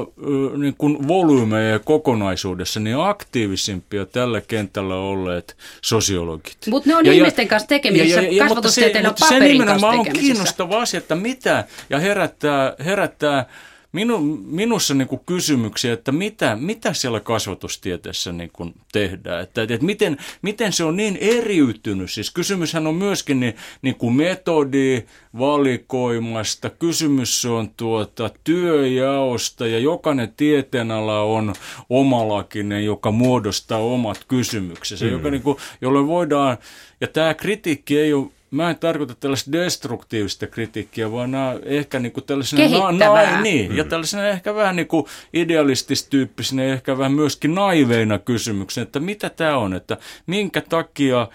niin 0.56 0.74
kuin 0.78 1.08
volyymeja 1.08 1.78
kokonaisuudessa, 1.78 2.80
niin 2.80 2.96
aktiivisimpia 3.00 4.06
tällä 4.06 4.40
kentällä 4.40 4.94
olleet 4.94 5.56
sosiologit. 5.82 6.56
Mutta 6.70 6.90
ne 6.90 6.96
on 6.96 7.06
ja, 7.06 7.12
ihmisten 7.12 7.48
kanssa 7.48 7.68
tekemisissä, 7.68 8.20
ja, 8.20 8.26
ja, 8.26 8.32
ja, 8.32 8.44
kasvatustieteellä 8.44 9.08
on 9.08 9.14
paperin 9.20 9.48
se 9.48 9.52
nimenomaan 9.52 9.98
on 9.98 10.06
kiinnostava 10.12 10.82
asia, 10.82 10.98
että 10.98 11.14
mitä, 11.14 11.64
ja 11.90 11.98
herättää, 11.98 12.74
herättää 12.84 13.46
minu, 13.92 14.18
minussa 14.44 14.94
niin 14.94 15.08
kuin 15.08 15.20
kysymyksiä, 15.26 15.92
että 15.92 16.12
mitä, 16.12 16.56
mitä 16.56 16.92
siellä 16.92 17.20
kasvatustieteessä 17.20 18.32
niin 18.32 18.50
kuin 18.52 18.74
tehdään, 18.92 19.42
että, 19.42 19.62
että 19.62 19.86
miten, 19.86 20.16
miten 20.42 20.72
se 20.72 20.84
on 20.84 20.96
niin 20.96 21.18
eriytynyt. 21.20 22.10
Siis 22.10 22.30
kysymyshän 22.30 22.86
on 22.86 22.94
myöskin 22.94 23.40
niin, 23.40 23.56
niin 23.82 23.94
kuin 23.94 24.14
metodi 24.14 25.02
valikoimasta, 25.38 26.70
kysymys 26.70 27.44
on 27.44 27.70
tuota 27.76 28.30
työjaosta 28.44 29.66
ja 29.66 29.78
jokainen 29.78 30.32
tieteenala 30.36 31.20
on 31.20 31.54
omalakinen, 31.90 32.84
joka 32.84 33.10
muodostaa 33.10 33.78
omat 33.78 34.24
kysymyksensä, 34.28 35.04
mm. 35.04 35.10
joka 35.10 35.30
niin 35.30 35.42
kuin, 35.42 35.56
jolloin 35.80 36.06
voidaan, 36.06 36.58
ja 37.00 37.08
tämä 37.08 37.34
kritiikki 37.34 37.98
ei 37.98 38.12
ole 38.12 38.26
mä 38.52 38.70
en 38.70 38.76
tarkoita 38.78 39.14
tällaista 39.14 39.52
destruktiivista 39.52 40.46
kritiikkiä, 40.46 41.12
vaan 41.12 41.30
nämä 41.30 41.54
ehkä 41.64 41.98
niin 41.98 42.12
kuin 42.12 42.24
tällaisena... 42.24 42.62
Kehittävää. 42.62 43.36
Na, 43.36 43.40
niin, 43.40 43.70
mm. 43.70 43.76
ja 43.76 43.84
tällaisena 43.84 44.28
ehkä 44.28 44.54
vähän 44.54 44.76
niin 44.76 44.88
kuin 44.88 45.06
idealististyyppisenä 45.32 46.64
ja 46.64 46.72
ehkä 46.72 46.98
vähän 46.98 47.12
myöskin 47.12 47.54
naiveina 47.54 48.18
kysymyksenä, 48.18 48.82
että 48.82 49.00
mitä 49.00 49.30
tämä 49.30 49.56
on, 49.56 49.74
että 49.74 49.96
minkä 50.26 50.60
takia 50.60 51.28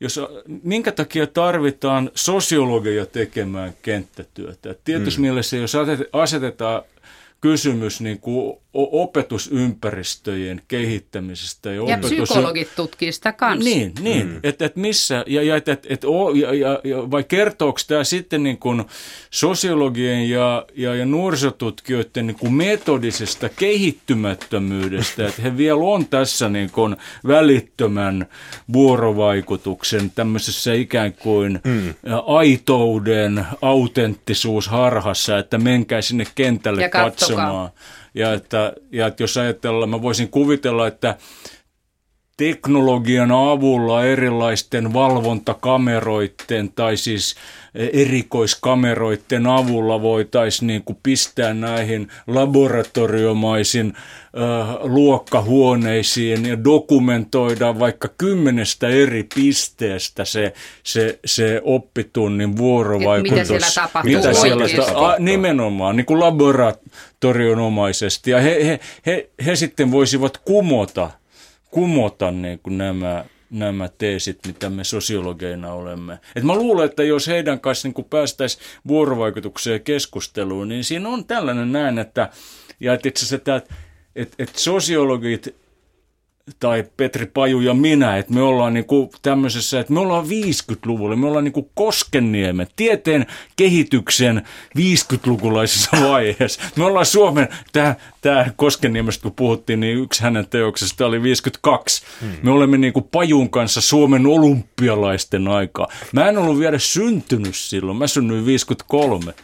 jos, 0.00 0.20
minkä 0.62 0.92
takia 0.92 1.26
tarvitaan 1.26 2.10
sosiologia 2.14 3.06
tekemään 3.06 3.72
kenttätyötä. 3.82 4.70
Et 4.70 4.84
tietysti 4.84 5.20
mm. 5.20 5.22
mielessä, 5.22 5.56
jos 5.56 5.76
asetetaan 6.12 6.82
kysymys 7.44 8.00
niin 8.00 8.20
kuin 8.20 8.56
opetusympäristöjen 8.74 10.62
kehittämisestä. 10.68 11.68
Ja, 11.68 11.74
ja 11.74 11.82
opetus... 11.82 12.10
psykologit 12.10 12.68
tutkii 12.76 13.12
sitä 13.12 13.32
kanssa. 13.32 13.70
Niin, 13.70 13.92
niin 14.00 14.26
mm. 14.26 14.40
että 14.42 14.64
et 14.64 14.76
missä, 14.76 15.24
ja, 15.26 15.42
ja, 15.42 15.56
et, 15.56 15.68
et, 15.68 15.86
et, 15.88 16.02
ja, 16.34 16.54
ja, 16.54 16.80
ja, 16.84 17.10
vai 17.10 17.24
kertooko 17.24 17.78
tämä 17.86 18.04
sitten 18.04 18.42
niin 18.42 18.58
kuin 18.58 18.84
sosiologien 19.30 20.30
ja, 20.30 20.66
ja, 20.74 20.94
ja 20.94 21.06
nuorisotutkijoiden 21.06 22.26
niin 22.26 22.38
kuin 22.38 22.52
metodisesta 22.52 23.48
kehittymättömyydestä, 23.48 25.26
että 25.26 25.42
he 25.42 25.56
vielä 25.56 25.80
on 25.80 26.06
tässä 26.06 26.48
niin 26.48 26.70
kuin 26.70 26.96
välittömän 27.26 28.26
vuorovaikutuksen 28.72 30.10
tämmöisessä 30.10 30.72
ikään 30.72 31.12
kuin 31.12 31.60
mm. 31.64 31.94
aitouden 32.26 33.46
autenttisuusharhassa, 33.62 35.38
että 35.38 35.58
menkää 35.58 36.02
sinne 36.02 36.26
kentälle 36.34 36.82
ja 36.82 36.88
katsomaan. 36.88 37.33
Ja 38.14 38.32
että, 38.32 38.72
ja 38.92 39.06
että 39.06 39.22
jos 39.22 39.36
ajatellaan, 39.36 39.90
mä 39.90 40.02
voisin 40.02 40.28
kuvitella, 40.28 40.86
että 40.86 41.16
teknologian 42.36 43.30
avulla 43.30 44.04
erilaisten 44.04 44.92
valvontakameroiden 44.92 46.72
tai 46.72 46.96
siis 46.96 47.34
erikoiskameroiden 47.92 49.46
avulla 49.46 50.02
voitaisiin 50.02 50.66
niin 50.66 50.82
kuin 50.84 50.98
pistää 51.02 51.54
näihin 51.54 52.08
laboratoriomaisin 52.26 53.92
äh, 53.96 54.68
luokkahuoneisiin 54.82 56.46
ja 56.46 56.64
dokumentoida 56.64 57.78
vaikka 57.78 58.08
kymmenestä 58.18 58.88
eri 58.88 59.26
pisteestä 59.34 60.24
se, 60.24 60.52
se, 60.82 61.18
se 61.24 61.60
oppitunnin 61.64 62.56
vuorovaikutus. 62.56 63.38
Mitä 63.38 63.44
siellä 63.44 63.66
tapahtuu 63.74 64.16
Mitä 64.16 64.32
siellä 64.32 64.66
ta- 64.86 65.06
a, 65.06 65.16
nimenomaan, 65.18 65.96
niin 65.96 66.06
kuin 66.06 66.20
laboratorionomaisesti. 67.24 68.30
Ja 68.30 68.40
he, 68.40 68.66
he, 68.66 68.80
he, 69.06 69.30
he 69.46 69.56
sitten 69.56 69.90
voisivat 69.90 70.38
kumota 70.38 71.10
kumota 71.70 72.30
niin 72.30 72.58
kuin 72.58 72.78
nämä, 72.78 73.24
nämä 73.50 73.88
teesit, 73.88 74.38
mitä 74.46 74.70
me 74.70 74.84
sosiologeina 74.84 75.72
olemme. 75.72 76.18
Et 76.36 76.42
mä 76.42 76.54
luulen, 76.54 76.84
että 76.84 77.02
jos 77.02 77.26
heidän 77.26 77.60
kanssa 77.60 77.88
niin 77.88 78.04
päästäisiin 78.04 78.62
vuorovaikutukseen 78.88 79.74
ja 79.74 79.78
keskusteluun, 79.78 80.68
niin 80.68 80.84
siinä 80.84 81.08
on 81.08 81.24
tällainen 81.24 81.72
näin, 81.72 81.98
että, 81.98 82.28
ja 82.80 82.94
että 82.94 83.08
itse 83.08 83.20
asiassa, 83.20 83.36
että, 83.36 83.62
että, 84.16 84.34
että 84.38 84.60
sosiologit 84.60 85.54
tai 86.60 86.84
Petri 86.96 87.26
Paju 87.26 87.60
ja 87.60 87.74
minä, 87.74 88.16
että 88.16 88.32
me 88.32 88.42
ollaan 88.42 88.74
niin 88.74 88.84
kuin 88.84 89.10
tämmöisessä, 89.22 89.80
että 89.80 89.92
me 89.92 90.00
ollaan 90.00 90.24
50-luvulla, 90.24 91.16
me 91.16 91.26
ollaan 91.26 91.44
niin 91.44 91.52
kuin 91.52 91.70
Koskenniemen, 91.74 92.66
tieteen 92.76 93.26
kehityksen 93.56 94.42
50-lukulaisessa 94.78 96.00
vaiheessa. 96.08 96.60
Me 96.76 96.84
ollaan 96.84 97.06
Suomen, 97.06 97.48
tämä, 97.72 97.94
tämä 98.20 98.46
Koskenniemestä 98.56 99.22
kun 99.22 99.32
puhuttiin, 99.32 99.80
niin 99.80 99.98
yksi 99.98 100.22
hänen 100.22 100.46
teoksesta 100.48 101.06
oli 101.06 101.22
52. 101.22 102.02
Hmm. 102.20 102.30
Me 102.42 102.50
olemme 102.50 102.78
niin 102.78 102.92
kuin 102.92 103.08
Pajun 103.12 103.50
kanssa 103.50 103.80
Suomen 103.80 104.26
olympialaisten 104.26 105.48
aikaa. 105.48 105.88
Mä 106.12 106.28
en 106.28 106.38
ollut 106.38 106.58
vielä 106.58 106.78
syntynyt 106.78 107.56
silloin, 107.56 107.98
mä 107.98 108.06
synnyin 108.06 108.46
53. 108.46 109.34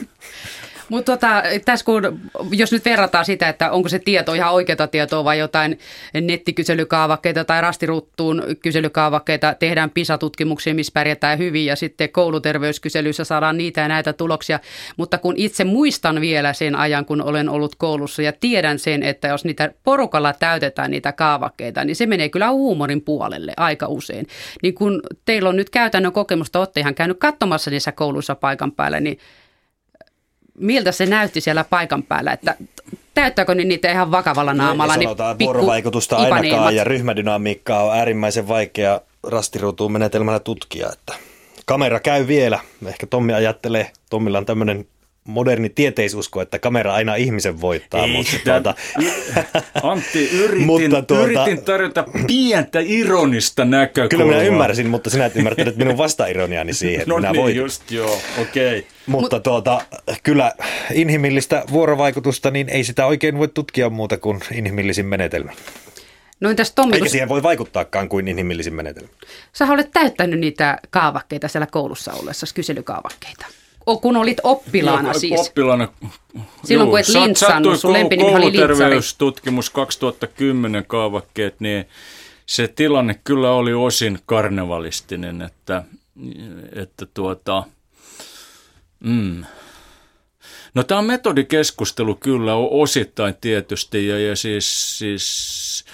Mutta 0.88 1.12
tota, 1.12 1.42
tässä 1.64 1.84
kun, 1.84 2.20
jos 2.50 2.72
nyt 2.72 2.84
verrataan 2.84 3.24
sitä, 3.24 3.48
että 3.48 3.70
onko 3.70 3.88
se 3.88 3.98
tieto 3.98 4.34
ihan 4.34 4.52
oikeata 4.52 4.86
tietoa 4.86 5.24
vai 5.24 5.38
jotain 5.38 5.78
nettikyselykaavakkeita 6.20 7.44
tai 7.44 7.60
rastiruttuun 7.60 8.42
kyselykaavakkeita, 8.62 9.54
tehdään 9.54 9.90
PISA-tutkimuksia, 9.90 10.74
missä 10.74 10.90
pärjätään 10.94 11.38
hyvin 11.38 11.66
ja 11.66 11.76
sitten 11.76 12.10
kouluterveyskyselyissä 12.10 13.24
saadaan 13.24 13.56
niitä 13.56 13.80
ja 13.80 13.88
näitä 13.88 14.12
tuloksia. 14.12 14.60
Mutta 14.96 15.18
kun 15.18 15.34
itse 15.36 15.64
muistan 15.64 16.20
vielä 16.20 16.52
sen 16.52 16.76
ajan, 16.76 17.04
kun 17.04 17.22
olen 17.22 17.48
ollut 17.48 17.74
koulussa 17.74 18.22
ja 18.22 18.32
tiedän 18.32 18.78
sen, 18.78 19.02
että 19.02 19.28
jos 19.28 19.44
niitä 19.44 19.72
porukalla 19.84 20.32
täytetään 20.32 20.90
niitä 20.90 21.12
kaavakkeita, 21.12 21.84
niin 21.84 21.96
se 21.96 22.06
menee 22.06 22.28
kyllä 22.28 22.50
huumorin 22.50 23.02
puolelle 23.02 23.52
aika 23.56 23.86
usein. 23.88 24.26
Niin 24.62 24.74
kun 24.74 25.00
teillä 25.24 25.48
on 25.48 25.56
nyt 25.56 25.70
käytännön 25.70 26.12
kokemusta, 26.12 26.58
olette 26.58 26.80
ihan 26.80 26.94
käynyt 26.94 27.18
katsomassa 27.18 27.70
niissä 27.70 27.92
kouluissa 27.92 28.34
paikan 28.34 28.72
päällä, 28.72 29.00
niin 29.00 29.18
miltä 30.58 30.92
se 30.92 31.06
näytti 31.06 31.40
siellä 31.40 31.64
paikan 31.64 32.02
päällä, 32.02 32.32
että 32.32 32.54
täyttääkö 33.14 33.54
niin 33.54 33.68
niitä 33.68 33.90
ihan 33.90 34.10
vakavalla 34.10 34.54
naamalla? 34.54 34.96
Niin 34.96 35.08
sanotaan, 35.08 35.36
niin 35.38 35.46
vuorovaikutusta 35.46 36.16
ainakaan 36.16 36.76
ja 36.76 36.84
ryhmädynamiikkaa 36.84 37.82
on 37.82 37.98
äärimmäisen 37.98 38.48
vaikea 38.48 39.00
rastiruutuun 39.22 39.92
menetelmällä 39.92 40.40
tutkia, 40.40 40.88
että 40.92 41.14
kamera 41.66 42.00
käy 42.00 42.26
vielä. 42.26 42.58
Ehkä 42.86 43.06
Tommi 43.06 43.32
ajattelee, 43.32 43.90
Tommilla 44.10 44.38
on 44.38 44.46
tämmöinen 44.46 44.86
moderni 45.26 45.68
tieteisusko, 45.68 46.40
että 46.40 46.58
kamera 46.58 46.94
aina 46.94 47.14
ihmisen 47.14 47.60
voittaa. 47.60 48.04
Ei 48.04 48.12
mutta 48.12 48.36
tuota... 48.44 48.74
Antti, 49.82 50.30
yritin, 50.30 50.66
mutta 50.70 51.02
tuota... 51.02 51.24
yritin 51.24 51.64
tarjota 51.64 52.04
pientä 52.26 52.78
ironista 52.84 53.64
näkökulmaa. 53.64 54.08
Kyllä 54.08 54.24
minä 54.24 54.54
ymmärsin, 54.54 54.86
mutta 54.86 55.10
sinä 55.10 55.26
et 55.26 55.36
ymmärtänyt 55.36 55.76
minun 55.76 55.98
vastaironiani 55.98 56.72
siihen, 56.72 57.08
no 57.08 57.16
minä 57.16 57.32
niin, 57.32 57.42
voitin. 57.42 57.62
just 57.62 57.90
joo, 57.90 58.20
okei. 58.40 58.78
Okay. 58.78 58.90
Mutta 59.06 59.36
Mut... 59.36 59.42
tuota, 59.42 59.80
kyllä 60.22 60.52
inhimillistä 60.92 61.64
vuorovaikutusta, 61.72 62.50
niin 62.50 62.68
ei 62.68 62.84
sitä 62.84 63.06
oikein 63.06 63.38
voi 63.38 63.48
tutkia 63.48 63.90
muuta 63.90 64.16
kuin 64.18 64.40
inhimillisin 64.52 65.06
menetelmin. 65.06 65.56
No 66.40 66.50
entäs 66.50 66.72
Tommi? 66.72 66.96
Eikä 66.96 67.08
siihen 67.08 67.28
voi 67.28 67.42
vaikuttaakaan 67.42 68.08
kuin 68.08 68.28
inhimillisin 68.28 68.74
menetelmin. 68.74 69.10
Sä 69.52 69.64
olet 69.64 69.90
täyttänyt 69.90 70.40
niitä 70.40 70.78
kaavakkeita 70.90 71.48
siellä 71.48 71.66
koulussa 71.66 72.12
ollessa, 72.12 72.46
kyselykaavakkeita 72.54 73.46
kun 73.86 74.16
olit 74.16 74.38
oppilaana 74.42 75.08
Joo, 75.08 75.18
siis. 75.18 75.40
Oppilaana. 75.40 75.88
Silloin 76.64 76.90
kun 76.90 76.98
et 77.00 77.08
lintsannut, 77.08 77.80
sun 77.80 77.92
lempinimi 77.92 78.30
oli 78.30 78.40
Kouluterveystutkimus 78.40 79.70
2010 79.70 80.84
kaavakkeet, 80.86 81.60
niin 81.60 81.84
se 82.46 82.68
tilanne 82.68 83.20
kyllä 83.24 83.50
oli 83.50 83.74
osin 83.74 84.18
karnevalistinen, 84.26 85.42
että, 85.42 85.82
että 86.72 87.06
tuota, 87.14 87.64
mm. 89.00 89.44
No 90.74 90.82
tämä 90.82 90.98
on 90.98 91.04
metodikeskustelu 91.04 92.14
kyllä 92.14 92.54
osittain 92.54 93.34
tietysti 93.40 94.06
ja, 94.06 94.18
ja 94.18 94.36
siis, 94.36 94.98
siis 94.98 95.84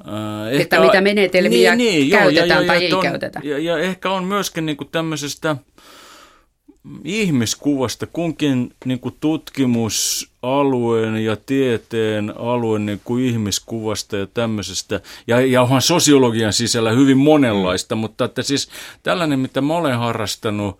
äh, 0.00 0.52
että 0.52 0.76
ehkä, 0.76 0.80
mitä 0.80 1.00
menetelmiä 1.00 1.74
niin, 1.74 1.98
niin, 2.00 2.10
käytetään 2.10 2.48
joo, 2.48 2.60
ja, 2.60 2.66
tai 2.66 2.76
ja, 2.76 2.86
ei 2.86 2.92
on, 2.92 3.02
käytetä. 3.02 3.40
Ja, 3.44 3.58
ja 3.58 3.78
ehkä 3.78 4.10
on 4.10 4.24
myöskin 4.24 4.66
niin 4.66 4.76
kuin 4.76 4.88
tämmöisestä 4.92 5.56
ihmiskuvasta, 7.04 8.06
kunkin 8.06 8.72
niin 8.84 9.00
kuin 9.00 9.16
tutkimusalueen 9.20 11.24
ja 11.24 11.36
tieteen 11.36 12.32
alueen 12.38 12.86
niin 12.86 13.00
kuin 13.04 13.24
ihmiskuvasta 13.24 14.16
ja 14.16 14.26
tämmöisestä, 14.26 15.00
ja, 15.26 15.40
ja 15.40 15.62
onhan 15.62 15.82
sosiologian 15.82 16.52
sisällä 16.52 16.90
hyvin 16.90 17.18
monenlaista, 17.18 17.94
mm. 17.94 17.98
mutta 17.98 18.24
että 18.24 18.42
siis 18.42 18.68
tällainen, 19.02 19.38
mitä 19.38 19.60
mä 19.60 19.74
olen 19.74 19.98
harrastanut, 19.98 20.78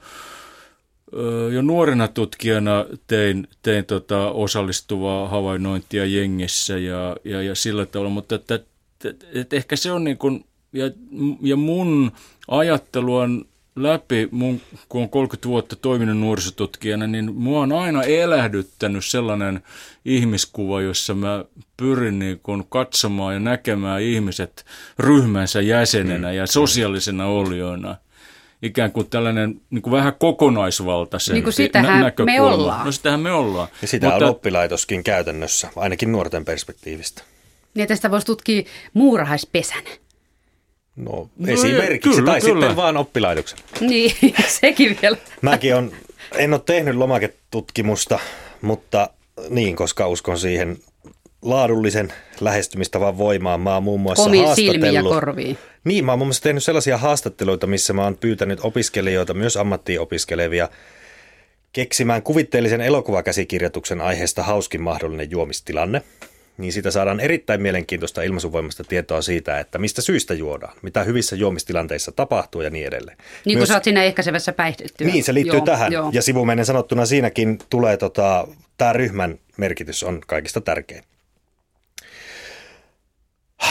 jo 1.53 1.63
nuorena 1.63 2.09
tutkijana 2.09 2.85
tein, 3.07 3.49
tein 3.63 3.85
tota 3.85 4.31
osallistuvaa 4.31 5.29
havainnointia 5.29 6.07
jengissä 6.07 6.79
ja, 6.79 7.17
ja, 7.25 7.43
ja 7.43 7.55
sillä 7.55 7.87
tavalla, 7.87 8.11
mutta 8.11 8.35
että, 8.35 8.55
että, 8.55 9.27
että 9.35 9.57
ehkä 9.57 9.77
se 9.77 9.93
on 9.93 10.05
niin 10.05 10.19
kuin, 10.19 10.45
ja, 10.73 10.91
ja 11.43 11.57
mun 11.57 12.13
ajattelu 12.49 13.17
on 13.17 13.45
läpi, 13.77 14.29
mun, 14.31 14.61
kun 14.89 15.03
on 15.03 15.09
30 15.09 15.49
vuotta 15.49 15.77
toiminut 15.77 16.19
nuorisotutkijana, 16.19 17.07
niin 17.07 17.35
mua 17.35 17.61
on 17.61 17.73
aina 17.73 18.03
elähdyttänyt 18.03 19.05
sellainen 19.05 19.63
ihmiskuva, 20.05 20.83
jossa 20.83 21.15
mä 21.15 21.45
pyrin 21.77 22.19
niin 22.19 22.41
kun 22.43 22.67
katsomaan 22.69 23.35
ja 23.35 23.41
näkemään 23.41 24.03
ihmiset 24.03 24.65
ryhmänsä 24.99 25.61
jäsenenä 25.61 26.29
mm. 26.29 26.35
ja 26.35 26.47
sosiaalisena 26.47 27.27
olioina. 27.27 27.97
ikään 28.63 28.93
kuin 28.93 29.11
tällainen 29.11 29.61
niin 29.71 29.83
kuin 29.83 29.93
vähän 29.93 30.15
kokonaisvaltaisen 30.19 31.35
niin 31.35 31.45
kuin 31.45 31.53
sitähän 31.53 32.01
näkökulma. 32.01 32.33
me 32.33 32.41
ollaan. 32.41 32.87
No 32.87 32.93
sitähän 32.93 33.21
me 33.21 33.33
ollaan. 33.33 33.69
Ja 33.83 33.89
sitä 33.89 34.07
Mutta, 34.07 34.25
on 34.25 34.31
oppilaitoskin 34.31 35.05
käytännössä, 35.05 35.69
ainakin 35.77 36.13
nuorten 36.13 36.45
perspektiivistä. 36.45 37.23
Niin 37.75 37.89
tästä 37.89 38.11
voisi 38.11 38.27
tutkia 38.27 38.63
muurahaispesänä. 38.95 39.91
No, 40.97 41.31
no 41.39 41.53
esimerkiksi, 41.53 42.11
kyllä, 42.11 42.31
tai 42.31 42.41
kyllä. 42.41 42.61
sitten 42.61 42.77
vaan 42.77 42.97
oppilaitoksen. 42.97 43.59
Niin, 43.81 44.13
sekin 44.61 44.99
vielä. 45.03 45.17
Mäkin 45.43 45.75
on, 45.75 45.93
en 46.37 46.53
ole 46.53 46.63
tehnyt 46.67 46.95
lomaketutkimusta, 46.95 48.19
mutta 48.63 49.11
niin, 49.51 49.77
koska 49.77 50.09
uskon 50.09 50.39
siihen 50.39 50.79
laadullisen 51.43 52.13
lähestymistavan 52.41 53.19
voimaan. 53.19 53.61
Mä 53.61 53.75
oon 53.75 53.83
muun 53.83 54.01
muassa 54.01 54.25
Omiin 54.25 54.55
silmiin 54.55 54.95
ja 54.95 55.03
korviin. 55.03 55.59
Niin, 55.85 56.05
mä 56.05 56.13
oon 56.13 56.19
muun 56.19 56.27
muassa 56.27 56.43
tehnyt 56.43 56.65
sellaisia 56.65 56.99
haastatteluita, 56.99 57.67
missä 57.67 57.93
mä 57.93 58.05
oon 58.05 58.17
pyytänyt 58.17 58.61
opiskelijoita, 58.63 59.35
myös 59.35 59.57
ammattiin 59.57 60.01
opiskelevia, 60.01 60.69
keksimään 61.73 62.23
kuvitteellisen 62.23 62.81
elokuvakäsikirjoituksen 62.81 64.01
aiheesta 64.01 64.43
hauskin 64.43 64.83
mahdollinen 64.83 65.31
juomistilanne. 65.31 66.03
Niin 66.59 66.73
siitä 66.73 66.91
saadaan 66.91 67.21
erittäin 67.21 67.63
mielenkiintoista 67.63 68.23
ilmaisuvoimasta 68.23 68.85
tietoa 68.85 69.23
siitä, 69.23 69.61
että 69.61 69.79
mistä 69.79 70.03
syystä 70.03 70.35
juodaan, 70.35 70.77
mitä 70.83 71.03
hyvissä 71.03 71.37
juomistilanteissa 71.37 72.13
tapahtuu 72.13 72.61
ja 72.61 72.71
niin 72.71 72.87
edelleen. 72.87 73.17
Niin 73.19 73.43
kuin 73.45 73.59
Myös, 73.59 73.69
sä 73.69 73.75
oot 73.75 73.85
siinä 73.85 74.03
ehkäisevässä 74.03 74.53
päihdetyö. 74.53 75.07
Niin, 75.07 75.25
se 75.25 75.35
liittyy 75.35 75.59
joo, 75.59 75.67
tähän. 75.67 75.93
Joo. 75.93 76.11
Ja 76.13 76.23
sivumennen 76.23 76.67
sanottuna 76.67 77.07
siinäkin 77.07 77.59
tulee, 77.71 77.97
tota, 77.97 78.49
tämä 78.77 78.93
ryhmän 78.93 79.39
merkitys 79.57 80.03
on 80.03 80.21
kaikista 80.27 80.61
tärkein. 80.61 81.05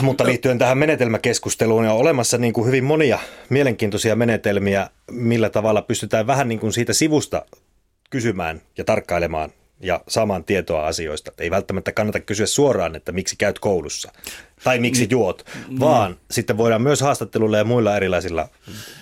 Mutta 0.01 0.25
liittyen 0.25 0.57
tähän 0.57 0.77
menetelmäkeskusteluun 0.77 1.85
on 1.85 1.97
olemassa 1.97 2.37
niin 2.37 2.53
kuin 2.53 2.67
hyvin 2.67 2.83
monia 2.83 3.19
mielenkiintoisia 3.49 4.15
menetelmiä, 4.15 4.89
millä 5.11 5.49
tavalla 5.49 5.81
pystytään 5.81 6.27
vähän 6.27 6.47
niin 6.47 6.59
kuin 6.59 6.73
siitä 6.73 6.93
sivusta 6.93 7.45
kysymään 8.09 8.61
ja 8.77 8.83
tarkkailemaan 8.83 9.51
ja 9.79 10.01
saamaan 10.07 10.43
tietoa 10.43 10.87
asioista. 10.87 11.31
Ei 11.37 11.51
välttämättä 11.51 11.91
kannata 11.91 12.19
kysyä 12.19 12.45
suoraan, 12.45 12.95
että 12.95 13.11
miksi 13.11 13.35
käyt 13.35 13.59
koulussa 13.59 14.11
tai 14.63 14.79
miksi 14.79 15.01
niin. 15.01 15.11
juot, 15.11 15.45
vaan 15.79 16.11
mm. 16.11 16.17
sitten 16.31 16.57
voidaan 16.57 16.81
myös 16.81 17.01
haastattelulla 17.01 17.57
ja 17.57 17.63
muilla 17.63 17.97
erilaisilla 17.97 18.49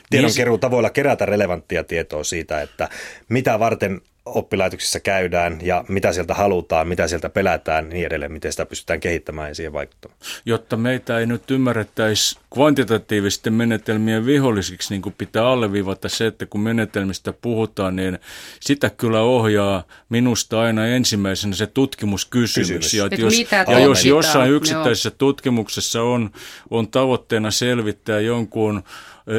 tiedonkeruutavoilla 0.09 0.89
kerätä 0.89 1.26
relevanttia 1.26 1.84
tietoa 1.84 2.24
siitä, 2.24 2.61
että 2.61 2.89
mitä 3.30 3.59
varten 3.59 4.01
oppilaitoksissa 4.26 4.99
käydään 4.99 5.59
ja 5.61 5.86
mitä 5.88 6.13
sieltä 6.13 6.34
halutaan, 6.34 6.88
mitä 6.88 7.07
sieltä 7.07 7.30
pelätään 7.30 7.89
niin 7.89 8.05
edelleen, 8.05 8.32
miten 8.32 8.51
sitä 8.51 8.65
pystytään 8.65 8.99
kehittämään 8.99 9.49
ja 9.49 9.55
siihen 9.55 9.74
vaikuttamaan. 9.74 10.19
Jotta 10.45 10.78
meitä 10.78 11.19
ei 11.19 11.26
nyt 11.26 11.51
ymmärrettäisi 11.51 12.39
kvantitatiivisten 12.53 13.53
menetelmien 13.53 14.26
vihollisiksi, 14.26 14.93
niin 14.93 15.01
kuin 15.01 15.15
pitää 15.17 15.47
alleviivata 15.47 16.09
se, 16.09 16.28
että 16.28 16.45
kun 16.45 16.61
menetelmistä 16.61 17.34
puhutaan, 17.34 17.95
niin 17.95 18.19
sitä 18.59 18.89
kyllä 18.89 19.21
ohjaa 19.21 19.84
minusta 20.09 20.61
aina 20.61 20.88
ensimmäisenä 20.88 21.55
se 21.55 21.67
tutkimuskysymys. 21.67 22.67
Kysymys. 22.67 22.93
Ja, 22.93 23.07
jos, 23.17 23.39
ja 23.67 23.80
jos 23.80 24.05
jossain 24.05 24.51
yksittäisessä 24.51 25.09
Joo. 25.09 25.15
tutkimuksessa 25.17 26.03
on, 26.03 26.32
on 26.69 26.88
tavoitteena 26.88 27.51
selvittää 27.51 28.19
jonkun 28.19 28.84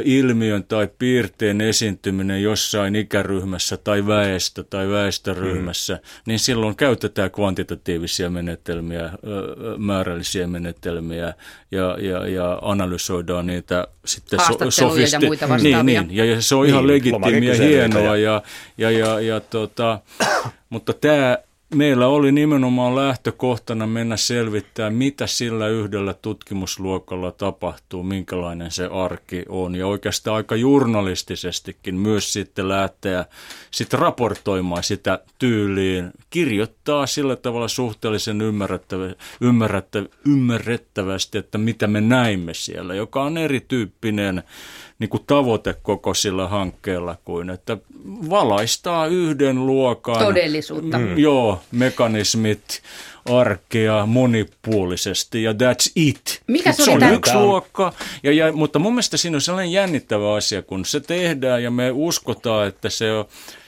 ilmiön 0.04 0.64
tai 0.64 0.88
piirteen 0.98 1.60
esiintyminen 1.60 2.42
jossain 2.42 2.96
ikäryhmässä 2.96 3.76
tai 3.76 4.06
väestö 4.06 4.64
tai 4.70 4.88
väestöryhmässä, 4.88 5.94
mm. 5.94 6.00
niin 6.26 6.38
silloin 6.38 6.76
käytetään 6.76 7.30
kvantitatiivisia 7.30 8.30
menetelmiä, 8.30 9.10
määrällisiä 9.78 10.46
menetelmiä 10.46 11.34
ja, 11.70 11.96
ja, 12.00 12.28
ja 12.28 12.58
analysoidaan 12.62 13.46
niitä 13.46 13.88
sitten 14.04 14.40
so, 14.40 14.70
sofisti- 14.70 15.16
ja 15.16 15.20
muita 15.20 15.48
vastaavia. 15.48 15.82
Niin, 15.82 16.08
niin, 16.08 16.30
ja 16.30 16.42
se 16.42 16.54
on 16.54 16.66
ihan 16.66 16.86
niin, 16.86 16.94
legitiimiä 16.94 17.54
ja 17.54 17.62
hienoa, 17.64 18.16
ja, 18.16 18.42
ja, 18.78 18.90
ja, 18.90 19.20
ja, 19.20 19.40
tota, 19.40 19.98
mutta 20.70 20.92
tämä 20.92 21.38
meillä 21.74 22.06
oli 22.06 22.32
nimenomaan 22.32 22.96
lähtökohtana 22.96 23.86
mennä 23.86 24.16
selvittää, 24.16 24.90
mitä 24.90 25.26
sillä 25.26 25.68
yhdellä 25.68 26.14
tutkimusluokalla 26.14 27.32
tapahtuu, 27.32 28.02
minkälainen 28.02 28.70
se 28.70 28.86
arki 28.86 29.44
on. 29.48 29.74
Ja 29.74 29.86
oikeastaan 29.86 30.36
aika 30.36 30.56
journalistisestikin 30.56 31.94
myös 31.94 32.32
sitten 32.32 32.68
lähteä 32.68 33.24
sitten 33.70 34.00
raportoimaan 34.00 34.82
sitä 34.82 35.18
tyyliin, 35.38 36.10
kirjoittaa 36.30 37.06
sillä 37.06 37.36
tavalla 37.36 37.68
suhteellisen 37.68 38.40
ymmärrettävä, 38.40 39.14
ymmärrettävä, 39.40 40.06
ymmärrettävästi, 40.26 41.38
että 41.38 41.58
mitä 41.58 41.86
me 41.86 42.00
näimme 42.00 42.54
siellä, 42.54 42.94
joka 42.94 43.22
on 43.22 43.38
erityyppinen 43.38 44.42
niin 44.98 45.10
kuin 45.10 45.22
tavoite 45.26 45.74
koko 45.82 46.14
sillä 46.14 46.48
hankkeella 46.48 47.16
kuin, 47.24 47.50
että 47.50 47.76
valaistaa 48.30 49.06
yhden 49.06 49.66
luokan 49.66 50.18
todellisuutta. 50.18 50.98
Mm, 50.98 51.18
joo, 51.18 51.60
mekanismit, 51.72 52.82
arkea 53.30 54.06
monipuolisesti 54.06 55.42
ja 55.42 55.52
that's 55.52 55.92
it. 55.96 56.42
Mikä 56.46 56.72
se, 56.72 56.84
se 56.84 56.90
on 56.90 56.98
tämän? 56.98 57.14
yksi 57.14 57.34
luokka, 57.34 57.92
ja, 58.22 58.32
ja, 58.32 58.52
mutta 58.52 58.78
mun 58.78 58.92
mielestä 58.92 59.16
siinä 59.16 59.36
on 59.36 59.40
sellainen 59.40 59.72
jännittävä 59.72 60.34
asia, 60.34 60.62
kun 60.62 60.84
se 60.84 61.00
tehdään 61.00 61.62
ja 61.62 61.70
me 61.70 61.90
uskotaan, 61.90 62.68
että 62.68 62.88
se 62.88 63.12
on 63.12 63.24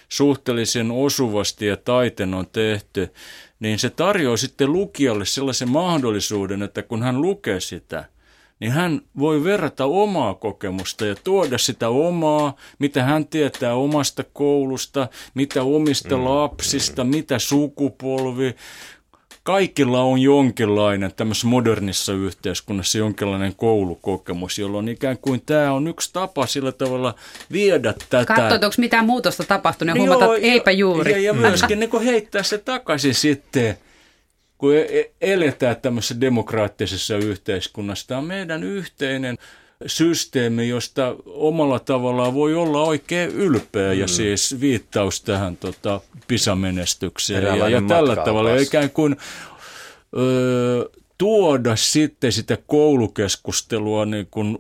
suhteellisen 0.09 0.91
osuvasti 0.91 1.67
ja 1.67 1.77
taiten 1.77 2.35
on 2.35 2.47
tehty, 2.47 3.09
niin 3.61 3.79
se 3.79 3.91
tarjoaa 3.91 4.37
sitten 4.37 4.73
lukijalle 4.73 5.25
sellaisen 5.25 5.71
mahdollisuuden, 5.71 6.63
että 6.63 6.83
kun 6.83 7.03
hän 7.03 7.21
lukee 7.21 7.61
sitä– 7.61 8.05
niin 8.61 8.73
hän 8.73 9.01
voi 9.19 9.45
verrata 9.45 9.85
omaa 9.85 10.35
kokemusta 10.35 11.07
ja 11.07 11.15
tuoda 11.25 11.59
sitä 11.59 11.89
omaa, 11.89 12.57
mitä 12.79 13.03
hän 13.03 13.27
tietää 13.27 13.75
omasta 13.75 14.25
koulusta, 14.33 15.09
mitä 15.35 15.63
omista 15.63 16.17
mm, 16.17 16.25
lapsista, 16.25 17.05
mm. 17.05 17.11
mitä 17.11 17.39
sukupolvi. 17.39 18.55
Kaikilla 19.43 20.03
on 20.03 20.19
jonkinlainen 20.19 21.13
tämmöisessä 21.17 21.47
modernissa 21.47 22.13
yhteiskunnassa 22.13 22.99
jonkinlainen 22.99 23.55
koulukokemus, 23.57 24.59
jolloin 24.59 24.89
ikään 24.89 25.19
kuin 25.19 25.43
tämä 25.47 25.73
on 25.73 25.89
yksi 25.89 26.13
tapa 26.13 26.47
sillä 26.47 26.73
tavalla 26.73 27.15
viedä 27.53 27.95
tätä. 28.09 28.35
Katsoit, 28.35 28.65
onko 28.65 28.75
mitään 28.79 29.07
muutosta 29.07 29.45
tapahtunut 29.45 29.97
ja 29.97 30.03
huomata, 30.03 30.37
että 30.37 30.47
eipä 30.47 30.71
juuri. 30.71 31.13
Ja, 31.13 31.19
ja 31.19 31.33
myöskin 31.33 31.81
niin 31.81 32.03
heittää 32.05 32.43
se 32.43 32.59
takaisin 32.59 33.15
sitten 33.15 33.79
kun 34.59 34.75
e-, 34.77 34.81
e-, 34.81 35.13
eletään 35.21 35.77
tämmöisessä 35.77 36.21
demokraattisessa 36.21 37.17
yhteiskunnassa. 37.17 38.07
Tämä 38.09 38.19
on 38.19 38.25
meidän 38.25 38.65
yhteinen 38.65 39.39
systeemi, 39.87 40.69
josta 40.69 41.17
omalla 41.27 41.79
tavallaan 41.79 42.35
voi 42.35 42.55
olla 42.55 42.83
oikein 42.83 43.31
ylpeä 43.31 43.93
mm. 43.93 44.01
ja 44.01 44.09
siis 44.09 44.61
viittaus 44.61 45.21
tähän 45.21 45.57
tota, 45.57 46.01
PISA-menestykseen. 46.27 47.43
Ja, 47.43 47.69
ja 47.69 47.83
tällä 47.89 48.17
tavalla 48.17 48.57
ikään 48.57 48.91
kuin 48.91 49.17
öö, 50.17 50.85
tuoda 51.19 51.77
sitten 51.77 52.33
sitä 52.33 52.59
koulukeskustelua 52.67 54.07
niin 54.07 54.27
kuin 54.31 54.59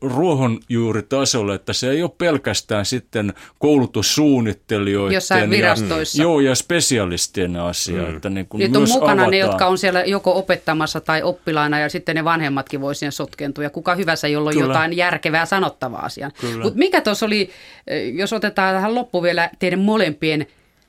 ruohonjuuritasolle, 0.00 1.54
että 1.54 1.72
se 1.72 1.90
ei 1.90 2.02
ole 2.02 2.10
pelkästään 2.18 2.86
sitten 2.86 3.34
koulutussuunnittelijoiden 3.58 5.14
Jossain 5.14 5.50
virastoissa. 5.50 6.18
Ja, 6.18 6.22
joo, 6.22 6.40
ja 6.40 6.54
spesialistien 6.54 7.56
asia. 7.56 8.02
Mm. 8.02 8.16
Että 8.16 8.30
niin 8.30 8.46
kuin 8.46 8.58
Nyt 8.58 8.76
on 8.76 8.88
mukana 8.88 9.12
avataan. 9.12 9.30
ne, 9.30 9.38
jotka 9.38 9.66
on 9.66 9.78
siellä 9.78 10.04
joko 10.04 10.38
opettamassa 10.38 11.00
tai 11.00 11.22
oppilaina 11.22 11.78
ja 11.78 11.88
sitten 11.88 12.16
ne 12.16 12.24
vanhemmatkin 12.24 12.80
voi 12.80 12.94
siihen 12.94 13.12
sotkentua 13.12 13.64
ja 13.64 13.70
kuka 13.70 13.94
hyvässä, 13.94 14.28
jolla 14.28 14.50
on 14.50 14.54
Kyllä. 14.54 14.66
jotain 14.66 14.96
järkevää 14.96 15.46
sanottavaa 15.46 16.04
asiaan. 16.04 16.32
Mutta 16.62 16.78
mikä 16.78 17.00
tuossa 17.00 17.26
oli, 17.26 17.50
eh, 17.86 18.14
jos 18.14 18.32
otetaan 18.32 18.74
tähän 18.74 18.94
loppu 18.94 19.22
vielä 19.22 19.50
teidän 19.58 19.78
molempien 19.78 20.46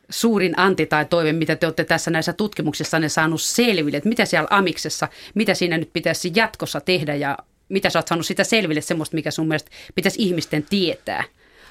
suurin 0.09 0.59
anti 0.59 0.85
tai 0.85 1.05
toive, 1.05 1.33
mitä 1.33 1.55
te 1.55 1.67
olette 1.67 1.83
tässä 1.83 2.11
näissä 2.11 2.33
tutkimuksissa 2.33 2.99
ne 2.99 3.09
saanut 3.09 3.41
selville, 3.41 3.97
että 3.97 4.09
mitä 4.09 4.25
siellä 4.25 4.47
amiksessa, 4.51 5.07
mitä 5.35 5.53
siinä 5.53 5.77
nyt 5.77 5.89
pitäisi 5.93 6.31
jatkossa 6.35 6.81
tehdä 6.81 7.15
ja 7.15 7.37
mitä 7.69 7.89
sä 7.89 7.99
oot 7.99 8.07
saanut 8.07 8.25
sitä 8.25 8.43
selville, 8.43 8.81
semmoista, 8.81 9.15
mikä 9.15 9.31
sun 9.31 9.47
mielestä 9.47 9.71
pitäisi 9.95 10.21
ihmisten 10.21 10.63
tietää, 10.63 11.23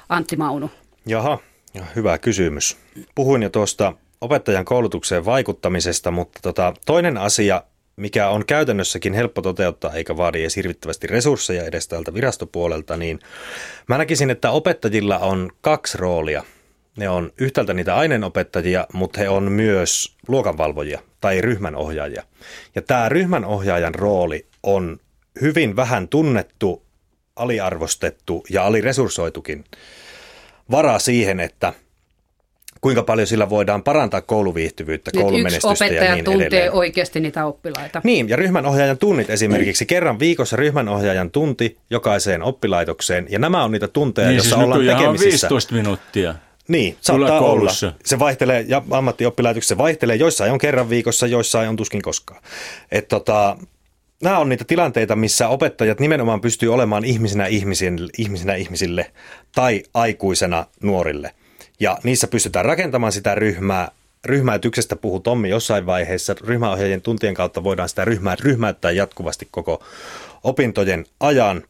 Antti 0.08 0.36
Maunu? 0.36 0.70
Jaha, 1.06 1.38
hyvä 1.96 2.18
kysymys. 2.18 2.76
Puhuin 3.14 3.42
jo 3.42 3.50
tuosta 3.50 3.92
opettajan 4.20 4.64
koulutukseen 4.64 5.24
vaikuttamisesta, 5.24 6.10
mutta 6.10 6.38
tota, 6.42 6.74
toinen 6.86 7.18
asia, 7.18 7.62
mikä 7.96 8.28
on 8.28 8.46
käytännössäkin 8.46 9.14
helppo 9.14 9.42
toteuttaa 9.42 9.92
eikä 9.92 10.16
vaadi 10.16 10.40
edes 10.40 10.56
hirvittävästi 10.56 11.06
resursseja 11.06 11.64
edes 11.64 11.88
täältä 11.88 12.14
virastopuolelta, 12.14 12.96
niin 12.96 13.18
mä 13.88 13.98
näkisin, 13.98 14.30
että 14.30 14.50
opettajilla 14.50 15.18
on 15.18 15.50
kaksi 15.60 15.98
roolia– 15.98 16.44
ne 16.96 17.08
on 17.08 17.32
yhtäältä 17.38 17.74
niitä 17.74 17.94
aineenopettajia, 17.96 18.86
mutta 18.92 19.20
he 19.20 19.28
on 19.28 19.52
myös 19.52 20.14
luokanvalvojia 20.28 21.00
tai 21.20 21.40
ryhmänohjaajia. 21.40 22.22
Ja 22.74 22.82
tämä 22.82 23.08
ryhmänohjaajan 23.08 23.94
rooli 23.94 24.46
on 24.62 25.00
hyvin 25.40 25.76
vähän 25.76 26.08
tunnettu, 26.08 26.82
aliarvostettu 27.36 28.44
ja 28.50 28.66
aliresurssoitukin 28.66 29.64
vara 30.70 30.98
siihen, 30.98 31.40
että 31.40 31.72
kuinka 32.80 33.02
paljon 33.02 33.26
sillä 33.26 33.50
voidaan 33.50 33.82
parantaa 33.82 34.20
kouluviihtyvyyttä, 34.20 35.10
Nyt 35.14 35.22
koulun 35.22 35.40
yksi 35.40 35.42
menestystä 35.44 35.84
opettaja 35.84 36.04
ja 36.04 36.14
niin 36.14 36.24
tuntee 36.24 36.46
edelleen. 36.46 36.72
oikeasti 36.72 37.20
niitä 37.20 37.46
oppilaita. 37.46 38.00
Niin, 38.04 38.28
ja 38.28 38.36
ryhmänohjaajan 38.36 38.98
tunnit 38.98 39.30
esimerkiksi. 39.30 39.86
Kerran 39.86 40.18
viikossa 40.18 40.56
ryhmänohjaajan 40.56 41.30
tunti 41.30 41.78
jokaiseen 41.90 42.42
oppilaitokseen. 42.42 43.26
Ja 43.30 43.38
nämä 43.38 43.64
on 43.64 43.72
niitä 43.72 43.88
tunteja, 43.88 44.28
Niin, 44.28 44.36
joissa 44.36 44.54
siis 44.56 44.64
ollaan 44.64 44.80
nykyään 44.80 44.98
on 44.98 45.02
tekemisissä. 45.02 45.48
15 45.48 45.74
minuuttia. 45.74 46.34
Niin, 46.68 46.96
saattaa 47.00 47.40
olla. 47.40 47.70
Se 48.04 48.18
vaihtelee, 48.18 48.64
ja 48.68 48.82
ammattioppilaitoksessa 48.90 49.74
se 49.74 49.78
vaihtelee. 49.78 50.16
Joissain 50.16 50.52
on 50.52 50.58
kerran 50.58 50.90
viikossa, 50.90 51.26
joissain 51.26 51.68
on 51.68 51.76
tuskin 51.76 52.02
koskaan. 52.02 52.42
Et 52.92 53.08
tota, 53.08 53.56
nämä 54.22 54.38
on 54.38 54.48
niitä 54.48 54.64
tilanteita, 54.64 55.16
missä 55.16 55.48
opettajat 55.48 56.00
nimenomaan 56.00 56.40
pystyy 56.40 56.74
olemaan 56.74 57.04
ihmisenä 57.04 57.46
ihmisille, 57.46 58.10
ihmisenä 58.18 58.54
ihmisille 58.54 59.10
tai 59.54 59.82
aikuisena 59.94 60.66
nuorille. 60.82 61.34
Ja 61.80 61.98
niissä 62.02 62.26
pystytään 62.26 62.64
rakentamaan 62.64 63.12
sitä 63.12 63.34
ryhmää. 63.34 63.90
Ryhmäytyksestä 64.24 64.96
puhuu 64.96 65.20
Tommi 65.20 65.48
jossain 65.48 65.86
vaiheessa. 65.86 66.34
Ryhmäohjaajien 66.40 67.02
tuntien 67.02 67.34
kautta 67.34 67.64
voidaan 67.64 67.88
sitä 67.88 68.04
ryhmää 68.04 68.36
ryhmäyttää 68.40 68.90
jatkuvasti 68.90 69.48
koko 69.50 69.82
opintojen 70.44 71.06
ajan. 71.20 71.62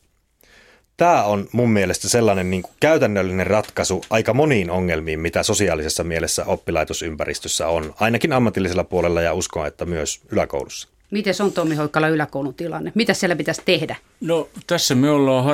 Tämä 0.97 1.25
on 1.25 1.49
mun 1.53 1.71
mielestä 1.71 2.09
sellainen 2.09 2.51
niin 2.51 2.63
kuin 2.63 2.75
käytännöllinen 2.81 3.47
ratkaisu 3.47 4.05
aika 4.11 4.35
moniin 4.35 4.71
ongelmiin, 4.71 5.21
mitä 5.21 5.43
sosiaalisessa 5.43 6.05
mielessä 6.05 6.45
oppilaitosympäristössä 6.45 7.69
on, 7.69 7.95
ainakin 8.01 8.33
ammatillisella 8.33 8.85
puolella 8.85 9.23
ja 9.23 9.35
uskon, 9.35 9.67
että 9.67 9.85
myös 9.85 10.21
yläkoulussa. 10.31 10.89
Miten 11.11 11.35
se 11.35 11.43
on 11.43 11.53
Tommi 11.53 11.75
Hoikkala 11.75 12.09
yläkoulun 12.09 12.55
tilanne? 12.55 12.93
Mitä 12.95 13.15
siellä 13.15 13.37
pitäisi 13.37 13.63
tehdä? 13.65 13.97
No 14.21 14.49
tässä 14.67 14.95
me 14.95 15.11
ollaan 15.11 15.45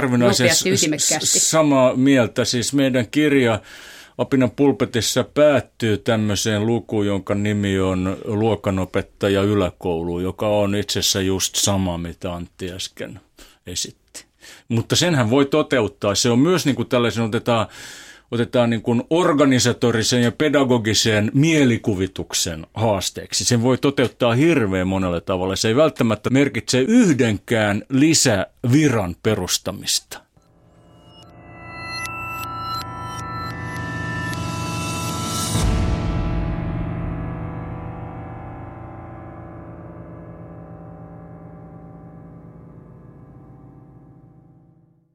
ytimekkäästi. 0.66 1.38
s- 1.38 1.50
samaa 1.50 1.96
mieltä. 1.96 2.44
Siis 2.44 2.72
meidän 2.72 3.06
kirja 3.10 3.60
Opinan 4.18 4.50
pulpetissa 4.50 5.24
päättyy 5.24 5.98
tämmöiseen 5.98 6.66
lukuun, 6.66 7.06
jonka 7.06 7.34
nimi 7.34 7.80
on 7.80 8.16
Luokanopettaja 8.24 9.42
yläkoulu, 9.42 10.20
joka 10.20 10.48
on 10.48 10.74
itse 10.74 10.98
asiassa 10.98 11.20
just 11.20 11.54
sama, 11.56 11.98
mitä 11.98 12.32
Antti 12.34 12.72
äsken 12.72 13.20
esitti. 13.66 13.99
Mutta 14.70 14.96
senhän 14.96 15.30
voi 15.30 15.46
toteuttaa. 15.46 16.14
Se 16.14 16.30
on 16.30 16.38
myös 16.38 16.66
niin 16.66 16.76
kuin 16.76 16.88
tällaisen 16.88 17.24
otetaan, 17.24 17.66
otetaan 18.30 18.70
niin 18.70 18.82
kuin 18.82 19.02
organisatorisen 19.10 20.22
ja 20.22 20.32
pedagogisen 20.32 21.30
mielikuvituksen 21.34 22.66
haasteeksi. 22.74 23.44
Sen 23.44 23.62
voi 23.62 23.78
toteuttaa 23.78 24.34
hirveän 24.34 24.88
monella 24.88 25.20
tavalla. 25.20 25.56
Se 25.56 25.68
ei 25.68 25.76
välttämättä 25.76 26.30
merkitse 26.30 26.80
yhdenkään 26.80 27.82
lisäviran 27.88 29.16
perustamista. 29.22 30.29